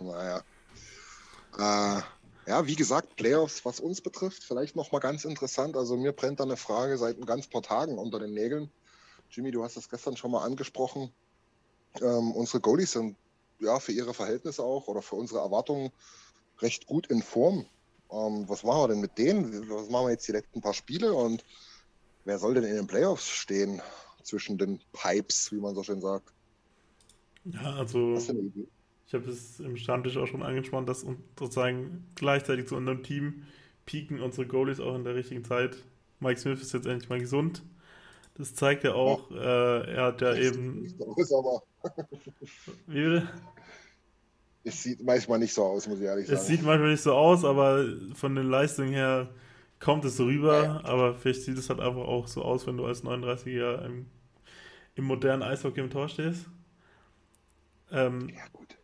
[0.00, 0.42] Naja.
[1.58, 2.02] Äh,
[2.46, 5.76] ja, wie gesagt, Playoffs, was uns betrifft, vielleicht noch mal ganz interessant.
[5.76, 8.70] Also mir brennt da eine Frage seit ein ganz paar Tagen unter den Nägeln.
[9.30, 11.10] Jimmy, du hast das gestern schon mal angesprochen.
[12.00, 13.16] Ähm, unsere Goalies sind
[13.58, 15.90] ja für ihre Verhältnisse auch oder für unsere Erwartungen
[16.60, 17.66] recht gut in Form.
[18.10, 19.68] Ähm, was machen wir denn mit denen?
[19.68, 21.44] Was machen wir jetzt die letzten paar Spiele und
[22.26, 23.80] wer soll denn in den Playoffs stehen
[24.22, 26.32] zwischen den Pipes, wie man so schön sagt?
[27.44, 28.14] Ja, also
[29.06, 31.06] ich habe es im Stammtisch auch schon angesprochen, dass
[31.38, 33.44] sozusagen gleichzeitig zu unserem Team
[33.86, 35.76] pieken unsere Goalies auch in der richtigen Zeit.
[36.18, 37.62] Mike Smith ist jetzt endlich mal gesund.
[38.34, 40.82] Das zeigt ja auch, äh, er hat ja eben.
[40.82, 41.62] Nicht so aus, aber
[42.86, 43.28] Wie bitte?
[44.66, 46.38] es sieht manchmal nicht so aus, muss ich ehrlich sagen.
[46.38, 49.30] Es sieht manchmal nicht so aus, aber von den Leistungen her
[49.80, 50.82] kommt es so rüber.
[50.84, 54.06] Aber vielleicht sieht es halt einfach auch so aus, wenn du als 39er im,
[54.96, 56.48] im modernen Eishockey im Tor stehst.
[57.90, 58.76] Ähm, ja, gut.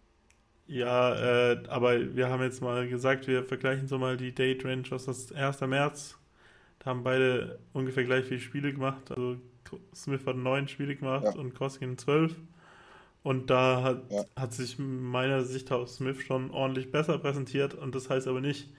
[0.66, 1.14] Ja,
[1.53, 5.07] äh, aber wir haben jetzt mal gesagt, wir vergleichen so mal die Date Range aus
[5.07, 5.66] das 1.
[5.66, 6.16] März.
[6.80, 9.11] Da haben beide ungefähr gleich viele Spiele gemacht.
[9.11, 9.38] Also
[9.95, 11.32] Smith hat neun Spiele gemacht Ja.
[11.36, 12.36] und Koskin zwölf.
[13.22, 14.24] Und da hat, Ja.
[14.36, 17.74] hat sich meiner Sicht aus Smith schon ordentlich besser präsentiert.
[17.74, 18.70] Und das heißt aber nicht,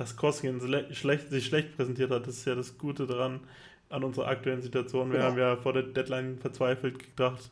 [0.00, 2.26] dass Koskin sle- schlecht, sich schlecht präsentiert hat.
[2.26, 3.40] Das ist ja das Gute daran,
[3.90, 5.10] an unserer aktuellen Situation.
[5.10, 5.30] Wir Genau.
[5.30, 7.50] haben ja vor der Deadline verzweifelt gedacht,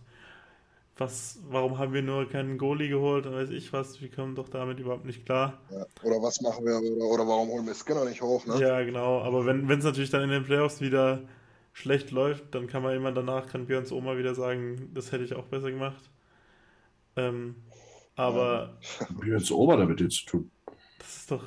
[0.96, 4.48] was, warum haben wir nur keinen Goalie geholt und weiß ich was, wir kommen doch
[4.48, 5.58] damit überhaupt nicht klar.
[5.70, 5.84] Ja.
[6.02, 8.58] Oder was machen wir, oder, oder warum holen wir Skinner nicht hoch, ne?
[8.60, 11.20] Ja, genau, aber wenn es natürlich dann in den Playoffs wieder
[11.74, 15.34] schlecht läuft, dann kann man immer danach, kann Björns Oma wieder sagen, das hätte ich
[15.34, 16.10] auch besser gemacht.
[17.16, 17.56] Ähm,
[18.16, 18.78] aber
[19.20, 20.50] Wie hat Ober damit jetzt zu tun?
[20.98, 21.44] Das ist doch,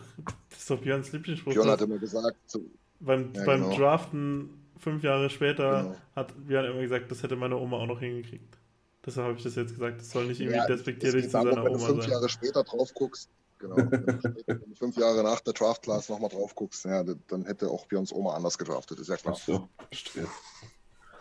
[0.50, 1.54] das ist doch Björns Lieblingsspruch.
[1.54, 2.62] Björn hat immer gesagt, so,
[3.00, 3.78] beim, Ja, beim genau.
[3.78, 5.96] Draften fünf Jahre später Genau.
[6.16, 8.58] hat Björn immer gesagt, das hätte meine Oma auch noch hingekriegt.
[9.06, 11.46] Deshalb habe ich das jetzt gesagt, das soll nicht irgendwie ja, despektierlich es zu geht
[11.48, 12.12] darum, seiner wenn du Oma fünf sein.
[12.12, 15.82] Jahre später drauf guckst, genau, wenn du, später, wenn du fünf Jahre nach der Draft
[15.82, 19.36] Class nochmal drauf guckst, ja, dann hätte auch Björns Oma anders gedraftet, ist ja klar.
[19.38, 20.28] Ach so, verstehe.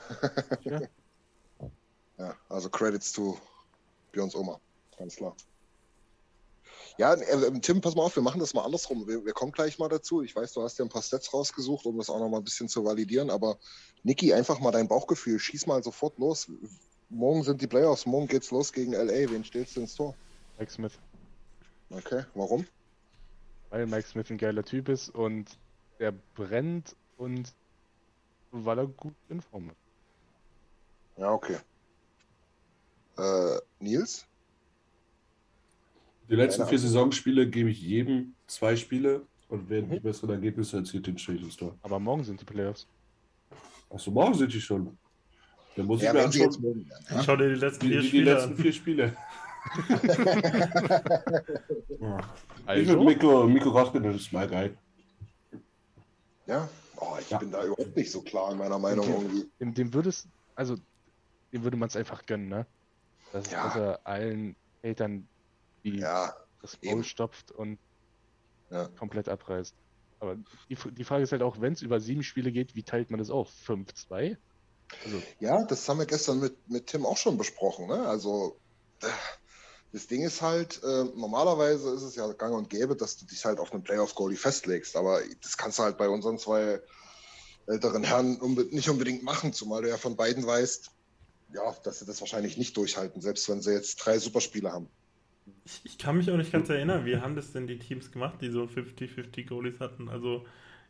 [2.18, 3.38] Ja, also Credits to
[4.12, 4.60] Björns Oma,
[4.98, 5.34] ganz klar.
[6.98, 9.06] Ja, äh, Tim, pass mal auf, wir machen das mal andersrum.
[9.06, 10.22] Wir, wir kommen gleich mal dazu.
[10.22, 12.44] Ich weiß, du hast ja ein paar Stats rausgesucht, um das auch noch mal ein
[12.44, 13.30] bisschen zu validieren.
[13.30, 13.58] Aber
[14.02, 15.38] Niki, einfach mal dein Bauchgefühl.
[15.38, 16.50] Schieß mal sofort los.
[17.08, 18.06] Morgen sind die Playoffs.
[18.06, 19.30] Morgen geht's los gegen LA.
[19.30, 20.14] Wen stellst du ins Tor?
[20.58, 20.92] Mike Smith.
[21.90, 22.66] Okay, warum?
[23.70, 25.58] Weil Mike Smith ein geiler Typ ist und
[25.98, 27.52] er brennt und
[28.52, 29.80] weil er gut in Form ist.
[31.16, 31.56] Ja, okay.
[33.18, 34.26] Äh, Nils?
[36.30, 36.78] Die letzten vier.
[36.78, 39.90] Saisonspiele gebe ich jedem zwei Spiele und wer Mhm.
[39.90, 41.76] die besseren Ergebnisse erzielt, den stelle ich ins Tor.
[41.82, 42.86] Aber morgen sind die Playoffs.
[43.90, 44.96] Achso, morgen sind die schon.
[45.76, 46.90] Dann muss Ja, ich mir anschauen.
[47.10, 47.22] Ja?
[47.24, 48.56] Schau dir die letzten die, vier die, die Spiele letzten an.
[48.56, 49.16] vier Spiele.
[52.60, 54.76] Ich Also, würde Miko, Miko Koskinen ist mal geil.
[56.46, 56.68] ja?
[56.96, 57.38] Oh, ich Ja.
[57.38, 59.22] bin da überhaupt nicht so klar in meiner Meinung Okay.
[59.22, 59.50] irgendwie.
[59.60, 60.76] dem, dem würde es, also
[61.52, 62.66] dem würde man es einfach gönnen, ne?
[63.32, 63.64] Dass, Ja.
[63.64, 65.28] dass er allen Hatern
[65.84, 66.78] die Ja, das.
[66.82, 67.80] Maul stopft und
[68.70, 68.90] Ja.
[68.96, 69.76] komplett abreißt.
[70.18, 70.36] Aber
[70.68, 73.18] die, die Frage ist halt auch, wenn es über sieben Spiele geht, wie teilt man
[73.18, 73.50] das auf?
[73.50, 74.36] 5-2?
[75.02, 77.86] Also, Ja, das haben wir gestern mit, mit Tim auch schon besprochen.
[77.86, 78.06] Ne?
[78.06, 78.60] Also,
[79.02, 79.08] äh,
[79.92, 83.44] das Ding ist halt, äh, normalerweise ist es ja gang und gäbe, dass du dich
[83.44, 84.96] halt auf einen Playoff-Goalie festlegst.
[84.96, 86.80] Aber das kannst du halt bei unseren zwei
[87.66, 90.90] älteren Herren unbe nicht unbedingt machen, zumal du ja von beiden weißt,
[91.54, 94.92] ja, dass sie das wahrscheinlich nicht durchhalten, selbst wenn sie jetzt drei Superspiele haben.
[95.64, 98.36] Ich, ich kann mich auch nicht ganz erinnern, wie haben das denn die Teams gemacht,
[98.40, 100.08] die so 50-50 Goalies hatten?
[100.08, 100.44] Also,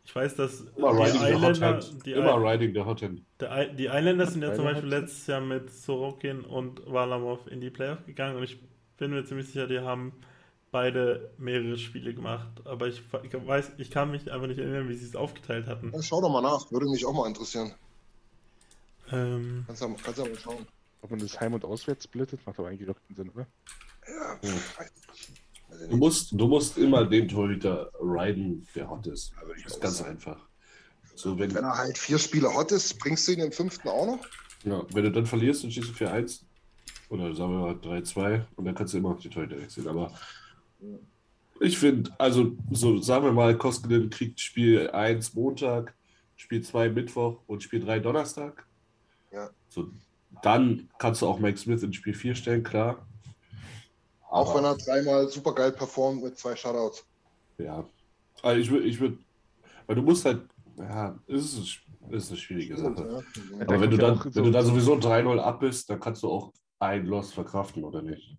[0.05, 2.07] ich weiß, dass Immer die Hand.
[2.07, 3.11] die, Immer I- Riding the Hot der
[3.71, 7.71] I- die Isländer sind ja zum Beispiel letztes Jahr mit Sorokin und Varlamov in die
[7.71, 8.59] Playoff gegangen und ich
[8.97, 10.13] bin mir ziemlich sicher, die haben
[10.71, 12.49] beide mehrere Spiele gemacht.
[12.65, 15.93] Aber ich, ich weiß, ich kann mich einfach nicht erinnern, wie sie es aufgeteilt hatten.
[15.93, 17.75] Ja, schau doch mal nach, würde mich auch mal interessieren.
[19.13, 20.67] Ähm, Kannst kannst ja mal schauen.
[21.03, 23.47] ob man das Heim- und Auswärts splittet, macht aber eigentlich doch keinen Sinn, oder?
[24.11, 25.89] Ja, Hm.
[25.89, 29.33] Du musst, du musst immer den Torhüter riden, der hot ist.
[29.65, 30.11] Das ist ganz sagen.
[30.11, 30.47] einfach.
[31.15, 34.07] So, wenn, Wenn er halt vier Spiele hot ist, bringst du ihn im fünften auch
[34.07, 34.27] noch?
[34.65, 36.43] ja, wenn du dann verlierst und schießt du 4-1
[37.09, 39.89] oder sagen wir mal 3-2 und dann kannst du immer noch die Torhüter wechseln.
[39.89, 40.13] Aber
[41.61, 45.95] ich finde, also so sagen wir mal, Koskinen kriegt Spiel 1 Montag,
[46.37, 48.67] Spiel 2 Mittwoch und Spiel 3 Donnerstag.
[49.33, 49.51] Ja.
[49.69, 49.91] So,
[50.43, 53.07] dann kannst du auch Mike Smith in Spiel 4 stellen, klar.
[54.31, 57.05] Auch Aber- wenn er dreimal super geil performt mit zwei Shutouts.
[57.59, 57.85] Ja.
[58.43, 59.19] Also ich würde, ich würde,
[59.87, 60.49] weil du musst halt,
[60.79, 61.59] ja, es ist,
[62.11, 62.95] es ist eine schwierige Sache.
[62.97, 63.19] Ja.
[63.59, 65.91] Ja, Aber wenn kommt du dann, auch wenn so- du dann sowieso 3-0 ab bist,
[65.91, 68.39] dann kannst du auch ein Loss verkraften, oder nicht?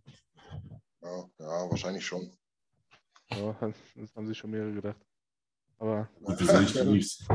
[1.01, 2.31] Ja, ja, wahrscheinlich schon.
[3.31, 3.55] Ja,
[3.95, 4.97] das haben sich schon mehrere gedacht.
[5.77, 7.27] Aber Und wie sehe ich die Leafs?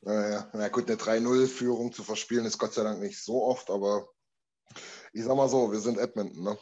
[0.00, 4.06] Naja, na gut, eine 3-0-Führung zu verspielen ist Gott sei Dank nicht so oft, aber
[5.12, 6.58] ich sag mal so, wir sind Edmonton, ne?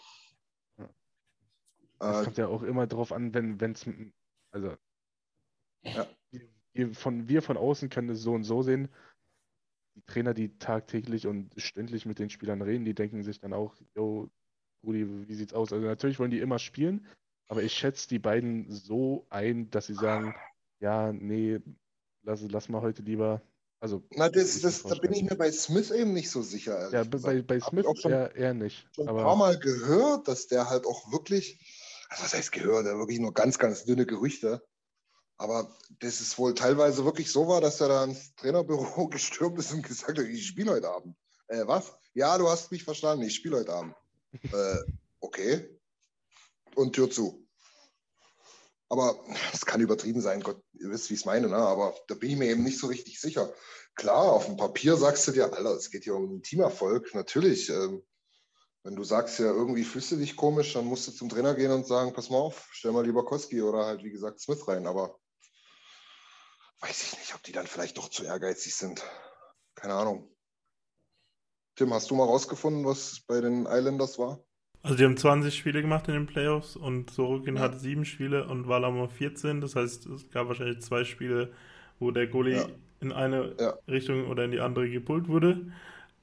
[2.01, 3.87] Es Äh, kommt ja auch immer drauf an, wenn es,
[4.53, 4.77] also
[5.83, 6.07] Ja.
[6.73, 8.89] wir von, wir von außen können es so und so sehen.
[9.95, 13.75] Die Trainer, die tagtäglich und stündlich mit den Spielern reden, die denken sich dann auch,
[13.95, 14.29] yo,
[14.85, 15.73] Rudi, wie sieht's aus?
[15.73, 17.07] Also natürlich wollen die immer spielen,
[17.49, 20.35] aber ich schätze die beiden so ein, dass sie sagen,
[20.81, 21.61] ja, nee,
[22.23, 23.41] lass, lass mal heute lieber.
[23.81, 26.91] Also, na, das, ich das, da bin ich mir bei Smith eben nicht so sicher.
[26.93, 28.87] ja, bei, bei ich Smith eher, eher nicht.
[28.95, 31.59] schon ein aber paar Mal gehört, dass der halt auch wirklich,
[32.09, 34.63] also was heißt gehört, der wirklich nur ganz, ganz dünne Gerüchte.
[35.39, 39.73] Aber das ist wohl teilweise wirklich so war, dass er da ins Trainerbüro gestürmt ist
[39.73, 41.17] und gesagt hat, ich spiele heute Abend.
[41.49, 41.93] Äh, was?
[42.15, 43.95] Ja, du hast mich verstanden, ich spiele heute Abend.
[44.53, 44.79] äh,
[45.21, 45.69] okay.
[46.75, 47.47] und Tür zu.
[48.89, 49.19] Aber
[49.53, 51.57] es kann übertrieben sein, Gott, ihr wisst, wie ich es meine, ne?
[51.57, 53.53] aber da bin ich mir eben nicht so richtig sicher.
[53.97, 57.69] Klar, auf dem Papier sagst du dir, Alter, es geht hier um einen Teamerfolg, natürlich.
[57.69, 58.05] Ähm,
[58.87, 61.73] wenn du sagst, ja, irgendwie fühlst du dich komisch, dann musst du zum Trainer gehen
[61.73, 64.87] und sagen, pass mal auf, stell mal lieber Koski oder halt, wie gesagt, Smith rein.
[64.87, 65.19] Aber
[66.83, 69.05] weiß ich nicht, ob die dann vielleicht doch zu ehrgeizig sind.
[69.75, 70.31] Keine Ahnung.
[71.75, 74.45] Tim, hast du mal rausgefunden, was bei den Islanders war?
[74.83, 77.63] Also die haben 20 Spiele gemacht in den Playoffs und Sorokin ja.
[77.63, 79.61] hat sieben Spiele und Valamo 14.
[79.61, 81.53] Das heißt, es gab wahrscheinlich zwei Spiele,
[81.99, 82.69] wo der Goalie ja.
[83.01, 83.77] in eine ja.
[83.89, 85.73] Richtung oder in die andere gepult wurde.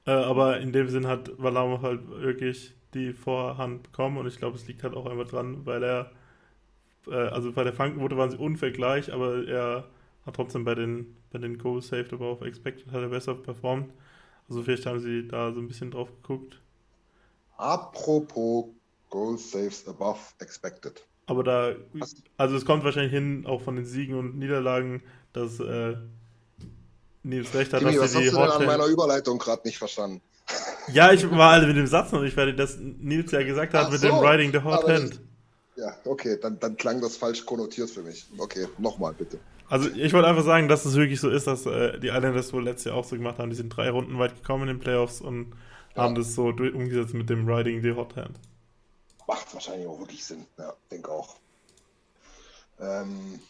[0.06, 4.56] Äh, aber in dem Sinn hat Valamo halt wirklich die Vorhand bekommen und ich glaube,
[4.56, 6.12] es liegt halt auch einfach dran, weil er,
[7.08, 9.88] äh, also bei der Frankenquote waren sie ungefähr gleich, aber er
[10.26, 13.92] hat trotzdem bei den, bei den Goals saved aber auf expected hat er besser performt.
[14.48, 16.60] Also vielleicht haben sie da so ein bisschen drauf geguckt.
[17.58, 18.66] Apropos
[19.10, 21.02] Goal Saves above expected.
[21.26, 21.74] Aber da,
[22.36, 25.02] also es kommt wahrscheinlich hin, auch von den Siegen und Niederlagen,
[25.32, 25.96] dass äh,
[27.24, 29.62] Nils recht hat, Kimi, dass was sie die hast du denn an meiner Überleitung gerade
[29.64, 30.20] nicht verstanden?
[30.92, 33.86] Ja, ich war halt mit dem Satz noch nicht fertig, dass Nils ja gesagt hat,
[33.86, 35.20] Ach mit so, dem Riding the Hot Hand.
[35.76, 38.26] Ja, okay, dann, dann klang das falsch konnotiert für mich.
[38.38, 39.38] Okay, nochmal bitte.
[39.68, 42.62] Also ich wollte einfach sagen, dass es wirklich so ist, dass äh, die Islanders wohl
[42.62, 43.50] letztes Jahr auch so gemacht haben.
[43.50, 45.52] Die sind drei Runden weit gekommen in den Playoffs und
[45.96, 46.02] ja.
[46.02, 48.38] haben das so umgesetzt mit dem Riding the Hot Hand.
[49.26, 51.36] Macht wahrscheinlich auch wirklich Sinn, ja, denke auch.
[52.78, 53.40] Ähm,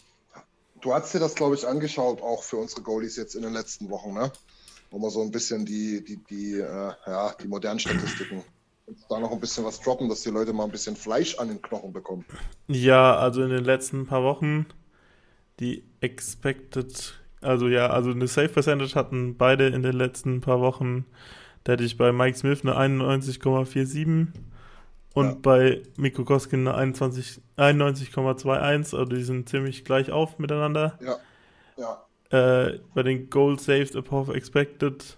[0.84, 3.88] du hast dir das, glaube ich, angeschaut, auch für unsere Goalies jetzt in den letzten
[3.90, 4.30] Wochen, ne?
[4.90, 8.44] Wo wir so ein bisschen die, die, die, äh, ja, die modernen Statistiken
[9.08, 11.60] da noch ein bisschen was droppen, dass die Leute mal ein bisschen Fleisch an den
[11.62, 12.24] Knochen bekommen.
[12.68, 14.66] Ja, also in den letzten paar Wochen
[15.58, 21.06] die Expected, also ja, also eine Safe Percentage hatten beide in den letzten paar Wochen
[21.64, 24.26] da hätte ich bei Mike Smith eine 91,47
[25.14, 25.36] und ja.
[25.40, 28.96] bei Miko Koskin eine 91,21.
[28.96, 30.98] Also die sind ziemlich gleich auf miteinander.
[31.00, 32.00] Ja.
[32.30, 32.66] ja.
[32.66, 35.16] Äh, bei den Goal Saved above expected,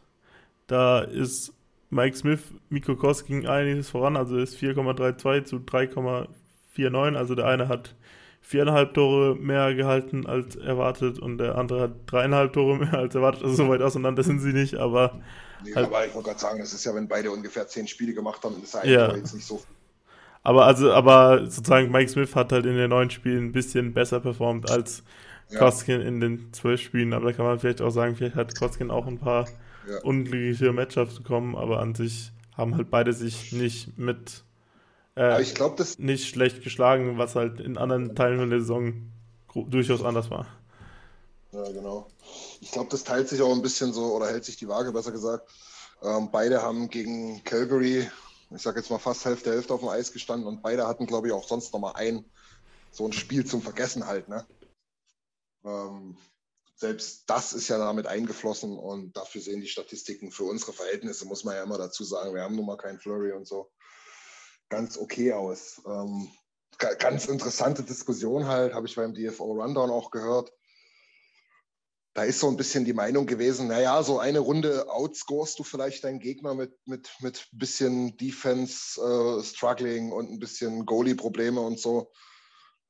[0.66, 1.52] da ist
[1.88, 7.16] Mike Smith Miko Koskin einiges voran, also ist 4,32 zu 3,49.
[7.16, 7.94] Also der eine hat
[8.42, 13.44] viereinhalb Tore mehr gehalten als erwartet und der andere hat dreieinhalb Tore mehr als erwartet.
[13.44, 15.20] Also so weit auseinander sind sie nicht, aber
[15.64, 18.12] Nee, halt, aber ich wollte gerade sagen, das ist ja, wenn beide ungefähr zehn Spiele
[18.12, 19.16] gemacht haben, ist ja, ja.
[19.16, 19.62] jetzt nicht so.
[20.46, 24.20] Aber also, aber sozusagen Mike Smith hat halt in den neun Spielen ein bisschen besser
[24.20, 25.02] performt als
[25.50, 25.58] ja.
[25.58, 27.12] Koskin in den zwölf Spielen.
[27.14, 29.48] Aber da kann man vielleicht auch sagen, vielleicht hat Koskin auch ein paar
[29.90, 29.98] ja.
[30.04, 34.44] unglückliche Matchups bekommen, aber an sich haben halt beide sich nicht mit
[35.16, 39.10] äh, ich glaub, das nicht schlecht geschlagen, was halt in anderen Teilen der Saison
[39.52, 40.46] durchaus anders war.
[41.50, 42.06] Ja, genau.
[42.60, 45.10] Ich glaube, das teilt sich auch ein bisschen so oder hält sich die Waage, besser
[45.10, 45.48] gesagt.
[46.04, 48.06] Ähm, beide haben gegen Calgary,
[48.50, 51.28] ich sage jetzt mal fast Hälfte Hälfte auf dem Eis gestanden und beide hatten, glaube
[51.28, 52.24] ich, auch sonst noch mal ein
[52.90, 54.28] so ein Spiel zum Vergessen halt.
[54.28, 54.46] Ne?
[55.64, 56.16] Ähm,
[56.76, 61.44] selbst das ist ja damit eingeflossen und dafür sehen die Statistiken für unsere Verhältnisse, muss
[61.44, 63.70] man ja immer dazu sagen, wir haben nun mal keinen Flurry und so,
[64.68, 65.82] ganz okay aus.
[65.86, 66.30] Ähm,
[66.78, 70.52] ganz interessante Diskussion halt, habe ich beim DFO Rundown auch gehört
[72.16, 76.02] da ist so ein bisschen die Meinung gewesen, naja, so eine Runde outscorest du vielleicht
[76.02, 82.10] deinen Gegner mit, mit, mit bisschen Defense äh, Struggling und ein bisschen Goalie-Probleme und so.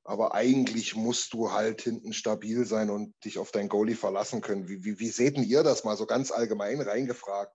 [0.05, 4.69] Aber eigentlich musst du halt hinten stabil sein und dich auf dein Goalie verlassen können.
[4.69, 7.53] Wie, wie, wie seht ihr das mal so ganz allgemein reingefragt?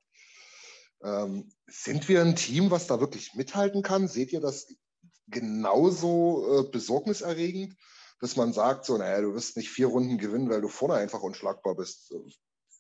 [1.02, 4.10] Ähm, sind wir ein Team, was da wirklich mithalten kann?
[4.10, 4.68] Seht ihr das
[5.30, 7.77] genauso äh, besorgniserregend?
[8.22, 11.22] Dass man sagt, so, naja, du wirst nicht vier Runden gewinnen, weil du vorne einfach
[11.22, 12.14] unschlagbar bist.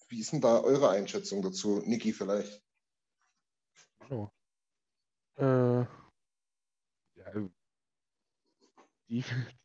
[0.07, 1.81] Wie ist denn da eure Einschätzung dazu?
[1.83, 2.61] Niki vielleicht?
[4.01, 4.31] Hallo.
[5.37, 5.81] Äh,
[7.15, 7.49] ja,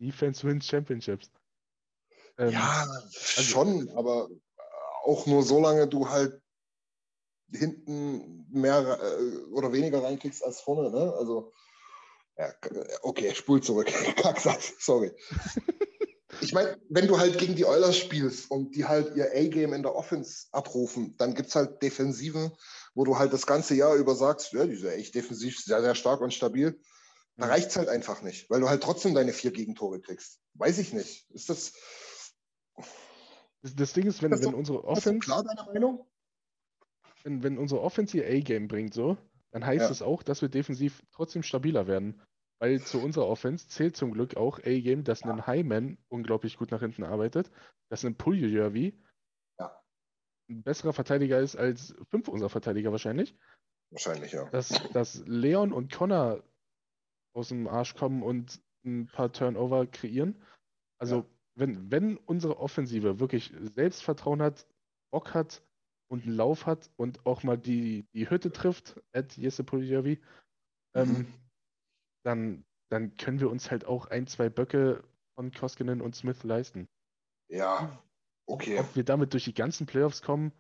[0.01, 1.31] Defense wins Championships.
[2.39, 2.87] Ähm, ja,
[3.37, 4.29] also, schon, aber
[5.05, 6.43] auch nur so lange du halt
[7.53, 11.13] hinten mehr äh, oder weniger reinkriegst als vorne, ne?
[11.15, 11.53] Also
[12.39, 12.53] ja,
[13.03, 13.87] okay, spul zurück.
[14.17, 15.13] Kacksatz, sorry.
[16.41, 19.83] Ich meine, wenn du halt gegen die Oilers spielst und die halt ihr A-Game in
[19.83, 22.53] der Offense abrufen, dann gibt es halt Defensiven,
[22.95, 25.95] wo du halt das ganze Jahr über sagst, ja, die sind echt defensiv sehr, sehr
[25.95, 26.79] stark und stabil.
[27.39, 30.41] Da reicht es halt einfach nicht, weil du halt trotzdem deine vier Gegentore kriegst.
[30.55, 31.31] Weiß ich nicht.
[31.31, 31.73] Ist das.
[33.63, 35.19] Das, das Ding ist, wenn, ist wenn so, unsere Offense.
[35.19, 36.07] klar deine Meinung?
[37.25, 39.19] Wenn, wenn unsere Offense ihr A-Game bringt, so,
[39.53, 39.89] dann heißt ja.
[39.89, 42.21] das auch, dass wir defensiv trotzdem stabiler werden.
[42.59, 46.81] Weil zu unserer Offense zählt zum Glück auch A-Game, dass ein Highman unglaublich gut nach
[46.81, 47.51] hinten arbeitet,
[47.91, 48.99] dass ein Puljujärvi
[49.59, 49.83] ja.
[50.49, 53.37] ein besserer Verteidiger ist als fünf unserer Verteidiger wahrscheinlich.
[53.91, 54.49] Wahrscheinlich, ja.
[54.51, 56.43] Dass, dass Leon und Connor
[57.35, 60.43] aus dem Arsch kommen und ein paar Turnover kreieren.
[60.99, 61.27] Also, Ja.
[61.57, 64.67] wenn, wenn unsere Offensive wirklich Selbstvertrauen hat,
[65.13, 65.63] Bock hat
[66.09, 70.21] und einen Lauf hat und auch mal die, die Hütte trifft, at Jesse Pulijavi,
[70.95, 71.35] ähm, Mhm.
[72.25, 75.03] dann, dann können wir uns halt auch ein, zwei Böcke
[75.35, 76.89] von Koskinen und Smith leisten.
[77.49, 78.03] Ja,
[78.47, 78.79] okay.
[78.79, 80.53] Ob wir damit durch die ganzen Playoffs kommen,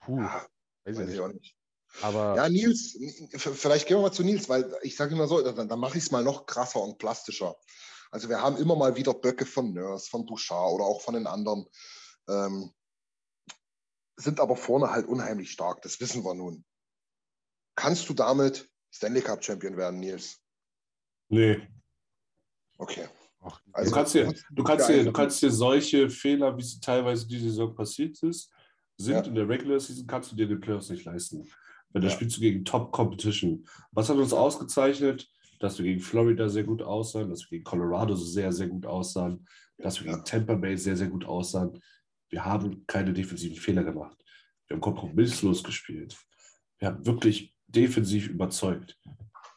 [0.00, 0.46] puh, Ja,
[0.84, 1.20] weiß ich weiß ich nicht.
[1.20, 1.56] auch nicht.
[2.02, 2.98] Aber Ja, Nils,
[3.38, 6.04] vielleicht gehen wir mal zu Nils, weil ich sage immer so, dann, dann mache ich
[6.04, 7.56] es mal noch krasser und plastischer.
[8.10, 11.26] Also wir haben immer mal wieder Böcke von Nurse, von Bouchard oder auch von den
[11.26, 11.66] anderen,
[12.28, 12.72] ähm,
[14.16, 16.64] sind aber vorne halt unheimlich stark, das wissen wir nun.
[17.74, 20.40] Kannst du damit Stanley Cup Champion werden, Nils?
[21.28, 21.60] Nee.
[22.78, 23.08] Okay.
[23.40, 26.80] ach, Also- Du kannst dir, du kannst dir, du kannst dir solche Fehler, wie sie
[26.80, 28.50] teilweise diese Saison passiert ist,
[28.98, 29.20] sind Ja.
[29.22, 31.46] in der Regular Season, kannst du dir den Playoffs nicht leisten.
[31.90, 32.14] Weil da Ja.
[32.14, 33.66] spielst du gegen Top Competition.
[33.92, 35.28] Was hat uns ausgezeichnet?
[35.60, 39.46] Dass wir gegen Florida sehr gut aussahen, dass wir gegen Colorado sehr, sehr gut aussahen,
[39.78, 40.12] dass wir Ja.
[40.14, 41.80] gegen Tampa Bay sehr, sehr gut aussahen.
[42.28, 44.16] Wir haben keine defensiven Fehler gemacht.
[44.66, 46.16] Wir haben kompromisslos gespielt.
[46.78, 48.98] Wir haben wirklich defensiv überzeugt.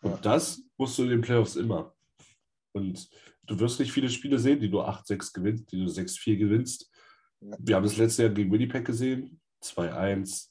[0.02, 1.96] Und das musst du in den Playoffs immer.
[2.72, 3.10] Und
[3.48, 6.92] du wirst nicht viele Spiele sehen, die du 8-6 gewinnst, die du 6-4 gewinnst.
[7.42, 10.50] Wir haben das letzte Jahr gegen Winnipeg gesehen, 2-1.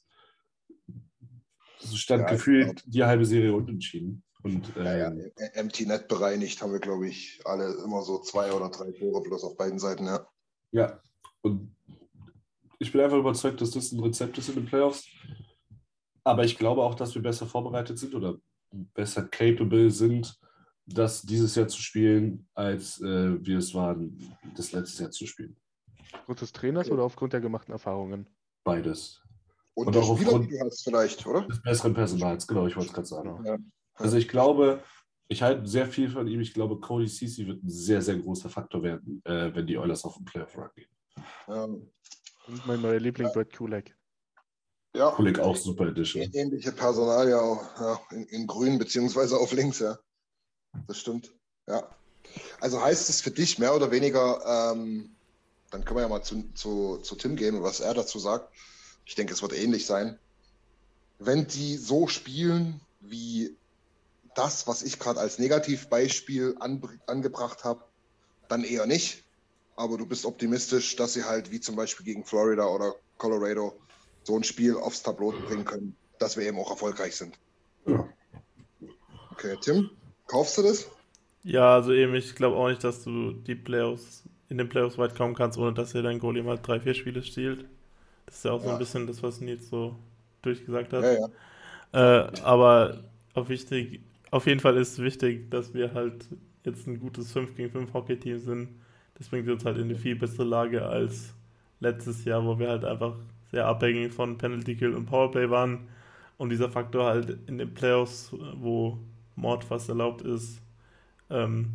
[1.81, 4.23] Es stand Ja, gefühlt die halbe Serie unentschieden.
[4.41, 8.51] Und Ja, ja, ähm, Empty Net bereinigt haben wir, glaube ich, alle immer so zwei
[8.51, 10.27] oder drei Tore bloß auf beiden Seiten, ja.
[10.71, 11.01] ja,
[11.41, 11.75] und
[12.79, 15.07] ich bin einfach überzeugt, dass das ein Rezept ist in den Playoffs.
[16.23, 18.37] Aber ich glaube auch, dass wir besser vorbereitet sind oder
[18.71, 20.37] besser capable sind,
[20.85, 24.17] das dieses Jahr zu spielen, als äh, wir es waren,
[24.55, 25.55] das letzte Jahr zu spielen.
[26.13, 26.93] aufgrund des Trainers Okay.
[26.93, 28.27] oder aufgrund der gemachten Erfahrungen?
[28.63, 29.21] Beides.
[29.75, 31.41] Und, Und auch Spieler, aufgrund- hast vielleicht, oder?
[31.47, 33.45] Des besseren Personals, genau, ich wollte es gerade sagen.
[33.45, 33.57] Ja.
[33.95, 34.83] Also ich glaube,
[35.29, 36.41] ich halte sehr viel von ihm.
[36.41, 40.03] Ich glaube, Cody Ceci wird ein sehr, sehr großer Faktor werden, äh, wenn die Oilers
[40.05, 40.89] auf den Playoff-Run gehen.
[41.47, 41.67] Ja,
[42.49, 43.33] Und mein neuer Liebling, Ja.
[43.33, 43.95] Brad Kulak.
[44.95, 45.11] ja.
[45.11, 46.23] Kulik auch super Edition.
[46.33, 49.97] Ähnliche Personal ja, auch, ja in, in grün beziehungsweise auf links, ja.
[50.87, 51.33] Das stimmt.
[51.67, 51.87] Ja.
[52.59, 55.15] Also heißt es für dich mehr oder weniger, ähm,
[55.71, 58.51] dann können wir ja mal zu, zu, zu Tim gehen und was er dazu sagt.
[59.05, 60.19] Ich denke, es wird ähnlich sein.
[61.19, 63.55] Wenn die so spielen wie
[64.35, 67.83] das, was ich gerade als Negativbeispiel an, angebracht habe,
[68.47, 69.23] dann eher nicht.
[69.79, 73.79] Aber du bist optimistisch, dass sie halt wie zum Beispiel gegen Florida oder Colorado
[74.23, 77.39] so ein Spiel aufs Tableau bringen können, dass wir eben auch erfolgreich sind.
[77.87, 78.09] Ja.
[79.31, 79.89] Okay, Tim,
[80.27, 80.89] kaufst du das?
[81.43, 85.15] Ja, also eben, ich glaube auch nicht, dass du die Playoffs, in den Playoffs weit
[85.15, 87.63] kommen kannst, ohne dass dir dein Goalie mal drei, vier Spiele stiehlt.
[88.25, 88.73] Das ist ja auch so Ja.
[88.73, 89.95] ein bisschen das, was Nils so
[90.41, 91.05] durchgesagt hat.
[91.05, 91.29] Ja, ja.
[91.93, 94.01] Äh, aber auf, wichtig,
[94.31, 96.25] auf jeden Fall ist wichtig, dass wir halt
[96.65, 98.69] jetzt ein gutes 5 gegen 5 Hockey-Team sind.
[99.19, 101.33] Das bringt uns halt in eine viel bessere Lage als
[101.79, 103.15] letztes Jahr, wo wir halt einfach
[103.51, 105.87] sehr abhängig von Penalty Kill und Powerplay waren.
[106.37, 108.97] Und dieser Faktor halt in den Playoffs, wo
[109.35, 110.61] Mord fast erlaubt ist,
[111.29, 111.71] ähm,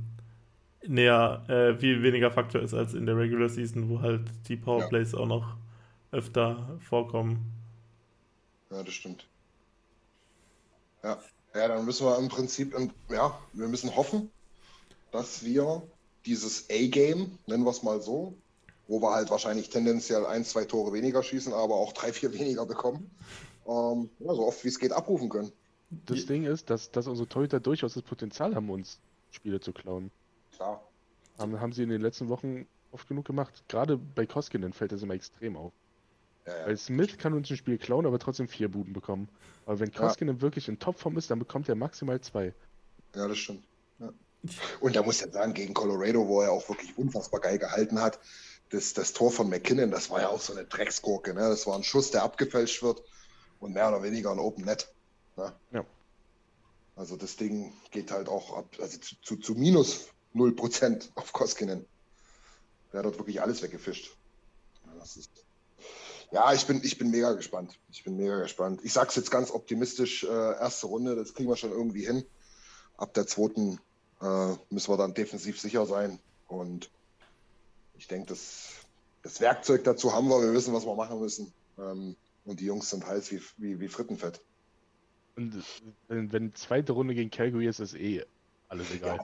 [0.86, 5.14] näher, äh, viel weniger Faktor ist als in der Regular Season, wo halt die Powerplays
[5.14, 5.56] auch noch
[6.12, 7.52] öfter vorkommen.
[8.70, 9.26] Ja, das stimmt.
[11.02, 11.18] Ja.
[11.54, 12.74] ja, dann müssen wir im Prinzip,
[13.10, 14.30] ja, wir müssen hoffen,
[15.12, 15.82] dass wir
[16.26, 18.34] dieses A-Game, nennen wir es mal so,
[18.88, 22.66] wo wir halt wahrscheinlich tendenziell ein, zwei Tore weniger schießen, aber auch drei, vier weniger
[22.66, 23.10] bekommen,
[23.66, 25.52] ähm, ja, so oft wie es geht abrufen können.
[26.06, 28.98] Das Je- Ding ist, dass, dass unsere Torhüter durchaus das Potenzial haben, uns
[29.30, 30.10] Spiele zu klauen.
[30.54, 30.82] Klar.
[31.38, 33.64] Haben, haben sie in den letzten Wochen oft genug gemacht.
[33.68, 35.72] Gerade bei Koskinen fällt das immer extrem auf.
[36.46, 36.66] Ja, ja.
[36.66, 39.28] Weil Smith kann uns ein Spiel klauen, aber trotzdem vier Buden bekommen.
[39.66, 39.92] Aber wenn.
[39.92, 42.52] Koskinen wirklich in Topform ist, dann bekommt er maximal zwei.
[43.14, 43.64] Ja, das stimmt.
[44.80, 48.18] Und da muss ich sagen, gegen Colorado, wo er auch wirklich unfassbar geil gehalten hat,
[48.70, 51.34] das, das Tor von McKinnon, das war ja auch so eine Drecksgurke.
[51.34, 51.48] Ne?
[51.48, 53.02] Das war ein Schuss, der abgefälscht wird
[53.60, 54.92] und mehr oder weniger ein Open Net.
[55.36, 55.52] Ne?
[55.72, 55.84] Ja.
[56.96, 61.84] Also das Ding geht halt auch ab, also zu, zu, zu minus 0% auf Koskinen.
[62.92, 64.16] Der hat dort wirklich alles weggefischt.
[65.02, 65.30] Ist,
[66.30, 67.78] ja, ich bin, ich bin mega gespannt.
[67.90, 68.80] Ich bin mega gespannt.
[68.84, 72.24] Ich sag's jetzt ganz optimistisch, äh, erste Runde, das kriegen wir schon irgendwie hin.
[72.96, 73.80] Ab der zweiten
[74.24, 76.18] äh, müssen wir dann defensiv sicher sein.
[76.48, 76.90] Und
[77.98, 78.70] ich denke, das,
[79.22, 80.40] das Werkzeug dazu haben wir.
[80.40, 81.52] Wir wissen, was wir machen müssen.
[81.78, 84.40] Ähm, und die Jungs sind heiß wie, wie, wie Frittenfett.
[85.36, 85.62] Und
[86.08, 88.24] wenn, wenn zweite Runde gegen Calgary ist, ist eh
[88.68, 89.18] alles egal.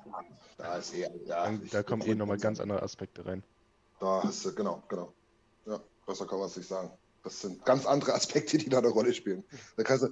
[0.58, 3.42] Da ist eh, ja, Dann, da kommen eh nochmal ganz andere Aspekte rein.
[4.00, 5.12] Da hast du, genau, genau.
[5.66, 6.90] Ja, besser kann man es nicht sagen.
[7.22, 9.44] Das sind ganz andere Aspekte, die da eine Rolle spielen.
[9.76, 10.08] Da kannst du,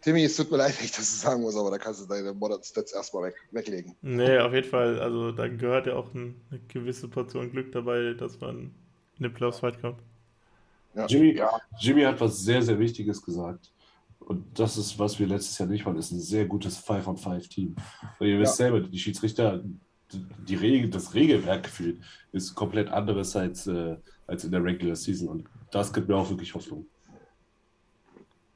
[0.00, 2.32] Timmy, es tut mir leid, wenn ich das sagen muss, aber da kannst du deine
[2.32, 3.96] Modern Stats erstmal weg, weglegen.
[4.02, 5.00] Nee, auf jeden Fall.
[5.00, 8.74] Also da gehört ja auch ein, eine gewisse Portion Glück dabei, dass man
[9.18, 10.00] in den Playoffs weit kommt.
[10.94, 11.06] Ja.
[11.06, 11.40] Jimmy,
[11.80, 13.72] Jimmy hat was sehr, sehr Wichtiges gesagt.
[14.20, 17.74] Und das ist, was wir letztes Jahr nicht waren, ist ein sehr gutes 5-on-5-Team.
[18.20, 18.66] Und ihr wisst Ja.
[18.66, 19.64] selber, die Schiedsrichter,
[20.14, 22.02] die Regel, das Regelwerk gefühlt
[22.32, 25.28] ist komplett anderes als, äh, als in der Regular Season.
[25.28, 26.86] Und das gibt mir auch wirklich Hoffnung.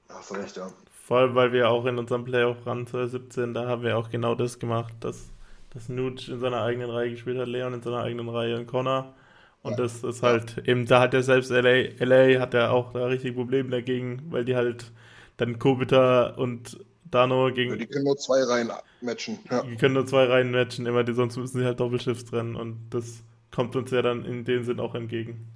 [0.09, 0.69] Hast du recht, ja.
[0.91, 4.59] Vor allem, weil wir auch in unserem Playoff-Run 2017, da haben wir auch genau das
[4.59, 5.33] gemacht, dass,
[5.71, 9.15] dass Nuge in seiner eigenen Reihe gespielt hat, Leon in seiner eigenen Reihe und Connor.
[9.63, 9.79] Und Ja.
[9.79, 13.35] das ist halt, eben, da hat er selbst LA, LA hat er auch da richtig
[13.35, 14.93] Probleme dagegen, weil die halt
[15.37, 16.79] dann Kobita und
[17.17, 18.71] Dano gegen, Die können nur zwei Reihen
[19.01, 19.39] matchen.
[19.51, 19.63] Ja.
[19.63, 22.79] die können nur zwei Reihen matchen, immer, die, sonst müssen sie halt Doppelshifts trennen und
[22.91, 25.47] das kommt uns ja dann in dem Sinn auch entgegen.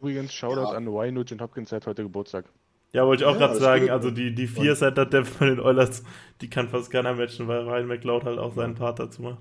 [0.00, 0.76] Übrigens, Shoutout Ja.
[0.76, 2.46] an Y Nugent Hopkins, hat heute Geburtstag.
[2.92, 5.60] Ja, wollte ich auch Ja, gerade sagen, also die, die vier Center Depth von den
[5.60, 6.02] Oilers,
[6.40, 9.38] die kann fast keiner matchen, weil Ryan McLeod halt auch seinen Part dazu macht.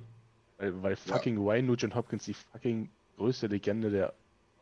[0.58, 4.14] Weil, weil fucking Y Nugent Hopkins die fucking größte Legende der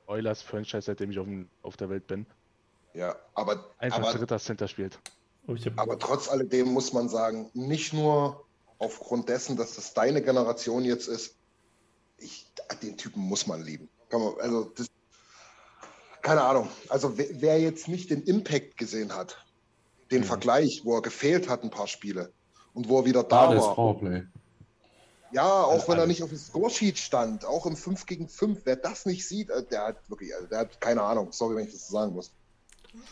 [0.05, 2.25] Oilers Franchise, seitdem ich auf, dem, auf der Welt bin,
[2.93, 4.97] ja, aber, einfach aber, dritter Center spielt.
[5.47, 8.45] Oh, aber trotz alledem muss man sagen, nicht nur
[8.79, 11.35] aufgrund dessen, dass das deine Generation jetzt ist,
[12.17, 12.51] ich,
[12.81, 13.89] den Typen muss man lieben.
[14.11, 14.87] Man, also das,
[16.21, 16.67] keine Ahnung.
[16.89, 19.45] Also wer, wer jetzt nicht den Impact gesehen hat,
[20.11, 22.31] den Vergleich, wo er gefehlt hat ein paar Spiele
[22.73, 24.23] und wo er wieder da das war, Powerplay.
[25.31, 26.07] Ja, auch wenn er alles.
[26.09, 29.63] nicht auf dem Scoresheet stand, auch im 5 gegen 5, wer das nicht sieht, äh,
[29.63, 31.31] der hat wirklich, also der hat keine Ahnung.
[31.31, 32.31] Sorry, wenn ich das so sagen muss.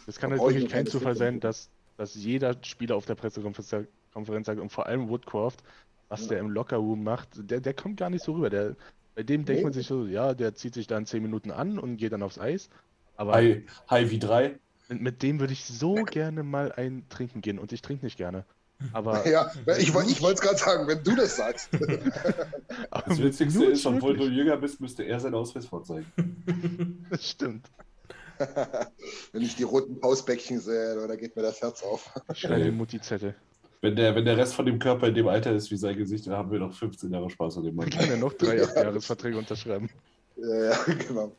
[0.08, 3.06] Es kann Da brauch ich wirklich nur kein Zufall sein, dass, dass jeder Spieler auf
[3.06, 5.62] der Pressekonferenz Konferenz sagt und vor allem Woodcroft,
[6.08, 8.50] was der im Lockerroom macht, der, der kommt gar nicht so rüber.
[8.50, 8.76] Der,
[9.14, 9.64] bei dem denkt Nee.
[9.64, 12.40] man sich so, ja, der zieht sich dann 10 Minuten an und geht dann aufs
[12.40, 12.70] Eis.
[13.18, 14.56] Aber High, High V3.
[14.90, 18.18] mit, mit dem würde ich so gerne mal ein Trinken gehen und ich trinke nicht
[18.18, 18.46] gerne.
[18.94, 21.70] Aber, Ja, ich, ich wollte es gerade sagen, wenn du das sagst.
[23.06, 26.06] Das Witzigste ist, obwohl du jünger bist, müsste er seinen Ausweis vorzeigen.
[27.10, 27.70] Das stimmt.
[29.32, 32.10] wenn ich die roten Pausbäckchen sehe, da geht mir das Herz auf.
[32.34, 33.36] Schreibe den Mutti-Zettel.
[33.82, 36.26] Wenn der, wenn der Rest von dem Körper in dem Alter ist wie sein Gesicht,
[36.28, 37.90] dann haben wir noch 15 Jahre Spaß an dem Mann.
[37.90, 39.90] Kann er noch drei Jahresverträge unterschreiben.
[40.38, 41.36] Ja, ja, genau.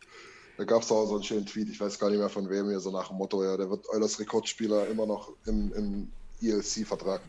[0.57, 2.69] Da gab es auch so einen schönen Tweet, ich weiß gar nicht mehr von wem
[2.69, 7.21] hier, so nach dem Motto, ja, der wird Eulers Rekordspieler immer noch im, im ELC-Vertrag.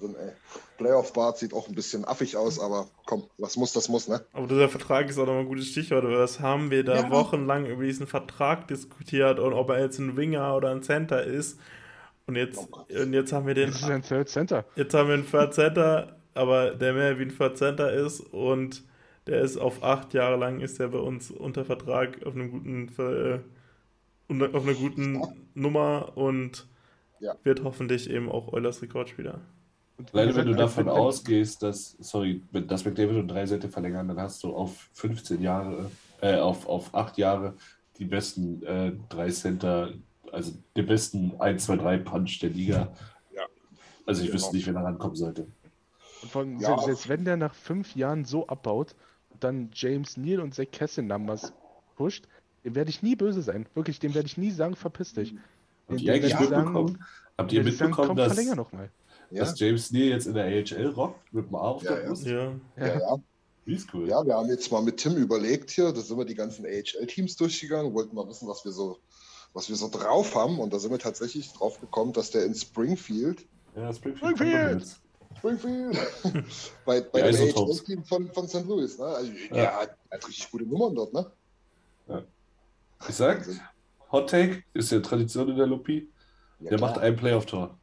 [0.00, 0.32] Wahnsinn, ey.
[0.78, 4.24] Playoff-Bart sieht auch ein bisschen affig aus, aber komm, was muss, das muss, ne?
[4.32, 7.10] aber dieser Vertrag ist auch nochmal ein gutes Stichwort, weil das haben wir da Ja.
[7.10, 11.58] wochenlang über diesen Vertrag diskutiert und ob er jetzt ein Winger oder ein Center ist.
[12.26, 14.64] Und jetzt, Oh und jetzt haben wir den Das ist ein Third Center.
[14.76, 18.84] Jetzt haben wir einen Third Center, aber der mehr wie ein Third Center ist und
[19.26, 22.88] der ist auf acht Jahre lang ist der bei uns unter Vertrag auf einem guten
[22.98, 23.38] äh,
[24.30, 25.22] auf einer guten
[25.54, 26.66] Nummer und
[27.20, 27.34] Ja.
[27.44, 29.40] wird hoffentlich eben auch Eulers Rekordspieler.
[29.98, 33.68] Und Alleine wie wenn du davon ausgehst, dass, sorry, wenn das McDavid und drei Sätze
[33.68, 37.54] verlängern, dann hast du auf 15 Jahre, äh, auf, auf 8 Jahre
[37.98, 39.92] die besten äh, drei Center,
[40.30, 42.92] also den besten 1, 2, 3 Punch der Liga.
[43.34, 43.42] Ja.
[44.06, 44.34] Also ich Genau.
[44.40, 45.48] wüsste nicht, wer da rankommen sollte.
[46.22, 46.68] Und von, Ja.
[46.68, 48.94] selbst, selbst wenn der nach fünf Jahren so abbaut
[49.30, 51.52] und dann James Neal und Zach Cassin Numbers
[51.96, 52.28] pusht,
[52.64, 53.66] dem werde ich nie böse sein.
[53.74, 55.34] Wirklich, dem werde ich nie sagen, verpiss dich.
[55.88, 57.04] Habt ihr eigentlich ich sagen- mitbekommen,
[57.36, 58.90] habt ihr ich sagen, mitbekommen, komm, dass, verlänger nochmal.
[59.30, 62.02] Ja, dass James Neal jetzt in der AHL rockt mit dem A auf Ja, der
[62.02, 62.08] ja.
[62.08, 62.26] Brust?
[62.26, 62.52] Ja.
[62.78, 63.16] ja, ja.
[63.66, 64.08] Die ist cool.
[64.08, 67.36] Ja, wir haben jetzt mal mit Tim überlegt hier, da sind wir die ganzen AHL-Teams
[67.36, 68.98] durchgegangen, wollten mal wissen, was wir so,
[69.52, 70.58] was wir so drauf haben.
[70.58, 73.44] Und da sind wir tatsächlich drauf gekommen, dass der in Springfield,
[73.76, 74.36] Ja, Springfield.
[74.38, 74.96] Springfield!
[75.36, 75.98] Springfield,
[76.86, 77.80] bei, bei dem Isotopes.
[77.80, 78.64] AHL-Team von, von St.
[78.66, 79.04] Louis, ne?
[79.04, 79.54] Also, Ja.
[79.54, 81.30] der hat, hat richtig gute Nummern dort, ne?
[83.08, 83.46] Ich sag.
[84.10, 86.08] Hot Take ist ja Tradition in der Lupi.
[86.60, 86.90] Ja, Der klar.
[86.90, 87.78] macht ein Playoff-Tor.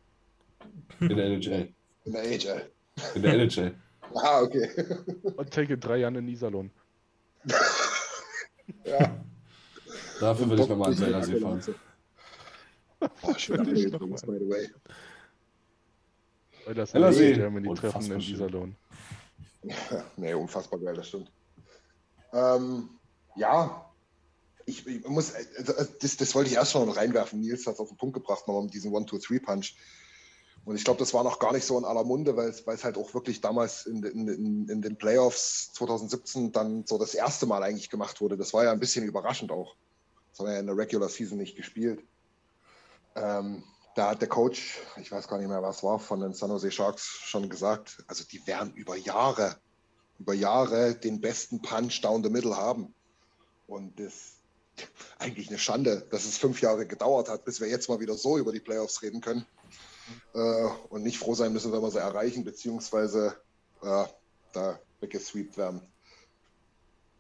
[1.00, 1.74] In der NHL.
[2.06, 2.72] In der AHL.
[3.16, 3.76] In der NHL.
[4.14, 4.70] Ah, okay.
[5.36, 6.70] Und take drei Jahren in Iserlohn.
[8.86, 9.26] ja.
[10.20, 11.62] Dafür will ich nochmal an seiner See fahren.
[13.24, 14.70] Oh, schön by the way.
[16.66, 17.34] Weil das See.
[17.34, 18.20] Germany Unfassbar treffen in.
[18.22, 18.76] Iserlohn.
[20.18, 21.32] nee, unfassbar geil, das stimmt.
[22.32, 22.90] Ähm,
[23.36, 23.92] ja,
[24.66, 27.40] ich, ich muss, also, das, das wollte ich erst schon noch reinwerfen.
[27.40, 29.76] Nils hat es auf den Punkt gebracht, nochmal mit diesem One-Two-Three-Punch.
[30.66, 32.98] Und ich glaube, das war noch gar nicht so in aller Munde, weil es, halt
[32.98, 37.62] auch wirklich damals in, in, in, in den Playoffs 2017 dann so das erste Mal
[37.62, 38.36] eigentlich gemacht wurde.
[38.36, 39.76] Das war ja ein bisschen überraschend auch.
[40.32, 42.04] Das haben wir ja in der Regular Season nicht gespielt.
[43.16, 43.64] Ähm,
[43.96, 46.72] da hat der Coach, ich weiß gar nicht mehr, was war, von den San Jose
[46.72, 49.56] Sharks schon gesagt, also die werden über Jahre,
[50.20, 52.94] über Jahre den besten Punch down the middle haben.
[53.68, 54.34] Und das,
[55.20, 58.38] eigentlich eine Schande, dass es fünf Jahre gedauert hat, bis wir jetzt mal wieder so
[58.38, 59.46] über die Playoffs reden können.
[60.34, 63.36] Äh, und nicht froh sein müssen, wenn wir sie erreichen, beziehungsweise
[63.82, 64.06] äh,
[64.54, 65.82] da weggesweept werden.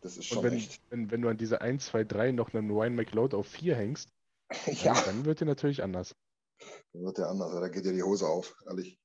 [0.02, 0.82] Das ist schon Und wenn, echt.
[0.90, 4.10] wenn, wenn du an diese 1, 2, 3 noch einen Ryan McLeod auf 4 hängst,
[4.68, 6.16] Ja, dann, dann wird dir natürlich anders.
[6.94, 7.52] dann wird der anders.
[7.52, 9.00] Da geht dir die Hose auf, ehrlich.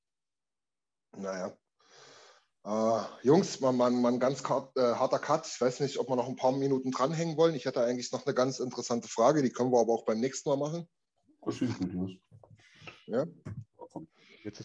[1.17, 1.55] Naja.
[2.63, 5.47] Äh, Jungs, mal, mal, mal ein ganz kart, äh, harter Cut.
[5.47, 7.55] Ich weiß nicht, ob wir noch ein paar Minuten dranhängen wollen.
[7.55, 10.49] Ich hätte eigentlich noch eine ganz interessante Frage, die können wir aber auch beim nächsten
[10.49, 10.87] Mal machen.
[11.41, 12.11] Was schießt mit Jungs?
[13.07, 13.25] Ja?
[13.25, 13.45] Jetzt ist
[13.85, 14.07] die Zeit.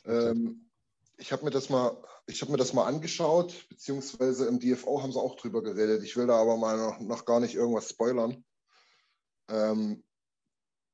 [0.04, 0.70] Ähm,
[1.18, 1.96] ich habe mir das mal,
[2.26, 6.02] mir das mal angeschaut, beziehungsweise im DFO haben sie auch drüber geredet.
[6.02, 8.44] Ich will da aber mal noch, noch gar nicht irgendwas spoilern.
[9.48, 10.04] Ähm,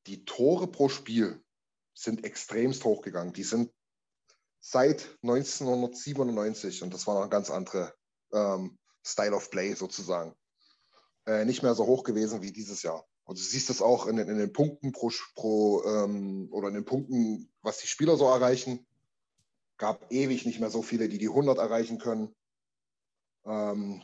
[0.07, 1.43] die Tore pro Spiel
[1.95, 3.33] sind extremst hochgegangen.
[3.33, 3.73] Die sind
[4.61, 7.93] seit 1997 und das war noch ein ganz anderer
[8.33, 10.35] ähm, Style of Play sozusagen.
[11.27, 13.07] Äh, nicht mehr so hoch gewesen wie dieses Jahr.
[13.24, 16.74] Und du siehst das auch in den, in den Punkten pro, pro ähm, oder in
[16.74, 18.85] den Punkten, was die Spieler so erreichen.
[19.78, 22.35] Gab ewig nicht mehr so viele, die die 100 erreichen können.
[23.44, 24.03] Ähm,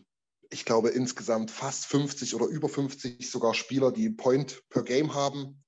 [0.50, 5.62] ich glaube insgesamt fast 50 oder über 50 sogar Spieler, die Point per Game haben.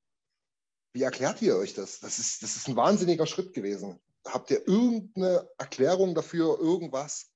[0.92, 2.00] Wie erklärt ihr euch das?
[2.00, 4.00] Das ist, das ist ein wahnsinniger Schritt gewesen.
[4.26, 7.30] Habt ihr irgendeine Erklärung dafür, irgendwas?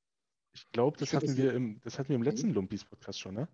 [0.55, 3.49] Ich glaube, das, hatten das- wir im, das hatten wir im letzten Lumpis-Podcast schon, ne?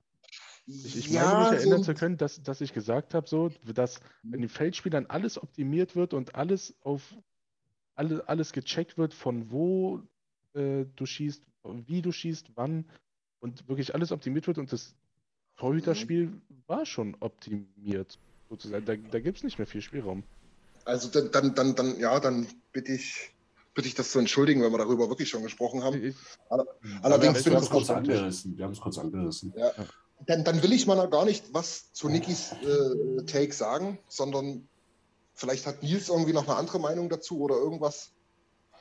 [0.85, 3.51] Ich, ich Ja, meine mich erinnern so- zu können, dass, dass ich gesagt habe, so,
[3.75, 7.03] dass wenn den Feldspielern alles optimiert wird und alles auf
[7.95, 10.01] alle, alles gecheckt wird, von wo
[10.55, 11.43] äh, du schießt,
[11.87, 12.87] wie du schießt, wann
[13.41, 14.95] und wirklich alles optimiert wird und das
[15.57, 16.33] Torhüterspiel
[16.67, 18.19] war schon optimiert,
[18.49, 18.85] sozusagen.
[18.87, 20.23] Da, da gibt es nicht mehr viel Spielraum.
[20.87, 23.35] Also dann, dann, dann, dann, ja, dann bitte ich,
[23.75, 26.03] bitte ich das zu entschuldigen, wenn wir darüber wirklich schon gesprochen haben.
[26.03, 26.17] Ich,
[27.03, 28.57] Allerdings wir haben es kurz angerissen.
[28.57, 29.53] Wir haben es kurz angerissen.
[29.57, 29.73] Ja.
[30.27, 34.69] Dann, dann will ich mal gar nicht was zu Nikis äh, Take sagen, sondern
[35.35, 38.13] vielleicht hat Nils irgendwie noch eine andere Meinung dazu oder irgendwas,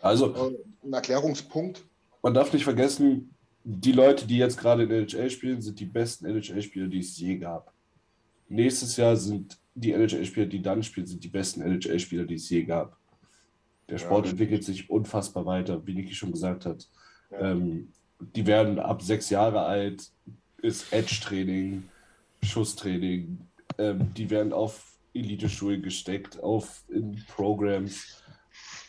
[0.01, 1.85] Also, äh, einen Erklärungspunkt.
[2.21, 3.33] man darf nicht vergessen,
[3.63, 7.37] die Leute, die jetzt gerade in NHL spielen, sind die besten NHL-Spieler, die es je
[7.37, 7.73] gab.
[8.47, 12.63] Nächstes Jahr sind die NHL-Spieler, die dann spielen, sind die besten NHL-Spieler, die es je
[12.63, 12.97] gab.
[13.89, 14.31] Der Sport Ja.
[14.31, 16.87] entwickelt sich unfassbar weiter, wie Niki schon gesagt hat.
[17.31, 17.51] Ja.
[17.51, 20.09] Ähm, die werden ab sechs Jahre alt,
[20.61, 21.83] ist Edge-Training,
[22.43, 23.39] Schusstraining.
[23.77, 28.23] Ähm, die werden auf Elite-Schulen gesteckt, auf in Programs.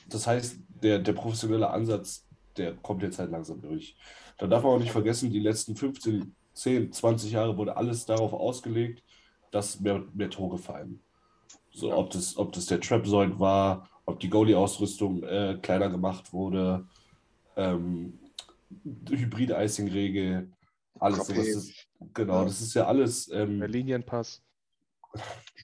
[0.09, 2.27] Das heißt, der, der professionelle Ansatz,
[2.57, 3.97] der kommt jetzt halt langsam durch.
[4.39, 8.33] Da darf man auch nicht vergessen, die letzten 15, 10, 20 Jahre wurde alles darauf
[8.33, 9.03] ausgelegt,
[9.51, 11.01] dass mehr, mehr Tore fallen.
[11.73, 16.87] So, ob das, ob das der Trapzoid war, ob die Goalie-Ausrüstung äh, kleiner gemacht wurde,
[17.57, 18.19] ähm,
[19.09, 20.49] Hybrid-Icing-Regel,
[20.99, 21.47] alles sowas.
[21.47, 21.87] Trapez.
[21.99, 24.43] Das, genau, das ist ja alles ähm, der Linienpass.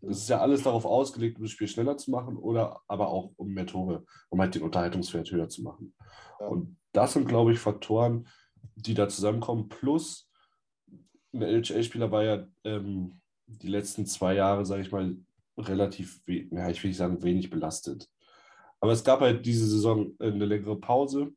[0.03, 3.33] das ist ja alles darauf ausgelegt, um das Spiel schneller zu machen oder aber auch
[3.37, 5.95] um mehr Tore, um halt den Unterhaltungswert höher zu machen.
[6.41, 6.47] Ja.
[6.47, 8.29] Und das sind, glaube ich, Faktoren,
[8.75, 9.69] die da zusammenkommen.
[9.69, 10.29] Plus,
[11.33, 15.17] ein NHL-Spieler war ja ähm, die letzten zwei Jahre, sage ich mal,
[15.59, 18.09] relativ, ja, ich will nicht sagen, wenig belastet.
[18.81, 21.33] Aber es gab halt diese Saison eine längere Pause.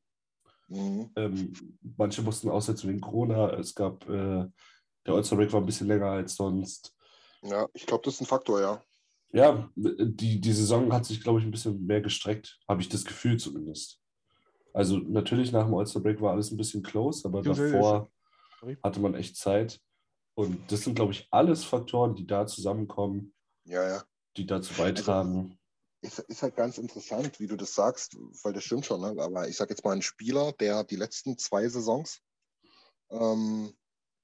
[0.69, 1.11] Mhm.
[1.15, 3.53] Ähm, manche mussten aussetzen wegen Corona.
[3.53, 4.45] Es gab, äh,
[5.05, 6.95] der All-Star-Break war ein bisschen länger als sonst.
[7.41, 8.83] Ja, ich glaube, das ist ein Faktor, ja.
[9.31, 13.05] Ja, die, die Saison hat sich, glaube ich, ein bisschen mehr gestreckt, habe ich das
[13.05, 13.99] Gefühl zumindest.
[14.73, 18.09] Also natürlich nach dem All-Star-Break war alles ein bisschen close, aber Beziehungsweise davor
[18.83, 19.79] hatte man echt Zeit.
[20.35, 23.33] Und das sind, glaube ich, alles Faktoren, die da zusammenkommen,
[23.65, 24.03] Ja, ja.
[24.37, 25.58] die dazu beitragen.
[26.01, 29.01] Ist, ist halt ganz interessant, wie du das sagst, weil das stimmt schon.
[29.01, 29.21] Ne?
[29.21, 32.21] Aber ich sage jetzt mal, ein Spieler, der die letzten zwei Saisons,
[33.11, 33.73] ähm,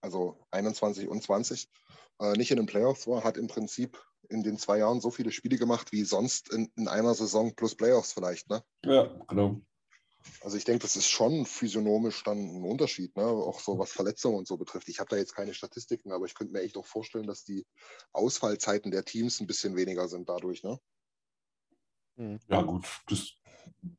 [0.02, 1.70] also 21 und 20,
[2.22, 5.32] äh, nicht in den Playoffs war, hat im Prinzip in den zwei Jahren so viele
[5.32, 8.50] Spiele gemacht wie sonst in, in einer Saison plus Playoffs vielleicht.
[8.50, 8.64] Ne?
[8.84, 9.62] Ja, genau.
[10.42, 13.26] Also ich denke, das ist schon physiognomisch dann ein Unterschied, ne?
[13.26, 14.90] auch so was Verletzungen und so betrifft.
[14.90, 17.66] Ich habe da jetzt keine Statistiken, aber ich könnte mir echt auch vorstellen, dass die
[18.12, 20.64] Ausfallzeiten der Teams ein bisschen weniger sind dadurch.
[20.64, 20.80] Ne?
[22.18, 23.34] Ja, gut, das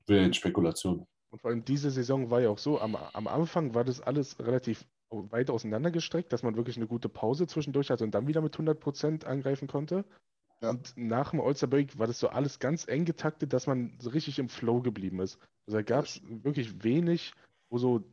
[0.06, 1.06] wäre jetzt Spekulation.
[1.30, 4.38] Und vor allem diese Saison war ja auch so, am, am Anfang war das alles
[4.38, 8.56] relativ weit auseinandergestreckt, dass man wirklich eine gute Pause zwischendurch hatte und dann wieder mit
[8.56, 10.04] 100% angreifen konnte.
[10.62, 10.70] Ja.
[10.70, 14.10] Und nach dem All-Star Break war das so alles ganz eng getaktet, dass man so
[14.10, 15.38] richtig im Flow geblieben ist.
[15.66, 17.32] Also da gab es wirklich wenig,
[17.70, 18.04] wo so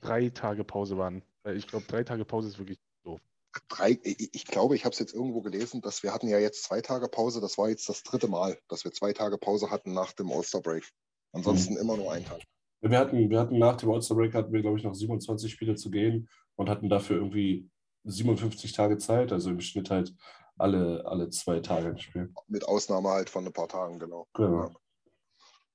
[0.00, 1.22] drei Tage Pause waren.
[1.54, 3.20] Ich glaube, drei Tage Pause ist wirklich doof.
[3.68, 6.80] Drei, ich glaube, ich habe es jetzt irgendwo gelesen, dass wir hatten ja jetzt zwei
[6.80, 7.40] Tage Pause.
[7.40, 10.84] Das war jetzt das dritte Mal, dass wir zwei Tage Pause hatten nach dem All-Star-Break.
[11.32, 12.40] Ansonsten immer nur ein Tag.
[12.80, 15.90] Wir hatten, wir hatten nach dem All-Star-Break hatten wir, glaube ich, noch 27 Spiele zu
[15.90, 17.70] gehen und hatten dafür irgendwie
[18.04, 20.14] 57 Tage Zeit, also im Schnitt halt
[20.58, 22.32] alle, alle zwei Tage ein Spiel.
[22.48, 24.26] Mit Ausnahme halt von ein paar Tagen, genau.
[24.34, 24.64] Genau.
[24.64, 24.70] Ja,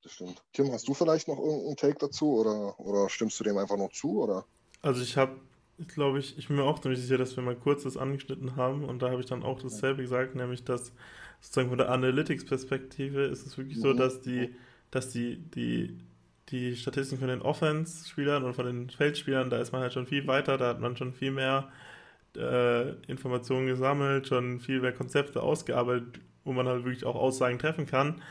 [0.04, 0.44] das stimmt.
[0.54, 3.92] Tim, hast du vielleicht noch irgendeinen Take dazu oder, oder stimmst du dem einfach noch
[3.92, 4.22] zu?
[4.22, 4.46] Oder?
[4.82, 5.40] Also ich habe,
[5.88, 8.84] glaube ich, ich bin mir auch ziemlich sicher, dass wir mal kurz das angeschnitten haben
[8.86, 10.94] und da habe ich dann auch dasselbe gesagt, nämlich dass
[11.42, 13.98] sozusagen von der Analytics-Perspektive ist es wirklich so, Mhm.
[13.98, 14.56] dass die,
[14.92, 15.98] dass die, die,
[16.50, 20.26] die Statistiken von den Offense-Spielern und von den Feldspielern, da ist man halt schon viel
[20.28, 21.70] weiter, da hat man schon viel mehr
[22.36, 27.86] äh, Informationen gesammelt, schon viel mehr Konzepte ausgearbeitet, wo man halt wirklich auch Aussagen treffen
[27.86, 28.22] kann.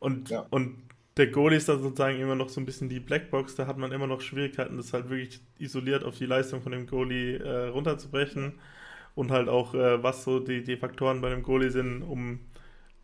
[0.00, 0.46] Und, Ja.
[0.50, 0.76] und
[1.18, 3.92] der Goalie ist dann sozusagen immer noch so ein bisschen die Blackbox, da hat man
[3.92, 8.54] immer noch Schwierigkeiten, das halt wirklich isoliert auf die Leistung von dem Goalie äh, runterzubrechen
[9.14, 12.40] und halt auch, äh, was so die, die Faktoren bei dem Goalie sind, um,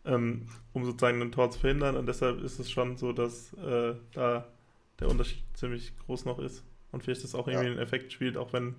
[0.05, 1.97] ähm, um sozusagen ein Tor zu verhindern.
[1.97, 4.47] Und deshalb ist es schon so, dass äh, da
[4.99, 7.71] der Unterschied ziemlich groß noch ist und vielleicht das auch irgendwie Ja.
[7.71, 8.75] einen Effekt spielt, auch wenn,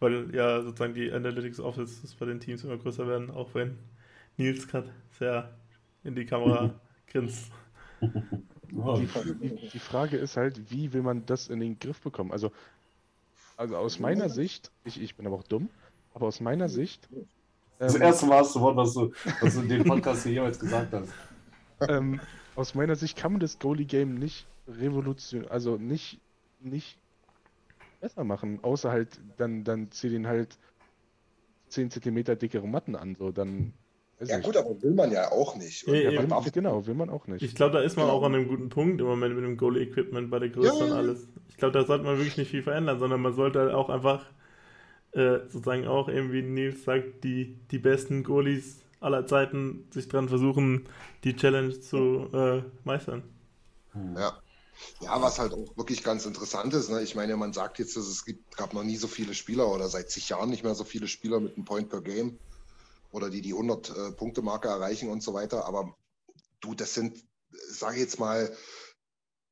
[0.00, 3.78] weil ja sozusagen die Analytics Offices bei den Teams immer größer werden, auch wenn
[4.36, 5.50] Nils gerade sehr
[6.04, 7.52] in die Kamera grinst.
[8.70, 9.06] Die,
[9.48, 12.32] die, die Frage ist halt, wie will man das in den Griff bekommen?
[12.32, 12.50] Also,
[13.56, 15.68] also aus meiner Sicht, ich, ich bin aber auch dumm,
[16.14, 17.08] aber aus meiner Sicht,
[17.78, 20.92] das ähm, erste Mal, Wort, was du, was du in dem Podcast hier jemals gesagt
[20.92, 21.12] hast.
[21.88, 22.20] ähm,
[22.56, 26.20] aus meiner Sicht kann man das Goalie-Game nicht revolution, also nicht,
[26.60, 26.98] nicht
[28.00, 30.58] besser machen, außer halt, dann, dann zieh den halt
[31.68, 33.72] 10 cm dickere Matten an, so, dann.
[34.20, 35.86] Ja gut, aber will man ja auch nicht.
[35.86, 37.42] Ja, man will, darf- genau, will man auch nicht.
[37.42, 38.18] Ich glaube, da ist man Genau.
[38.18, 40.92] auch an einem guten Punkt im Moment mit dem Goalie-Equipment bei der Größe Ja, und
[40.92, 41.28] alles.
[41.48, 44.24] Ich glaube, da sollte man wirklich nicht viel verändern, sondern man sollte halt auch einfach
[45.12, 50.28] äh, sozusagen auch eben, wie Nils sagt, die, die besten Goalies aller Zeiten sich dran
[50.28, 50.88] versuchen,
[51.24, 53.22] die Challenge zu äh, meistern.
[53.94, 54.40] Ja.
[55.00, 57.02] Ja, was halt auch wirklich ganz interessant ist, ne?
[57.02, 59.88] ich meine, man sagt jetzt, dass es gibt, gab noch nie so viele Spieler oder
[59.88, 62.38] seit zig Jahren nicht mehr so viele Spieler mit einem Point per Game
[63.14, 65.96] oder die die 100-Punkte-Marke erreichen und so weiter, aber
[66.60, 67.24] du, das sind,
[67.68, 68.54] sage ich jetzt mal,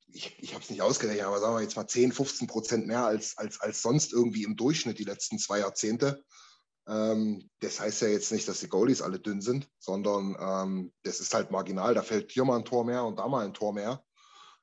[0.08, 3.06] ich, ich habe es nicht ausgerechnet, aber sagen wir jetzt mal 10, 15 Prozent mehr
[3.06, 6.24] als, als, als sonst irgendwie im Durchschnitt die letzten zwei Jahrzehnte.
[6.88, 11.20] Ähm, das heißt ja jetzt nicht, dass die Goalies alle dünn sind, sondern ähm, das
[11.20, 11.94] ist halt marginal.
[11.94, 14.02] Da fällt hier mal ein Tor mehr und da mal ein Tor mehr.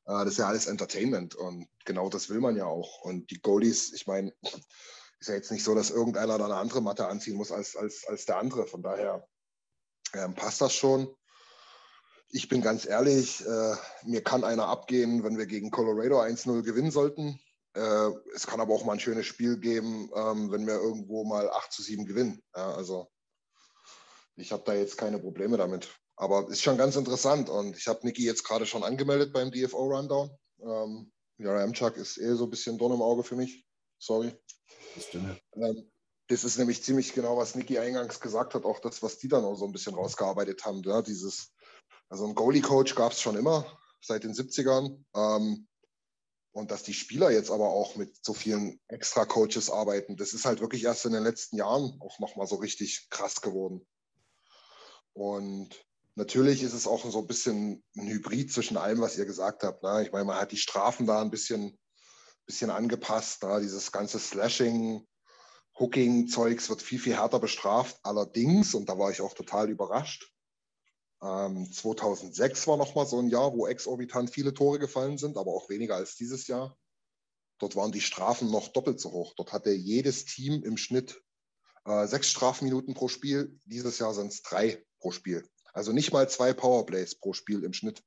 [0.05, 3.01] Äh, das ist ja alles Entertainment und genau das will man ja auch.
[3.01, 4.33] Und die Goalies, ich meine,
[5.19, 8.05] ist ja jetzt nicht so, dass irgendeiner da eine andere Matte anziehen muss als, als,
[8.07, 8.65] als der andere.
[8.65, 9.27] Von daher
[10.13, 11.13] ähm, passt das schon.
[12.31, 16.91] Ich bin ganz ehrlich, äh, mir kann einer abgehen, wenn wir gegen Colorado 1-0 gewinnen
[16.91, 17.39] sollten.
[17.73, 21.49] Äh, es kann aber auch mal ein schönes Spiel geben, ähm, wenn wir irgendwo mal
[21.49, 22.41] 8 zu 7 gewinnen.
[22.55, 23.09] Ja, also
[24.35, 25.89] ich habe da jetzt keine Probleme damit.
[26.15, 29.85] Aber ist schon ganz interessant und ich habe Niki jetzt gerade schon angemeldet beim DFO
[29.85, 30.29] Rundown.
[30.61, 33.65] Ähm, ja, Chuck ist eh so ein bisschen Dorn im Auge für mich.
[33.97, 34.33] Sorry.
[35.55, 35.89] Ähm,
[36.27, 39.43] das ist nämlich ziemlich genau, was Niki eingangs gesagt hat, auch das, was die dann
[39.43, 40.83] auch so ein bisschen rausgearbeitet haben.
[40.83, 41.51] Ja, dieses,
[42.07, 43.65] also ein Goalie-Coach gab es schon immer,
[44.01, 45.03] seit den 70ern.
[45.15, 45.67] Ähm,
[46.51, 50.61] und dass die Spieler jetzt aber auch mit so vielen Extra-Coaches arbeiten, das ist halt
[50.61, 53.85] wirklich erst in den letzten Jahren auch nochmal so richtig krass geworden.
[55.13, 55.69] Und
[56.15, 59.83] natürlich ist es auch so ein bisschen ein Hybrid zwischen allem, was ihr gesagt habt.
[59.83, 60.03] Ne?
[60.03, 61.79] Ich meine, man hat die Strafen da ein bisschen,
[62.49, 63.43] bisschen angepasst.
[63.43, 63.59] Ne?
[63.61, 65.05] Dieses ganze Slashing,
[65.77, 67.99] Hooking-Zeugs wird viel, viel härter bestraft.
[68.01, 70.33] Allerdings, und da war ich auch total überrascht,
[71.21, 75.69] ähm, 2006 war nochmal so ein Jahr, wo exorbitant viele Tore gefallen sind, aber auch
[75.69, 76.75] weniger als dieses Jahr.
[77.59, 79.35] Dort waren die Strafen noch doppelt so hoch.
[79.35, 81.21] Dort hatte jedes Team im Schnitt
[81.85, 83.59] äh, sechs Strafminuten pro Spiel.
[83.65, 85.47] Dieses Jahr sind es drei pro Spiel.
[85.71, 88.01] Also nicht mal zwei Powerplays pro Spiel im Schnitt.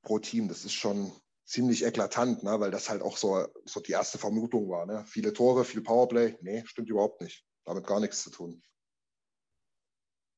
[0.00, 0.48] Pro Team.
[0.48, 1.12] Das ist schon
[1.44, 2.60] ziemlich eklatant, ne?
[2.60, 4.86] weil das halt auch so, so die erste Vermutung war.
[4.86, 5.04] Ne?
[5.06, 6.36] Viele Tore, viel Powerplay.
[6.40, 7.44] Nee, stimmt überhaupt nicht.
[7.64, 8.62] Damit gar nichts zu tun.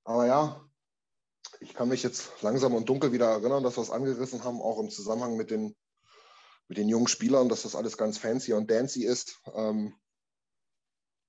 [0.05, 0.69] Aber ja,
[1.61, 4.79] ich kann mich jetzt langsam und dunkel wieder erinnern, dass wir es angerissen haben, auch
[4.79, 5.75] im Zusammenhang mit den,
[6.69, 9.41] mit den jungen Spielern, dass das alles ganz fancy und dancy ist.
[9.55, 9.95] Ähm,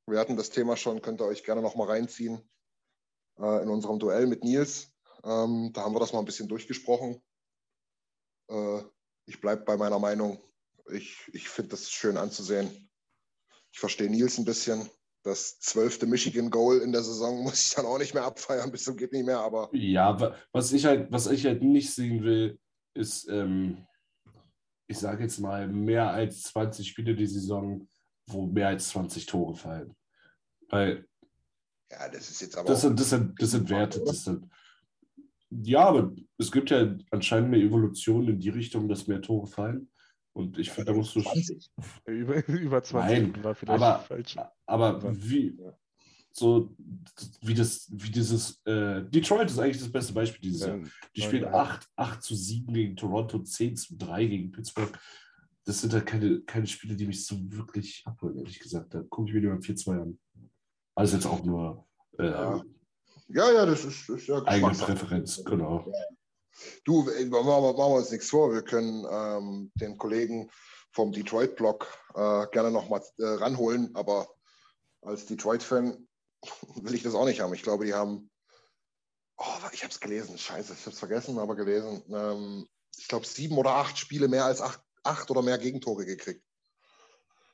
[0.07, 2.41] wir hatten das Thema schon, könnt ihr euch gerne noch mal reinziehen
[3.39, 4.91] äh, in unserem Duell mit Nils.
[5.23, 7.23] Ähm, da haben wir das mal ein bisschen durchgesprochen.
[8.49, 8.83] Äh,
[9.25, 10.39] ich bleibe bei meiner Meinung.
[10.91, 12.89] Ich, ich finde das schön anzusehen.
[13.71, 14.89] Ich verstehe Nils ein bisschen.
[15.23, 18.83] Das zwölfte Michigan Goal in der Saison muss ich dann auch nicht mehr abfeiern, bis
[18.83, 19.39] zum geht nicht mehr.
[19.39, 22.59] Aber Ja, wa- was ich halt, was ich halt nicht sehen will,
[22.93, 23.87] ist, ähm,
[24.87, 27.89] ich sage jetzt mal, mehr als 20 Spiele die Saison,
[28.27, 29.95] wo mehr als 20 Tore fallen.
[30.69, 31.07] Weil
[31.91, 34.03] ja, das ist jetzt aber das sind, das sind, das sind Werte.
[34.03, 34.47] Das sind,
[35.63, 39.89] ja, aber es gibt ja anscheinend eine Evolution in die Richtung, dass mehr Tore fallen.
[40.33, 41.21] Und ich finde, da musst du.
[41.21, 41.71] 20.
[42.07, 42.93] Über, über 20
[43.33, 44.35] Nein, war vielleicht aber, falsch.
[44.65, 45.57] aber wie,
[46.31, 46.75] so,
[47.41, 50.79] wie das, wie dieses, äh, Detroit ist eigentlich das beste Beispiel dieses Jahr.
[51.15, 51.53] Die spielen ja.
[51.53, 54.91] 8, 8 zu 7 gegen Toronto, 10 zu 3 gegen Pittsburgh.
[55.63, 58.93] Das sind halt keine, keine Spiele, die mich so wirklich abholen, ehrlich gesagt.
[58.93, 60.19] Da gucke ich mir die beim 4-2 an.
[60.95, 61.87] Also jetzt auch nur
[62.19, 62.63] äh, Ja.
[63.27, 64.73] Ja, ja, das ist, ist ja eigene.
[64.73, 65.91] Präferenz, genau.
[66.83, 68.53] Du, äh, machen wir, uns nichts vor.
[68.53, 70.49] Wir können ähm, den Kollegen
[70.91, 74.29] vom Detroit-Blog äh, gerne nochmal äh, ranholen, aber
[75.01, 76.07] als Detroit-Fan
[76.75, 77.53] will ich das auch nicht haben.
[77.53, 78.29] Ich glaube, die haben,
[79.37, 79.43] oh,
[79.73, 82.03] ich habe es gelesen, scheiße, ich habe es vergessen, aber gelesen.
[82.09, 86.43] Ähm, ich glaube, sieben oder acht Spiele mehr als acht, acht oder mehr Gegentore gekriegt.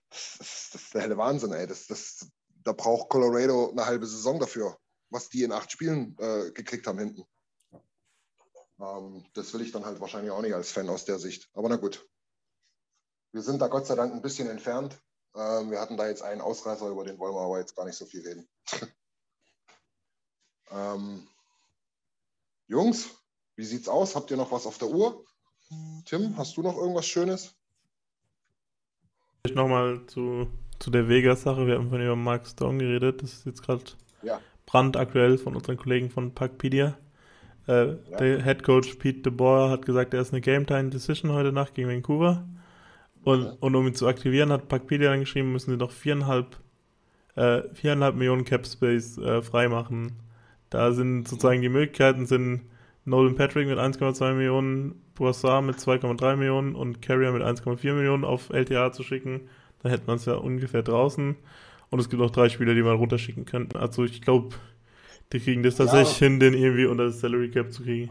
[0.10, 1.65] Das ist, das ist der helle Wahnsinn, ey.
[1.65, 2.30] Das, das,
[2.64, 4.77] da braucht Colorado eine halbe Saison dafür,
[5.11, 7.23] was die in acht Spielen äh, gekriegt haben hinten.
[8.79, 11.49] Ähm, das will ich dann halt wahrscheinlich auch nicht als Fan aus der Sicht.
[11.53, 12.07] Aber na gut.
[13.33, 14.99] Wir sind da Gott sei Dank ein bisschen entfernt.
[15.35, 17.95] Ähm, wir hatten da jetzt einen Ausreißer, über den wollen wir aber jetzt gar nicht
[17.95, 18.49] so viel reden.
[20.71, 21.27] ähm,
[22.67, 23.09] Jungs,
[23.55, 24.15] wie sieht's aus?
[24.15, 25.25] Habt ihr noch was auf der Uhr?
[26.05, 27.55] Tim, hast du noch irgendwas Schönes?
[29.41, 30.47] Vielleicht nochmal zu,
[30.79, 31.65] zu der Vegas-Sache.
[31.65, 33.21] Wir haben von über Mark Stone geredet.
[33.21, 33.83] Das ist jetzt gerade
[34.21, 34.41] Ja.
[34.65, 36.97] Brandaktuell von unseren Kollegen von Packpedia.
[37.67, 41.51] Äh, Der Head Coach Pete DeBoer hat gesagt, er ist eine Game Time Decision heute
[41.51, 42.47] Nacht gegen Vancouver.
[43.23, 46.57] Und, und um ihn zu aktivieren, hat Packpedia dann geschrieben, müssen sie noch viereinhalb,
[47.35, 50.13] äh, viereinhalb Millionen Cap Space äh, freimachen.
[50.69, 52.61] Da sind sozusagen die Möglichkeiten sind
[53.05, 58.49] Nolan Patrick mit 1,2 Millionen, Boissard mit 2,3 Millionen und Carrier mit 1,4 Millionen auf
[58.49, 59.49] LTA zu schicken.
[59.81, 61.35] Dann hätte man es ja ungefähr draußen.
[61.91, 63.77] Und es gibt noch drei Spieler, die man runterschicken könnten.
[63.77, 64.55] Also ich glaube,
[65.34, 68.09] die kriegen das tatsächlich hin, den irgendwie unter das Salary Cap zu kriegen.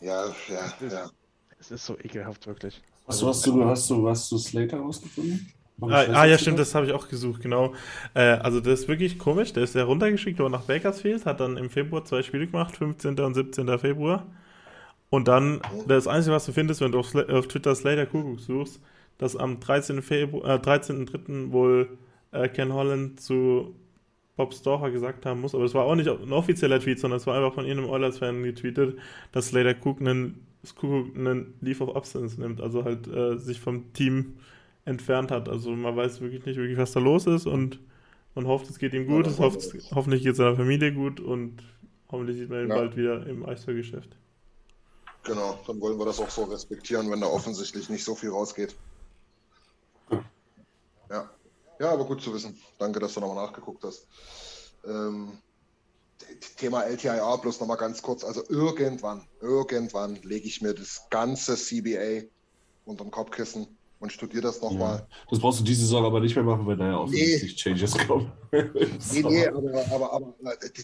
[0.00, 1.10] Ja, ja, ja.
[1.58, 2.80] Es ist so ekelhaft, wirklich.
[3.06, 5.52] Hast du, hast du, hast du, hast du Slater rausgefunden?
[5.82, 7.74] Ah, ah ja, stimmt, das habe ich auch gesucht, genau.
[8.14, 9.52] Äh, also das ist wirklich komisch.
[9.52, 13.18] Der ist ja runtergeschickt, aber nach Bakersfield, hat dann im Februar zwei Spiele gemacht, 15.
[13.18, 13.78] und 17.
[13.78, 14.26] Februar.
[15.08, 18.80] Und dann, das Einzige, was du findest, wenn du auf Twitter Slater Kuckuck suchst,
[19.20, 20.00] dass am 13.
[20.00, 21.52] Februar, äh, 13.3.
[21.52, 21.98] wohl
[22.32, 23.74] äh, Ken Holland zu
[24.36, 27.26] Bob Storcher gesagt haben muss, aber es war auch nicht ein offizieller Tweet, sondern es
[27.26, 28.98] war einfach von irgendeinem Oilers-Fan getweetet,
[29.32, 33.92] dass Slater Cook einen, Kuckuck einen Leave of Absence nimmt, also halt äh, sich vom
[33.92, 34.38] Team
[34.86, 35.50] entfernt hat.
[35.50, 37.78] Also man weiß wirklich nicht wirklich, was da los ist und
[38.34, 39.60] man hofft, es geht ihm gut, Ja, es hofft,
[39.94, 41.62] hoffentlich geht es seiner Familie gut und
[42.10, 42.76] hoffentlich sieht man ihn Ja.
[42.76, 44.16] bald wieder im Eishockey-Geschäft.
[45.24, 48.74] Genau, dann wollen wir das auch so respektieren, wenn da offensichtlich nicht so viel rausgeht.
[51.10, 51.30] Ja,
[51.80, 52.58] ja aber gut zu wissen.
[52.78, 54.06] Danke, dass du nochmal nachgeguckt hast.
[54.84, 55.42] Ähm,
[56.56, 58.24] Thema LTIR bloß nochmal ganz kurz.
[58.24, 62.28] Also irgendwann, irgendwann lege ich mir das ganze CBA
[62.84, 64.96] unterm Kopfkissen und studiere das nochmal.
[64.96, 65.06] Ja.
[65.30, 68.32] Das brauchst du diese Saison aber nicht mehr machen, weil da ja offensichtlich Changes kommen.
[68.52, 70.34] Nee, nee, aber, aber, aber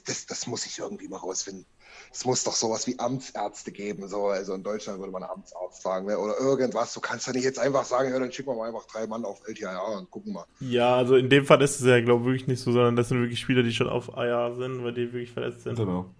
[0.07, 1.67] das, das muss ich irgendwie mal rausfinden.
[2.13, 4.07] Es muss doch sowas wie Amtsärzte geben.
[4.07, 4.27] So.
[4.27, 6.07] Also in Deutschland würde man Amtsarzt sagen.
[6.07, 6.17] Ne?
[6.17, 6.95] Oder irgendwas.
[6.95, 9.25] Du kannst ja nicht jetzt einfach sagen, ja, dann schicken wir mal einfach drei Mann
[9.25, 10.45] auf LTIR und gucken mal.
[10.61, 13.09] Ja, also in dem Fall ist es ja, glaube ich, wirklich nicht so, sondern das
[13.09, 15.77] sind wirklich Spieler, die schon auf IR sind, weil die wirklich verletzt sind.
[15.77, 16.15] Genau.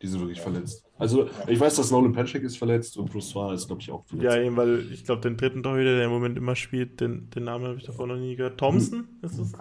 [0.00, 0.84] Die sind wirklich verletzt.
[0.96, 4.04] Also, ich weiß, dass Nolan Patrick ist verletzt und Bruce Suarez ist, glaube ich, auch
[4.06, 4.34] verletzt.
[4.36, 7.44] Ja, eben, weil ich glaube, den dritten Torhüter, der im Moment immer spielt, den, den
[7.44, 8.58] Namen habe ich davor noch nie gehört.
[8.58, 9.52] Thompson ist es?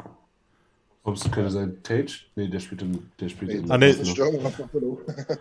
[1.03, 1.77] Thompson könnte sein.
[1.83, 2.11] Tage?
[2.35, 3.09] Nee, der spielt in.
[3.19, 3.93] Der spielt in Ah, nee.
[4.03, 4.41] Störung.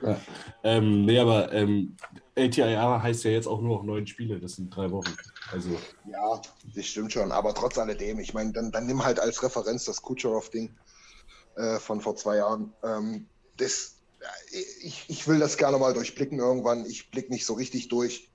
[0.03, 0.21] Ja.
[0.63, 1.97] Ähm, nee, aber ähm,
[2.37, 4.39] LTIR heißt ja jetzt auch nur noch neun Spiele.
[4.39, 5.13] Das sind drei Wochen.
[5.53, 5.71] Also,
[6.11, 6.41] Ja,
[6.75, 7.33] das stimmt schon.
[7.33, 10.71] Aber trotz alledem, ich meine, dann, dann nimm halt als Referenz das Kucherov-Ding
[11.57, 12.73] äh, von vor zwei Jahren.
[12.85, 13.96] Ähm, das, ja,
[14.83, 16.87] ich, ich will das gerne mal durchblicken irgendwann.
[16.87, 18.31] Ich blicke nicht so richtig durch,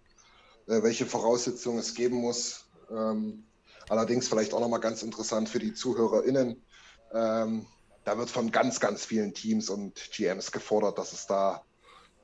[0.67, 2.65] äh, welche Voraussetzungen es geben muss.
[2.89, 3.43] Ähm,
[3.89, 6.61] allerdings vielleicht auch nochmal ganz interessant für die ZuhörerInnen.
[7.13, 7.65] Ähm,
[8.03, 11.63] da wird von ganz, ganz vielen Teams und GMs gefordert, dass es da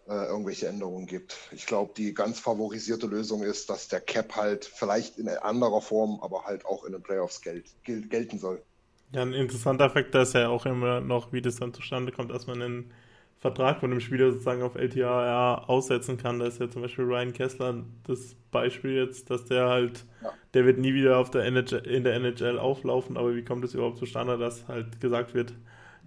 [0.07, 1.35] äh, irgendwelche Änderungen gibt.
[1.51, 6.19] Ich glaube, die ganz favorisierte Lösung ist, dass der Cap halt vielleicht in anderer Form,
[6.21, 8.63] aber halt auch in den Playoffs gel gel gelten soll.
[9.11, 12.47] Ja, ein interessanter Faktor ist ja auch immer noch, wie das dann zustande kommt, dass
[12.47, 12.93] man einen
[13.39, 16.39] Vertrag von dem Spieler sozusagen auf LTIR aussetzen kann.
[16.39, 20.31] Da ist ja zum Beispiel Ryan Kessler das Beispiel jetzt, dass der halt, Ja.
[20.55, 23.73] der wird nie wieder auf der NHL, in der NHL auflaufen, aber wie kommt es
[23.75, 25.53] überhaupt zustande, dass halt gesagt wird,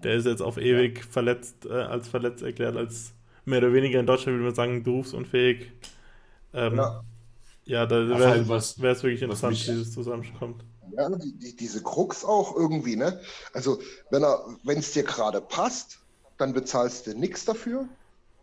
[0.02, 3.12] der ist jetzt auf ewig verletzt, äh, als verletzt erklärt, als
[3.44, 5.70] mehr oder weniger in Deutschland würde man sagen, berufsunfähig.
[6.52, 7.04] Ähm, Ja.
[7.64, 7.86] ja.
[7.86, 10.64] da vor wäre es wirklich interessant, mich- wie das zusammenkommt.
[10.96, 13.20] Ja, die, die, diese Krux auch irgendwie, ne?
[13.52, 13.78] Also,
[14.10, 15.99] wenn er, wenn es dir gerade passt,
[16.40, 17.88] dann bezahlst du nichts dafür.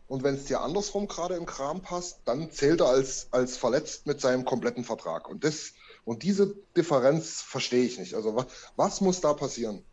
[0.07, 4.06] Und wenn es dir andersrum gerade im Kram passt, dann zählt er als, als verletzt
[4.06, 5.28] mit seinem kompletten Vertrag.
[5.28, 5.74] Und, das,
[6.06, 8.14] und diese Differenz verstehe ich nicht.
[8.14, 8.45] Also was,
[8.78, 9.84] was muss da passieren?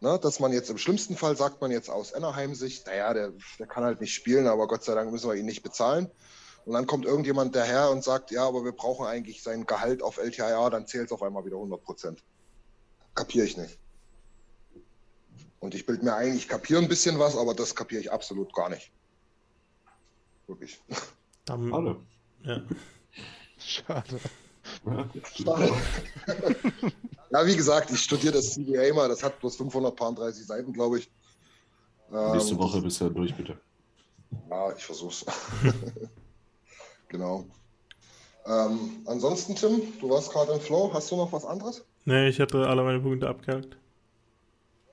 [0.00, 3.66] Ne, dass man jetzt im schlimmsten Fall sagt man jetzt aus Anaheim-Sicht, naja, der, der
[3.66, 6.08] kann halt nicht spielen, aber Gott sei Dank müssen wir ihn nicht bezahlen.
[6.64, 10.18] Und dann kommt irgendjemand daher und sagt, ja, aber wir brauchen eigentlich sein Gehalt auf
[10.18, 12.22] LTIA, dann zählt es auf einmal wieder 100 Prozent.
[13.14, 13.78] Kapiere ich nicht.
[15.60, 18.52] Und ich bilde mir ein, ich kapiere ein bisschen was, aber das kapiere ich absolut
[18.54, 18.92] gar nicht.
[20.46, 20.80] Wirklich.
[21.44, 21.96] Dann, Schade.
[22.44, 22.62] ja.
[23.58, 24.20] Schade.
[25.34, 25.72] Schade.
[27.30, 31.10] ja, wie gesagt, ich studiere das CBA mal, das hat bloß 530 Seiten, glaube ich.
[32.10, 33.58] Nächste Ähm, Woche bist du durch, bitte.
[34.48, 35.24] Ja, ich versuch's.
[37.08, 37.46] genau.
[38.46, 40.90] Ähm, ansonsten, Tim, du warst gerade im Flow.
[40.92, 41.84] Hast du noch was anderes?
[42.04, 43.76] Nee, ich hatte alle meine Punkte abgehakt.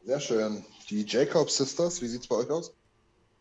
[0.06, 0.64] Sehr schön.
[0.92, 2.72] Die Jacob Sisters, wie sieht's bei euch aus?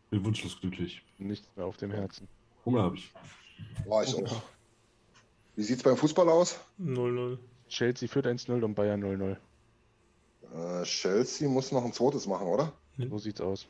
[0.09, 1.03] Bin wunschlos glücklich.
[1.19, 2.27] Nichts mehr auf dem Herzen.
[2.65, 3.13] Hunger habe ich.
[3.85, 4.41] War ich auch.
[5.55, 6.59] Wie sieht's beim Fußball aus?
[6.81, 7.37] 0-0.
[7.69, 9.37] Chelsea führt 1-0 und Bayern 0-0.
[10.55, 12.73] Äh, Chelsea muss noch ein zweites machen, oder?
[12.97, 13.67] So sieht's aus.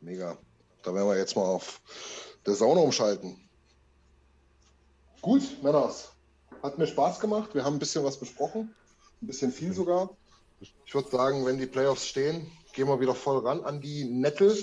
[0.00, 0.36] Mega.
[0.82, 1.80] Da werden wir jetzt mal auf
[2.44, 3.38] der Sauna umschalten.
[5.22, 6.12] Gut, Männers.
[6.60, 7.54] Hat mir Spaß gemacht.
[7.54, 8.74] Wir haben ein bisschen was besprochen.
[9.22, 10.10] Ein bisschen viel sogar.
[10.86, 14.56] Ich würde sagen, wenn die Playoffs stehen, gehen wir wieder voll ran an die Nettel.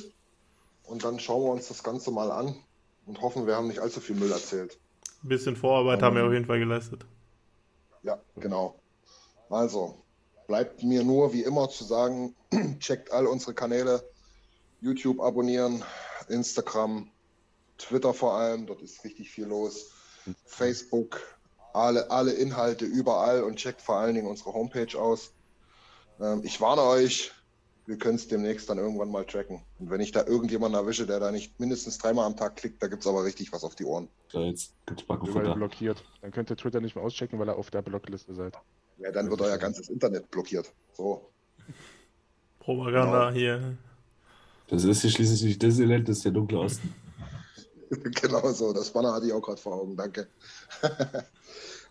[0.84, 2.56] Und dann schauen wir uns das Ganze mal an
[3.06, 4.80] und hoffen, wir haben nicht allzu viel Müll erzählt.
[5.24, 7.06] Ein bisschen Vorarbeit haben wir auf jeden Fall geleistet.
[8.04, 8.80] Ja, genau.
[9.50, 9.98] Also,
[10.48, 12.36] bleibt mir nur wie immer zu sagen,
[12.80, 14.04] checkt all unsere Kanäle,
[14.82, 15.84] YouTube abonnieren,
[16.28, 17.10] Instagram,
[17.78, 19.92] Twitter vor allem, dort ist richtig viel los,
[20.46, 21.22] Facebook,
[21.74, 25.32] alle, alle Inhalte überall und checkt vor allen Dingen unsere Homepage aus.
[26.22, 27.32] Ähm, ich warne euch,
[27.86, 29.62] wir können es demnächst dann irgendwann mal tracken.
[29.80, 32.88] Und wenn ich da irgendjemanden erwische, der da nicht mindestens dreimal am Tag klickt, da
[32.88, 34.08] gibt es aber richtig was auf die Ohren.
[34.32, 35.56] Da jetzt gibt's Backenfutter.
[35.56, 36.04] blockiert.
[36.22, 38.58] Dann könnt ihr Twitter nicht mehr auschecken, weil ihr auf der Blockliste seid.
[38.98, 40.72] Ja, dann wird euer ganzes Internet blockiert.
[40.94, 41.32] So.
[42.60, 43.32] Propaganda Genau.
[43.32, 43.78] hier.
[44.68, 46.94] Das ist hier schließlich nicht Disneyland, das ist der dunkle Osten.
[47.90, 50.28] genau so, das Banner hatte ich auch gerade vor Augen, danke.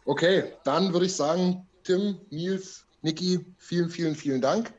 [0.07, 4.72] okay, dann würde ich sagen, Tim, Nils, Niki, vielen, vielen, vielen Dank.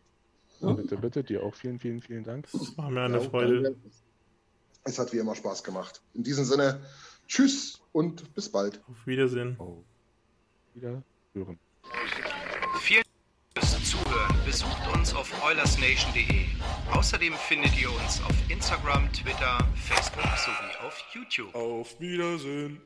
[0.60, 2.48] Bitte, bitte, dir auch vielen, vielen, vielen Dank.
[2.78, 3.64] War mir eine Ja, Freude.
[3.64, 3.80] danke.
[4.84, 6.02] Es hat wie immer Spaß gemacht.
[6.14, 6.82] In diesem Sinne,
[7.28, 8.80] tschüss und bis bald.
[8.88, 9.58] Auf Wiedersehen.
[10.74, 11.04] Wieder
[11.34, 11.60] hören.
[12.80, 13.04] Vielen
[13.56, 14.36] Dank fürs Zuhören.
[14.46, 16.46] Besucht uns auf oilersnation.de.
[16.92, 21.54] Außerdem findet ihr uns auf Instagram, Twitter, Facebook sowie auf YouTube.
[21.56, 22.82] Auf Wiedersehen.